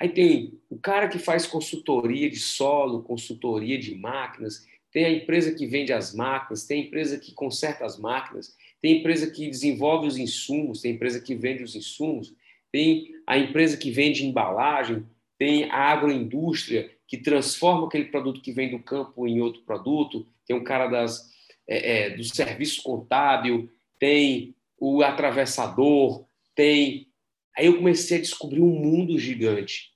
Aí 0.00 0.08
tem 0.08 0.58
o 0.70 0.78
cara 0.78 1.08
que 1.08 1.18
faz 1.18 1.46
consultoria 1.46 2.30
de 2.30 2.38
solo, 2.38 3.02
consultoria 3.02 3.78
de 3.78 3.94
máquinas, 3.94 4.66
tem 4.90 5.04
a 5.04 5.10
empresa 5.10 5.54
que 5.54 5.66
vende 5.66 5.92
as 5.92 6.14
máquinas, 6.14 6.64
tem 6.64 6.82
a 6.82 6.86
empresa 6.86 7.18
que 7.18 7.32
conserta 7.32 7.84
as 7.84 7.98
máquinas, 7.98 8.56
tem 8.80 8.94
a 8.94 8.98
empresa 8.98 9.30
que 9.30 9.46
desenvolve 9.48 10.06
os 10.06 10.16
insumos, 10.16 10.80
tem 10.80 10.92
a 10.92 10.94
empresa 10.94 11.20
que 11.20 11.34
vende 11.34 11.62
os 11.62 11.76
insumos, 11.76 12.34
tem 12.72 13.14
a 13.26 13.36
empresa 13.36 13.76
que 13.76 13.90
vende 13.90 14.26
embalagem, 14.26 15.04
tem 15.38 15.70
a 15.70 15.76
agroindústria 15.76 16.90
que 17.12 17.18
transforma 17.18 17.86
aquele 17.86 18.06
produto 18.06 18.40
que 18.40 18.52
vem 18.52 18.70
do 18.70 18.78
campo 18.78 19.28
em 19.28 19.38
outro 19.38 19.60
produto, 19.64 20.26
tem 20.46 20.56
um 20.56 20.64
cara 20.64 20.86
das, 20.86 21.30
é, 21.68 22.06
é, 22.06 22.10
do 22.16 22.24
serviço 22.24 22.82
contábil, 22.82 23.70
tem 23.98 24.54
o 24.80 25.02
atravessador, 25.02 26.24
tem 26.54 27.06
Aí 27.54 27.66
eu 27.66 27.76
comecei 27.76 28.16
a 28.16 28.20
descobrir 28.22 28.62
um 28.62 28.70
mundo 28.70 29.18
gigante. 29.18 29.92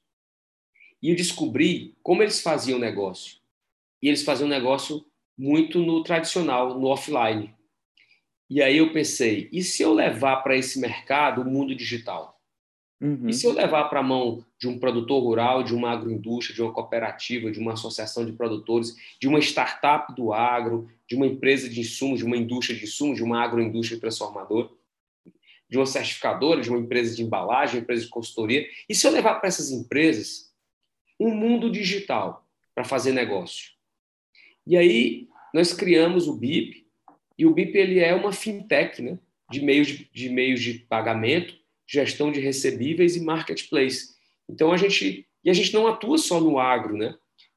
E 1.02 1.08
eu 1.08 1.16
descobri 1.16 1.96
como 2.02 2.22
eles 2.22 2.42
faziam 2.42 2.78
negócio. 2.78 3.38
E 4.02 4.08
eles 4.08 4.22
faziam 4.22 4.46
negócio 4.46 5.02
muito 5.38 5.78
no 5.78 6.02
tradicional, 6.02 6.78
no 6.78 6.88
offline. 6.88 7.50
E 8.50 8.60
aí 8.60 8.76
eu 8.76 8.92
pensei, 8.92 9.48
e 9.50 9.62
se 9.62 9.82
eu 9.82 9.94
levar 9.94 10.42
para 10.42 10.54
esse 10.54 10.78
mercado 10.78 11.40
o 11.40 11.50
mundo 11.50 11.74
digital? 11.74 12.35
Uhum. 13.00 13.28
E 13.28 13.32
se 13.32 13.46
eu 13.46 13.52
levar 13.52 13.84
para 13.84 14.00
a 14.00 14.02
mão 14.02 14.44
de 14.58 14.66
um 14.66 14.78
produtor 14.78 15.22
rural, 15.22 15.62
de 15.62 15.74
uma 15.74 15.90
agroindústria, 15.90 16.54
de 16.54 16.62
uma 16.62 16.72
cooperativa, 16.72 17.50
de 17.50 17.58
uma 17.58 17.74
associação 17.74 18.24
de 18.24 18.32
produtores, 18.32 18.96
de 19.20 19.28
uma 19.28 19.38
startup 19.38 20.14
do 20.14 20.32
agro, 20.32 20.88
de 21.06 21.14
uma 21.14 21.26
empresa 21.26 21.68
de 21.68 21.80
insumos, 21.80 22.18
de 22.18 22.24
uma 22.24 22.36
indústria 22.36 22.76
de 22.76 22.84
insumos, 22.84 23.16
de 23.16 23.22
uma 23.22 23.42
agroindústria 23.42 24.00
transformadora? 24.00 24.70
de 25.68 25.76
uma 25.76 25.86
certificadora, 25.86 26.60
de 26.60 26.70
uma 26.70 26.78
empresa 26.78 27.14
de 27.14 27.22
embalagem, 27.22 27.76
uma 27.76 27.82
empresa 27.82 28.04
de 28.04 28.10
consultoria. 28.10 28.66
E 28.88 28.94
se 28.94 29.06
eu 29.06 29.10
levar 29.10 29.34
para 29.36 29.48
essas 29.48 29.70
empresas 29.70 30.52
um 31.18 31.34
mundo 31.34 31.70
digital 31.70 32.46
para 32.74 32.84
fazer 32.84 33.12
negócio? 33.12 33.72
E 34.66 34.76
aí 34.76 35.28
nós 35.52 35.72
criamos 35.72 36.28
o 36.28 36.36
BIP, 36.36 36.86
e 37.38 37.46
o 37.46 37.52
BIP 37.52 37.76
ele 37.76 37.98
é 37.98 38.14
uma 38.14 38.32
fintech 38.32 39.02
né, 39.02 39.18
de, 39.50 39.60
meios 39.60 39.88
de, 39.88 40.10
de 40.12 40.28
meios 40.28 40.60
de 40.60 40.74
pagamento, 40.74 41.58
gestão 41.86 42.32
de 42.32 42.40
recebíveis 42.40 43.16
e 43.16 43.20
marketplace. 43.20 44.14
Então 44.48 44.72
a 44.72 44.76
gente 44.76 45.26
e 45.44 45.50
a 45.50 45.52
gente 45.52 45.72
não 45.72 45.86
atua 45.86 46.18
só 46.18 46.40
no 46.40 46.58
agro, 46.58 46.96
né? 46.96 47.14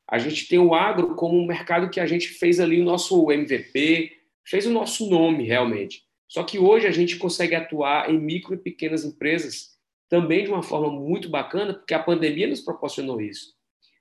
A 0.07 0.19
gente 0.19 0.47
tem 0.47 0.59
o 0.59 0.75
agro 0.75 1.15
como 1.15 1.37
um 1.37 1.45
mercado 1.45 1.89
que 1.89 1.99
a 1.99 2.05
gente 2.05 2.27
fez 2.27 2.59
ali 2.59 2.79
o 2.79 2.85
nosso 2.85 3.31
MVP, 3.31 4.11
fez 4.45 4.65
o 4.65 4.71
nosso 4.71 5.09
nome 5.09 5.43
realmente. 5.43 6.03
Só 6.27 6.43
que 6.43 6.59
hoje 6.59 6.85
a 6.85 6.91
gente 6.91 7.17
consegue 7.17 7.55
atuar 7.55 8.09
em 8.09 8.19
micro 8.19 8.53
e 8.53 8.57
pequenas 8.57 9.03
empresas 9.03 9.77
também 10.07 10.43
de 10.43 10.51
uma 10.51 10.61
forma 10.61 10.91
muito 10.91 11.29
bacana, 11.29 11.73
porque 11.73 11.93
a 11.93 12.01
pandemia 12.01 12.47
nos 12.47 12.61
proporcionou 12.61 13.19
isso. 13.19 13.55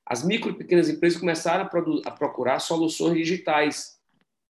As 0.05 0.25
micro 0.25 0.51
e 0.51 0.55
pequenas 0.55 0.89
empresas 0.89 1.19
começaram 1.19 1.65
a, 1.65 2.09
a 2.09 2.11
procurar 2.11 2.59
soluções 2.59 3.17
digitais. 3.17 3.99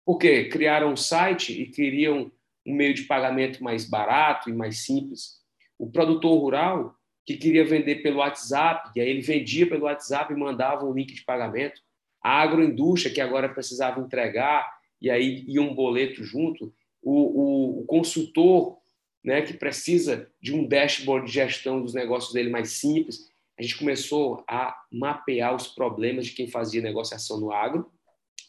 porque 0.05 0.49
Criaram 0.49 0.93
um 0.93 0.97
site 0.97 1.61
e 1.61 1.67
queriam 1.67 2.31
um 2.67 2.75
meio 2.75 2.95
de 2.95 3.03
pagamento 3.03 3.63
mais 3.63 3.89
barato 3.89 4.51
e 4.51 4.53
mais 4.53 4.85
simples. 4.85 5.41
O 5.81 5.91
produtor 5.91 6.39
rural, 6.39 6.95
que 7.25 7.39
queria 7.39 7.65
vender 7.65 8.03
pelo 8.03 8.19
WhatsApp, 8.19 8.91
e 8.95 9.01
aí 9.01 9.09
ele 9.09 9.23
vendia 9.23 9.67
pelo 9.67 9.85
WhatsApp 9.85 10.31
e 10.31 10.37
mandava 10.37 10.85
um 10.85 10.93
link 10.93 11.15
de 11.15 11.25
pagamento. 11.25 11.81
A 12.23 12.43
agroindústria, 12.43 13.15
que 13.15 13.21
agora 13.21 13.49
precisava 13.49 13.99
entregar, 13.99 14.71
e 15.01 15.09
aí 15.09 15.43
ia 15.49 15.63
um 15.63 15.75
boleto 15.75 16.23
junto 16.23 16.71
o, 17.03 17.13
o, 17.13 17.81
o 17.81 17.85
consultor 17.87 18.77
né, 19.25 19.41
que 19.41 19.55
precisa 19.55 20.31
de 20.39 20.55
um 20.55 20.69
dashboard 20.69 21.27
de 21.27 21.33
gestão 21.33 21.81
dos 21.81 21.95
negócios 21.95 22.35
dele 22.35 22.51
mais 22.51 22.73
simples. 22.73 23.31
A 23.59 23.63
gente 23.63 23.79
começou 23.79 24.45
a 24.47 24.79
mapear 24.93 25.57
os 25.57 25.67
problemas 25.67 26.27
de 26.27 26.33
quem 26.33 26.47
fazia 26.47 26.83
negociação 26.83 27.41
no 27.41 27.53
agro, 27.53 27.91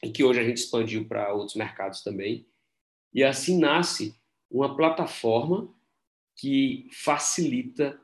e 0.03 0.09
que 0.09 0.21
hoje 0.21 0.41
a 0.41 0.43
gente 0.43 0.57
expandiu 0.57 1.07
para 1.07 1.33
outros 1.33 1.55
mercados 1.55 2.03
também. 2.03 2.45
E 3.13 3.23
assim 3.23 3.57
nasce 3.57 4.13
uma 4.49 4.75
plataforma 4.75 5.73
que 6.41 6.87
facilita 6.91 8.01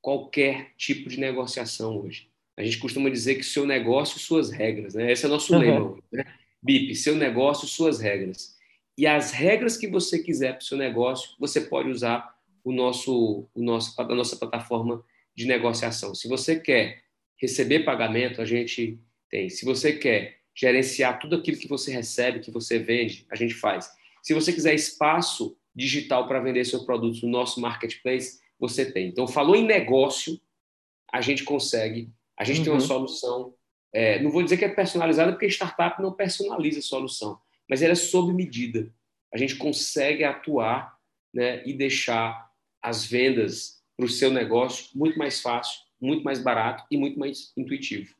qualquer 0.00 0.72
tipo 0.76 1.08
de 1.08 1.18
negociação 1.18 1.98
hoje. 1.98 2.30
A 2.56 2.62
gente 2.62 2.78
costuma 2.78 3.10
dizer 3.10 3.34
que 3.34 3.42
seu 3.42 3.66
negócio, 3.66 4.20
suas 4.20 4.50
regras. 4.50 4.94
Né? 4.94 5.10
Esse 5.10 5.24
é 5.24 5.28
o 5.28 5.32
nosso 5.32 5.52
uhum. 5.52 5.58
lema. 5.58 5.98
Né? 6.12 6.24
BIP, 6.62 6.94
seu 6.94 7.16
negócio, 7.16 7.66
suas 7.66 7.98
regras 7.98 8.56
e 8.98 9.06
as 9.06 9.32
regras 9.32 9.76
que 9.76 9.86
você 9.86 10.18
quiser 10.18 10.52
para 10.52 10.62
o 10.62 10.64
seu 10.64 10.78
negócio, 10.78 11.30
você 11.38 11.60
pode 11.60 11.90
usar 11.90 12.34
o 12.64 12.72
nosso, 12.72 13.46
o 13.54 13.62
nosso, 13.62 14.00
a 14.00 14.14
nossa 14.14 14.36
plataforma 14.36 15.04
de 15.34 15.46
negociação. 15.46 16.14
Se 16.14 16.26
você 16.26 16.58
quer 16.58 17.02
receber 17.36 17.80
pagamento, 17.80 18.40
a 18.40 18.46
gente 18.46 18.98
tem. 19.28 19.50
Se 19.50 19.66
você 19.66 19.92
quer 19.92 20.38
gerenciar 20.54 21.18
tudo 21.18 21.36
aquilo 21.36 21.58
que 21.58 21.68
você 21.68 21.92
recebe, 21.92 22.40
que 22.40 22.50
você 22.50 22.78
vende, 22.78 23.26
a 23.30 23.36
gente 23.36 23.52
faz. 23.52 23.90
Se 24.22 24.32
você 24.32 24.50
quiser 24.50 24.74
espaço 24.74 25.56
digital 25.76 26.26
para 26.26 26.40
vender 26.40 26.64
seu 26.64 26.84
produto 26.84 27.20
no 27.22 27.30
nosso 27.30 27.60
marketplace, 27.60 28.40
você 28.58 28.90
tem. 28.90 29.08
Então, 29.08 29.28
falou 29.28 29.54
em 29.54 29.64
negócio, 29.64 30.40
a 31.12 31.20
gente 31.20 31.44
consegue, 31.44 32.10
a 32.36 32.42
gente 32.42 32.58
uhum. 32.58 32.64
tem 32.64 32.72
uma 32.72 32.80
uhum. 32.80 32.86
solução. 32.86 33.54
É, 33.92 34.20
não 34.22 34.30
vou 34.30 34.42
dizer 34.42 34.56
que 34.56 34.64
é 34.64 34.68
personalizada, 34.68 35.32
porque 35.32 35.46
startup 35.46 36.00
não 36.00 36.12
personaliza 36.12 36.78
a 36.78 36.82
solução, 36.82 37.38
mas 37.68 37.82
ela 37.82 37.92
é 37.92 37.96
sob 37.96 38.32
medida. 38.32 38.90
A 39.32 39.36
gente 39.36 39.56
consegue 39.56 40.24
atuar 40.24 40.96
né, 41.32 41.62
e 41.66 41.74
deixar 41.74 42.50
as 42.80 43.04
vendas 43.04 43.82
para 43.96 44.06
o 44.06 44.08
seu 44.08 44.30
negócio 44.30 44.88
muito 44.94 45.18
mais 45.18 45.40
fácil, 45.40 45.80
muito 46.00 46.24
mais 46.24 46.38
barato 46.38 46.84
e 46.90 46.96
muito 46.96 47.18
mais 47.18 47.52
intuitivo. 47.56 48.14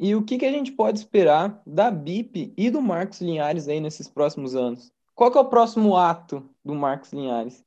E 0.00 0.14
o 0.14 0.22
que, 0.22 0.38
que 0.38 0.46
a 0.46 0.52
gente 0.52 0.70
pode 0.70 0.98
esperar 0.98 1.60
da 1.66 1.90
BIP 1.90 2.52
e 2.56 2.70
do 2.70 2.80
Marcos 2.80 3.20
Linhares 3.20 3.66
aí 3.66 3.80
nesses 3.80 4.06
próximos 4.06 4.54
anos? 4.54 4.92
Qual 5.18 5.32
é 5.32 5.40
o 5.40 5.48
próximo 5.48 5.96
ato 5.96 6.48
do 6.64 6.76
Marcos 6.76 7.12
Linhares? 7.12 7.66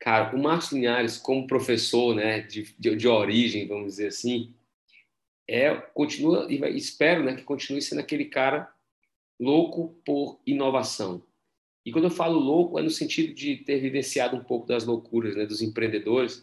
Cara, 0.00 0.34
o 0.34 0.42
Marcos 0.42 0.72
Linhares, 0.72 1.18
como 1.18 1.46
professor 1.46 2.14
né, 2.14 2.40
de, 2.40 2.74
de, 2.78 2.96
de 2.96 3.06
origem, 3.06 3.68
vamos 3.68 3.88
dizer 3.88 4.06
assim, 4.06 4.54
é, 5.46 5.74
continua, 5.74 6.50
e 6.50 6.56
espero 6.74 7.24
né, 7.24 7.36
que 7.36 7.42
continue 7.42 7.82
sendo 7.82 7.98
aquele 7.98 8.24
cara 8.24 8.72
louco 9.38 10.00
por 10.02 10.40
inovação. 10.46 11.22
E 11.84 11.92
quando 11.92 12.04
eu 12.04 12.10
falo 12.10 12.38
louco, 12.38 12.78
é 12.78 12.82
no 12.82 12.88
sentido 12.88 13.34
de 13.34 13.58
ter 13.58 13.78
vivenciado 13.78 14.34
um 14.34 14.42
pouco 14.42 14.66
das 14.66 14.86
loucuras 14.86 15.36
né, 15.36 15.44
dos 15.44 15.60
empreendedores. 15.60 16.42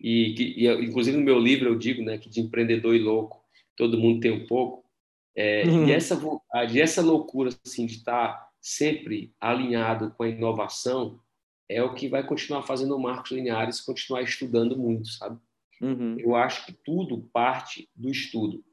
E, 0.00 0.34
que, 0.34 0.42
e, 0.56 0.84
inclusive, 0.84 1.16
no 1.16 1.22
meu 1.22 1.38
livro 1.38 1.68
eu 1.68 1.78
digo 1.78 2.02
né, 2.02 2.18
que 2.18 2.28
de 2.28 2.40
empreendedor 2.40 2.96
e 2.96 2.98
louco, 2.98 3.40
todo 3.76 4.00
mundo 4.00 4.18
tem 4.18 4.32
um 4.32 4.48
pouco. 4.48 4.84
É, 5.32 5.62
uhum. 5.64 5.86
E 5.86 5.92
essa 5.92 6.16
vontade, 6.16 6.80
essa 6.80 7.00
loucura 7.00 7.50
assim, 7.64 7.86
de 7.86 7.98
estar 7.98 8.52
sempre 8.64 9.30
alinhado 9.38 10.10
com 10.12 10.22
a 10.22 10.28
inovação 10.28 11.20
é 11.68 11.82
o 11.82 11.92
que 11.92 12.08
vai 12.08 12.26
continuar 12.26 12.62
fazendo 12.62 12.96
o 12.96 12.98
Marcos 12.98 13.30
Linhares 13.30 13.82
continuar 13.82 14.22
estudando 14.22 14.74
muito, 14.74 15.06
sabe? 15.08 15.38
Uhum. 15.82 16.16
Eu 16.18 16.34
acho 16.34 16.64
que 16.64 16.72
tudo 16.72 17.28
parte 17.30 17.90
do 17.94 18.08
estudo. 18.08 18.64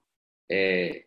É, 0.49 1.03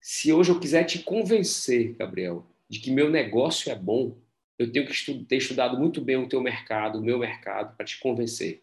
se 0.00 0.32
hoje 0.32 0.52
eu 0.52 0.60
quiser 0.60 0.84
te 0.84 1.00
convencer, 1.00 1.96
Gabriel, 1.96 2.46
de 2.68 2.78
que 2.78 2.92
meu 2.92 3.10
negócio 3.10 3.72
é 3.72 3.74
bom, 3.74 4.16
eu 4.56 4.70
tenho 4.70 4.86
que 4.86 5.24
ter 5.24 5.36
estudado 5.38 5.76
muito 5.76 6.00
bem 6.00 6.16
o 6.16 6.28
teu 6.28 6.40
mercado, 6.40 7.00
o 7.00 7.02
meu 7.02 7.18
mercado, 7.18 7.76
para 7.76 7.84
te 7.84 7.98
convencer. 7.98 8.62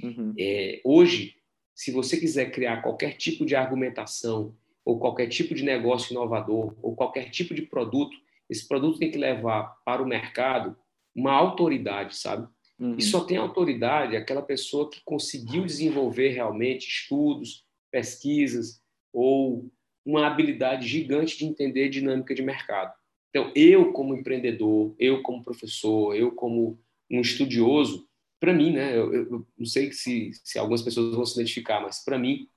Uhum. 0.00 0.32
É, 0.38 0.80
hoje, 0.84 1.34
se 1.74 1.90
você 1.90 2.18
quiser 2.18 2.52
criar 2.52 2.82
qualquer 2.82 3.16
tipo 3.16 3.44
de 3.44 3.56
argumentação 3.56 4.54
ou 4.84 5.00
qualquer 5.00 5.26
tipo 5.26 5.56
de 5.56 5.64
negócio 5.64 6.12
inovador, 6.12 6.76
ou 6.80 6.94
qualquer 6.94 7.30
tipo 7.30 7.52
de 7.52 7.62
produto, 7.62 8.16
esse 8.48 8.66
produto 8.66 8.98
tem 8.98 9.10
que 9.10 9.18
levar 9.18 9.76
para 9.84 10.02
o 10.02 10.06
mercado 10.06 10.76
uma 11.14 11.32
autoridade, 11.32 12.16
sabe? 12.16 12.48
Uhum. 12.78 12.96
E 12.96 13.02
só 13.02 13.24
tem 13.24 13.36
autoridade 13.36 14.16
aquela 14.16 14.42
pessoa 14.42 14.88
que 14.88 15.00
conseguiu 15.04 15.64
desenvolver 15.64 16.30
realmente 16.30 16.86
estudos, 16.86 17.64
pesquisas 17.90 18.80
ou 19.12 19.70
uma 20.04 20.26
habilidade 20.26 20.86
gigante 20.86 21.36
de 21.36 21.44
entender 21.44 21.88
dinâmica 21.88 22.34
de 22.34 22.42
mercado. 22.42 22.94
Então, 23.30 23.52
eu 23.54 23.92
como 23.92 24.14
empreendedor, 24.14 24.94
eu 24.98 25.22
como 25.22 25.42
professor, 25.42 26.14
eu 26.16 26.32
como 26.32 26.80
um 27.10 27.20
estudioso, 27.20 28.08
para 28.40 28.54
mim, 28.54 28.72
né, 28.72 28.96
eu, 28.96 29.12
eu, 29.12 29.46
não 29.58 29.66
sei 29.66 29.92
se, 29.92 30.30
se 30.44 30.58
algumas 30.58 30.82
pessoas 30.82 31.14
vão 31.14 31.26
se 31.26 31.34
identificar, 31.34 31.80
mas 31.80 32.04
para 32.04 32.18
mim, 32.18 32.48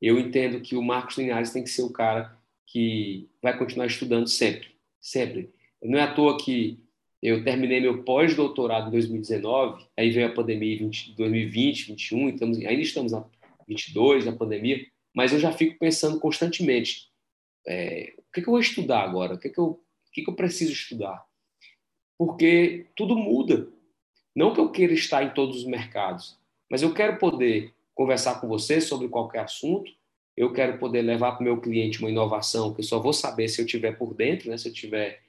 eu 0.00 0.18
entendo 0.18 0.60
que 0.60 0.76
o 0.76 0.82
Marcos 0.82 1.18
Linhares 1.18 1.52
tem 1.52 1.62
que 1.62 1.70
ser 1.70 1.82
o 1.82 1.92
cara 1.92 2.38
que 2.66 3.28
vai 3.42 3.56
continuar 3.58 3.86
estudando 3.86 4.28
sempre, 4.28 4.73
sempre. 5.04 5.52
Não 5.82 5.98
é 5.98 6.02
à 6.02 6.14
toa 6.14 6.38
que 6.38 6.80
eu 7.22 7.44
terminei 7.44 7.78
meu 7.78 8.02
pós-doutorado 8.02 8.88
em 8.88 8.92
2019, 8.92 9.86
aí 9.96 10.10
veio 10.10 10.26
a 10.26 10.32
pandemia 10.32 10.76
em 10.76 10.88
2020, 10.88 11.14
2021, 11.14 12.28
estamos, 12.30 12.58
ainda 12.58 12.82
estamos 12.82 13.12
na 13.12 13.24
22, 13.68 14.24
na 14.24 14.32
pandemia, 14.32 14.86
mas 15.14 15.32
eu 15.32 15.38
já 15.38 15.52
fico 15.52 15.78
pensando 15.78 16.18
constantemente, 16.18 17.10
é, 17.66 18.14
o 18.18 18.32
que, 18.32 18.42
que, 18.42 18.48
eu 18.48 18.52
vou 18.52 18.60
estudar 18.60 19.02
agora? 19.02 19.34
O 19.34 19.38
que, 19.38 19.48
que, 19.48 19.58
eu, 19.58 19.64
o 19.64 19.80
que, 20.12 20.22
que 20.22 20.30
eu 20.30 20.34
preciso 20.34 20.72
estudar? 20.72 21.24
Porque 22.18 22.86
tudo 22.94 23.16
muda. 23.16 23.68
Não 24.34 24.52
que 24.52 24.60
eu 24.60 24.70
queira 24.70 24.92
estar 24.92 25.22
em 25.22 25.32
todos 25.32 25.58
os 25.58 25.64
mercados, 25.64 26.38
mas 26.70 26.82
eu 26.82 26.92
quero 26.92 27.18
poder 27.18 27.72
conversar 27.94 28.40
com 28.40 28.48
você 28.48 28.80
sobre 28.80 29.08
qualquer 29.08 29.40
assunto, 29.40 29.90
eu 30.36 30.52
quero 30.52 30.78
poder 30.78 31.02
levar 31.02 31.32
para 31.32 31.40
o 31.40 31.44
meu 31.44 31.60
cliente 31.60 32.00
uma 32.00 32.10
inovação 32.10 32.74
que 32.74 32.80
eu 32.80 32.84
só 32.84 32.98
vou 33.00 33.12
saber 33.12 33.48
se 33.48 33.60
eu 33.60 33.64
estiver 33.64 33.96
por 33.96 34.14
dentro, 34.14 34.50
né? 34.50 34.56
se 34.56 34.68
eu 34.68 34.72
estiver 34.72 35.20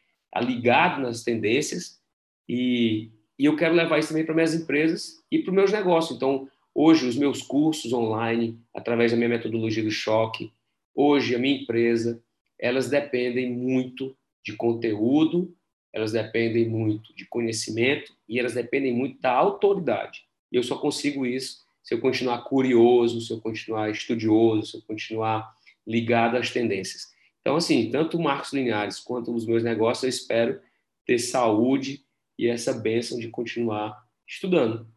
ligado 0.41 1.01
nas 1.01 1.23
tendências, 1.23 1.99
e, 2.47 3.11
e 3.37 3.45
eu 3.45 3.55
quero 3.55 3.73
levar 3.73 3.99
isso 3.99 4.09
também 4.09 4.25
para 4.25 4.35
minhas 4.35 4.53
empresas 4.53 5.23
e 5.31 5.39
para 5.39 5.49
os 5.49 5.55
meus 5.55 5.71
negócios. 5.71 6.15
Então, 6.15 6.47
hoje, 6.73 7.07
os 7.07 7.15
meus 7.15 7.41
cursos 7.41 7.93
online, 7.93 8.59
através 8.73 9.11
da 9.11 9.17
minha 9.17 9.29
metodologia 9.29 9.83
do 9.83 9.91
choque, 9.91 10.51
hoje, 10.93 11.35
a 11.35 11.39
minha 11.39 11.61
empresa, 11.61 12.21
elas 12.59 12.89
dependem 12.89 13.51
muito 13.51 14.15
de 14.43 14.53
conteúdo, 14.53 15.55
elas 15.93 16.11
dependem 16.11 16.67
muito 16.67 17.15
de 17.15 17.25
conhecimento 17.25 18.13
e 18.27 18.39
elas 18.39 18.53
dependem 18.53 18.93
muito 18.93 19.19
da 19.21 19.31
autoridade. 19.31 20.25
E 20.51 20.57
eu 20.57 20.63
só 20.63 20.77
consigo 20.77 21.25
isso 21.25 21.64
se 21.85 21.93
eu 21.93 22.01
continuar 22.01 22.39
curioso, 22.39 23.21
se 23.21 23.31
eu 23.31 23.39
continuar 23.39 23.91
estudioso, 23.91 24.65
se 24.65 24.77
eu 24.77 24.81
continuar 24.81 25.55
ligado 25.85 26.35
às 26.35 26.49
tendências. 26.49 27.13
Então, 27.39 27.55
assim, 27.55 27.91
tanto 27.91 28.17
o 28.17 28.23
Marcos 28.23 28.51
Linhares 28.51 28.99
quanto 28.99 29.33
os 29.33 29.45
meus 29.45 29.63
negócios, 29.63 30.03
eu 30.03 30.09
espero 30.09 30.59
ter 31.05 31.19
saúde 31.19 32.03
e 32.39 32.47
essa 32.47 32.73
bênção 32.73 33.19
de 33.19 33.29
continuar 33.29 34.03
estudando. 34.27 34.87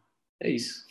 É 0.41 0.49
isso. 0.49 0.83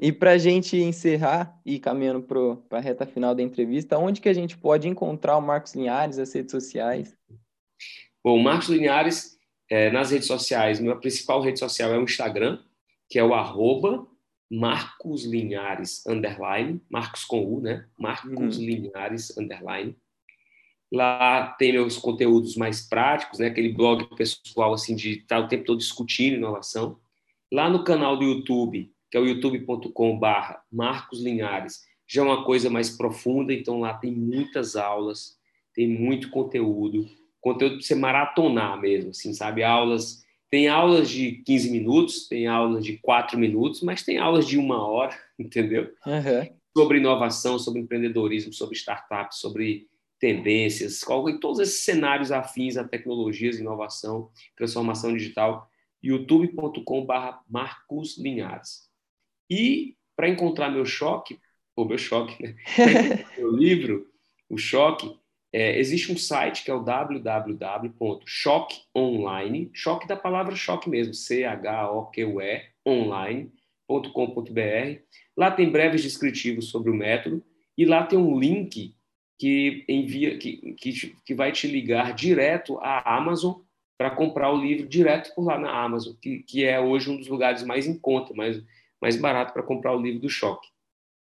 E 0.00 0.12
para 0.12 0.32
a 0.32 0.38
gente 0.38 0.76
encerrar 0.76 1.60
e 1.66 1.80
caminhando 1.80 2.22
para 2.22 2.78
a 2.78 2.80
reta 2.80 3.04
final 3.04 3.34
da 3.34 3.42
entrevista, 3.42 3.98
onde 3.98 4.20
que 4.20 4.28
a 4.28 4.32
gente 4.32 4.56
pode 4.56 4.86
encontrar 4.86 5.36
o 5.36 5.42
Marcos 5.42 5.74
Linhares, 5.74 6.18
as 6.18 6.32
redes 6.32 6.52
sociais? 6.52 7.12
Bom, 8.22 8.38
o 8.38 8.42
Marcos 8.42 8.68
Linhares, 8.68 9.36
é, 9.68 9.90
nas 9.90 10.12
redes 10.12 10.28
sociais, 10.28 10.78
minha 10.78 10.96
principal 10.96 11.42
rede 11.42 11.58
social 11.58 11.92
é 11.92 11.98
o 11.98 12.04
Instagram, 12.04 12.60
que 13.08 13.18
é 13.18 13.24
o 13.24 13.34
arroba 13.34 14.06
Marcos 14.54 15.24
Linhares, 15.24 16.06
underline, 16.06 16.78
Marcos 16.90 17.24
com 17.24 17.42
U, 17.42 17.62
né? 17.62 17.86
Marcos 17.98 18.58
uhum. 18.58 18.64
Linhares, 18.64 19.34
underline. 19.38 19.96
Lá 20.92 21.46
tem 21.58 21.72
meus 21.72 21.96
conteúdos 21.96 22.54
mais 22.54 22.86
práticos, 22.86 23.38
né? 23.38 23.46
Aquele 23.46 23.72
blog 23.72 24.14
pessoal, 24.14 24.74
assim, 24.74 24.94
de 24.94 25.20
estar 25.20 25.38
o 25.38 25.48
tempo 25.48 25.64
todo 25.64 25.78
discutindo 25.78 26.36
inovação. 26.36 26.98
Lá 27.50 27.70
no 27.70 27.82
canal 27.82 28.14
do 28.14 28.24
YouTube, 28.24 28.92
que 29.10 29.16
é 29.16 29.20
o 29.20 29.26
youtube.com 29.26 30.18
barra 30.18 30.62
Marcos 30.70 31.22
Linhares, 31.22 31.80
já 32.06 32.20
é 32.20 32.24
uma 32.24 32.44
coisa 32.44 32.68
mais 32.68 32.90
profunda, 32.90 33.54
então 33.54 33.80
lá 33.80 33.94
tem 33.94 34.12
muitas 34.12 34.76
aulas, 34.76 35.38
tem 35.74 35.88
muito 35.88 36.28
conteúdo, 36.28 37.08
conteúdo 37.40 37.76
para 37.76 37.82
você 37.86 37.94
maratonar 37.94 38.78
mesmo, 38.78 39.10
assim, 39.12 39.32
sabe? 39.32 39.62
Aulas 39.62 40.21
tem 40.52 40.68
aulas 40.68 41.08
de 41.08 41.42
15 41.46 41.70
minutos, 41.70 42.28
tem 42.28 42.46
aulas 42.46 42.84
de 42.84 42.98
4 42.98 43.38
minutos, 43.38 43.80
mas 43.80 44.02
tem 44.02 44.18
aulas 44.18 44.46
de 44.46 44.58
uma 44.58 44.86
hora, 44.86 45.18
entendeu? 45.38 45.90
Uhum. 46.06 46.54
Sobre 46.76 46.98
inovação, 46.98 47.58
sobre 47.58 47.80
empreendedorismo, 47.80 48.52
sobre 48.52 48.76
startups, 48.76 49.38
sobre 49.38 49.88
tendências, 50.20 51.02
em 51.02 51.40
todos 51.40 51.58
esses 51.58 51.82
cenários 51.82 52.30
afins 52.30 52.76
a 52.76 52.86
tecnologias, 52.86 53.58
inovação, 53.58 54.30
transformação 54.54 55.16
digital, 55.16 55.70
youtube.com.br 56.02 57.38
Marcos 57.48 58.18
Linhares. 58.18 58.90
E 59.50 59.96
para 60.14 60.28
encontrar 60.28 60.70
meu 60.70 60.84
choque, 60.84 61.40
ou 61.74 61.88
meu 61.88 61.96
choque, 61.96 62.40
né? 62.42 62.54
meu 63.38 63.50
livro, 63.56 64.06
o 64.50 64.58
choque, 64.58 65.18
é, 65.52 65.78
existe 65.78 66.10
um 66.10 66.16
site 66.16 66.64
que 66.64 66.70
é 66.70 66.74
o 66.74 66.82
www.choqueonline, 66.82 69.70
choque 69.74 70.08
da 70.08 70.16
palavra 70.16 70.56
choque 70.56 70.88
mesmo, 70.88 71.12
C-H-O-Q-E, 71.12 72.62
online.com.br. 72.86 75.00
Lá 75.36 75.50
tem 75.50 75.70
breves 75.70 76.02
descritivos 76.02 76.70
sobre 76.70 76.90
o 76.90 76.94
método 76.94 77.44
e 77.76 77.84
lá 77.84 78.02
tem 78.04 78.18
um 78.18 78.38
link 78.38 78.94
que 79.38 79.84
envia, 79.88 80.38
que, 80.38 80.74
que, 80.74 81.14
que 81.24 81.34
vai 81.34 81.52
te 81.52 81.66
ligar 81.66 82.14
direto 82.14 82.78
à 82.78 83.16
Amazon 83.16 83.60
para 83.98 84.10
comprar 84.10 84.50
o 84.50 84.56
livro 84.56 84.88
direto 84.88 85.34
por 85.34 85.44
lá 85.44 85.58
na 85.58 85.70
Amazon, 85.70 86.14
que, 86.20 86.38
que 86.44 86.64
é 86.64 86.80
hoje 86.80 87.10
um 87.10 87.16
dos 87.16 87.28
lugares 87.28 87.62
mais 87.62 87.86
em 87.86 87.98
conta, 87.98 88.32
mais, 88.34 88.62
mais 89.00 89.16
barato 89.16 89.52
para 89.52 89.62
comprar 89.62 89.94
o 89.94 90.00
livro 90.00 90.20
do 90.20 90.30
choque. 90.30 90.68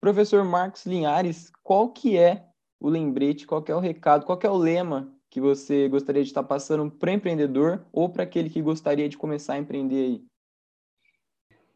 Professor 0.00 0.44
Marcos 0.44 0.84
Linhares, 0.84 1.50
qual 1.62 1.88
que 1.88 2.18
é 2.18 2.44
o 2.80 2.88
lembrete, 2.88 3.46
qual 3.46 3.62
que 3.62 3.70
é 3.70 3.74
o 3.74 3.80
recado, 3.80 4.26
qual 4.26 4.36
que 4.36 4.46
é 4.46 4.50
o 4.50 4.56
lema 4.56 5.14
que 5.32 5.40
você 5.40 5.88
gostaria 5.88 6.22
de 6.22 6.28
estar 6.28 6.42
passando 6.42 6.90
para 6.90 7.10
empreendedor 7.10 7.82
ou 7.90 8.06
para 8.06 8.22
aquele 8.22 8.50
que 8.50 8.60
gostaria 8.60 9.08
de 9.08 9.16
começar 9.16 9.54
a 9.54 9.58
empreender 9.58 10.04
aí? 10.04 10.24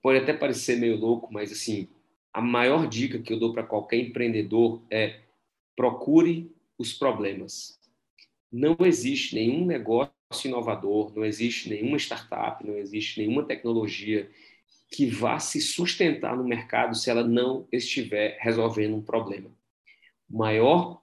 Pode 0.02 0.18
até 0.18 0.34
parecer 0.34 0.76
meio 0.78 0.94
louco, 0.98 1.32
mas 1.32 1.50
assim, 1.50 1.88
a 2.34 2.42
maior 2.42 2.86
dica 2.86 3.18
que 3.18 3.32
eu 3.32 3.40
dou 3.40 3.54
para 3.54 3.62
qualquer 3.62 3.96
empreendedor 3.96 4.82
é 4.90 5.20
procure 5.74 6.54
os 6.76 6.92
problemas. 6.92 7.80
Não 8.52 8.76
existe 8.84 9.34
nenhum 9.34 9.64
negócio 9.64 10.12
inovador, 10.44 11.16
não 11.16 11.24
existe 11.24 11.70
nenhuma 11.70 11.96
startup, 11.96 12.62
não 12.62 12.76
existe 12.76 13.20
nenhuma 13.20 13.42
tecnologia 13.42 14.30
que 14.90 15.06
vá 15.06 15.38
se 15.38 15.62
sustentar 15.62 16.36
no 16.36 16.44
mercado 16.44 16.94
se 16.94 17.08
ela 17.08 17.26
não 17.26 17.66
estiver 17.72 18.36
resolvendo 18.38 18.96
um 18.96 19.02
problema. 19.02 19.50
O 20.28 20.36
maior 20.36 21.02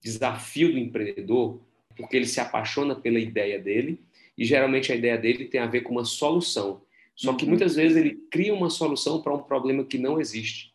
desafio 0.00 0.70
do 0.70 0.78
empreendedor 0.78 1.66
porque 1.98 2.16
ele 2.16 2.26
se 2.26 2.40
apaixona 2.40 2.94
pela 2.94 3.18
ideia 3.18 3.58
dele 3.58 4.00
e 4.36 4.44
geralmente 4.44 4.92
a 4.92 4.94
ideia 4.94 5.18
dele 5.18 5.44
tem 5.44 5.60
a 5.60 5.66
ver 5.66 5.82
com 5.82 5.92
uma 5.92 6.04
solução. 6.04 6.80
Só 7.14 7.34
que 7.34 7.42
uhum. 7.42 7.50
muitas 7.50 7.74
vezes 7.74 7.96
ele 7.96 8.14
cria 8.30 8.54
uma 8.54 8.70
solução 8.70 9.20
para 9.20 9.34
um 9.34 9.42
problema 9.42 9.84
que 9.84 9.98
não 9.98 10.20
existe. 10.20 10.72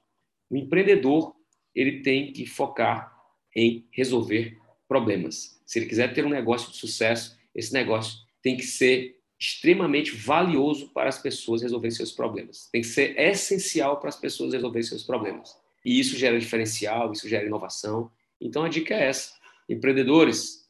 O 0.49 0.57
empreendedor 0.57 1.34
ele 1.74 2.01
tem 2.01 2.32
que 2.34 2.45
focar 2.45 3.11
em 3.55 3.88
resolver 3.89 4.57
problemas. 4.88 5.61
Se 5.65 5.80
ele 5.80 5.86
quiser 5.86 6.13
ter 6.13 6.26
um 6.26 6.30
negócio 6.30 6.69
de 6.69 6.78
sucesso, 6.78 7.39
esse 7.55 7.71
negócio 7.74 8.19
tem 8.41 8.57
que 8.57 8.63
ser 8.63 9.17
extremamente 9.39 10.11
valioso 10.11 10.89
para 10.89 11.09
as 11.09 11.17
pessoas 11.17 11.61
resolverem 11.61 11.95
seus 11.95 12.11
problemas. 12.11 12.69
Tem 12.71 12.82
que 12.82 12.88
ser 12.88 13.17
essencial 13.19 13.99
para 13.99 14.09
as 14.09 14.15
pessoas 14.15 14.53
resolverem 14.53 14.88
seus 14.88 15.03
problemas. 15.03 15.57
E 15.86 15.99
isso 15.99 16.17
gera 16.17 16.39
diferencial, 16.39 17.11
isso 17.11 17.28
gera 17.28 17.45
inovação. 17.45 18.11
Então 18.39 18.63
a 18.63 18.69
dica 18.69 18.93
é 18.93 19.07
essa. 19.07 19.34
Empreendedores, 19.67 20.62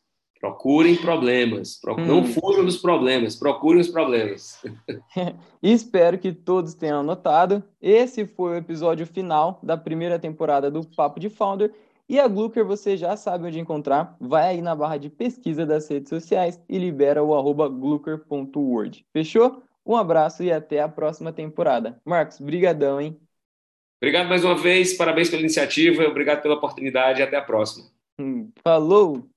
Procurem 0.44 0.98
problemas. 0.98 1.80
Hum. 1.88 2.06
Não 2.06 2.26
fujam 2.26 2.66
dos 2.66 2.76
problemas, 2.76 3.34
procurem 3.34 3.80
os 3.80 3.88
problemas. 3.88 4.62
Espero 5.64 6.18
que 6.18 6.34
todos 6.34 6.74
tenham 6.74 7.00
anotado. 7.00 7.64
Esse 7.82 8.26
foi 8.26 8.52
o 8.52 8.58
episódio 8.58 9.08
final 9.08 9.58
da 9.64 9.78
primeira 9.78 10.20
temporada 10.20 10.70
do 10.70 10.86
Papo 10.86 11.18
de 11.18 11.30
Founder. 11.30 11.72
E 12.10 12.20
a 12.20 12.28
Glucker 12.28 12.66
você 12.66 12.98
já 12.98 13.16
sabe 13.16 13.48
onde 13.48 13.58
encontrar. 13.58 14.18
Vai 14.20 14.50
aí 14.50 14.62
na 14.62 14.76
barra 14.76 14.98
de 14.98 15.10
pesquisa 15.10 15.66
das 15.66 15.88
redes 15.88 16.10
sociais 16.10 16.62
e 16.68 16.78
libera 16.78 17.24
o 17.24 17.34
arroba 17.34 17.70
glucker.word. 17.70 19.06
Fechou? 19.14 19.64
Um 19.86 19.96
abraço 19.96 20.44
e 20.44 20.52
até 20.52 20.82
a 20.82 20.90
próxima 20.90 21.32
temporada. 21.32 22.02
Marcos, 22.04 22.42
brigadão, 22.42 23.00
hein? 23.00 23.18
Obrigado 24.02 24.28
mais 24.28 24.44
uma 24.44 24.58
vez, 24.58 24.94
parabéns 24.98 25.30
pela 25.30 25.42
iniciativa, 25.42 26.04
obrigado 26.04 26.42
pela 26.42 26.56
oportunidade 26.56 27.22
e 27.22 27.24
até 27.24 27.38
a 27.38 27.42
próxima. 27.42 27.86
Hum, 28.20 28.52
falou! 28.62 29.33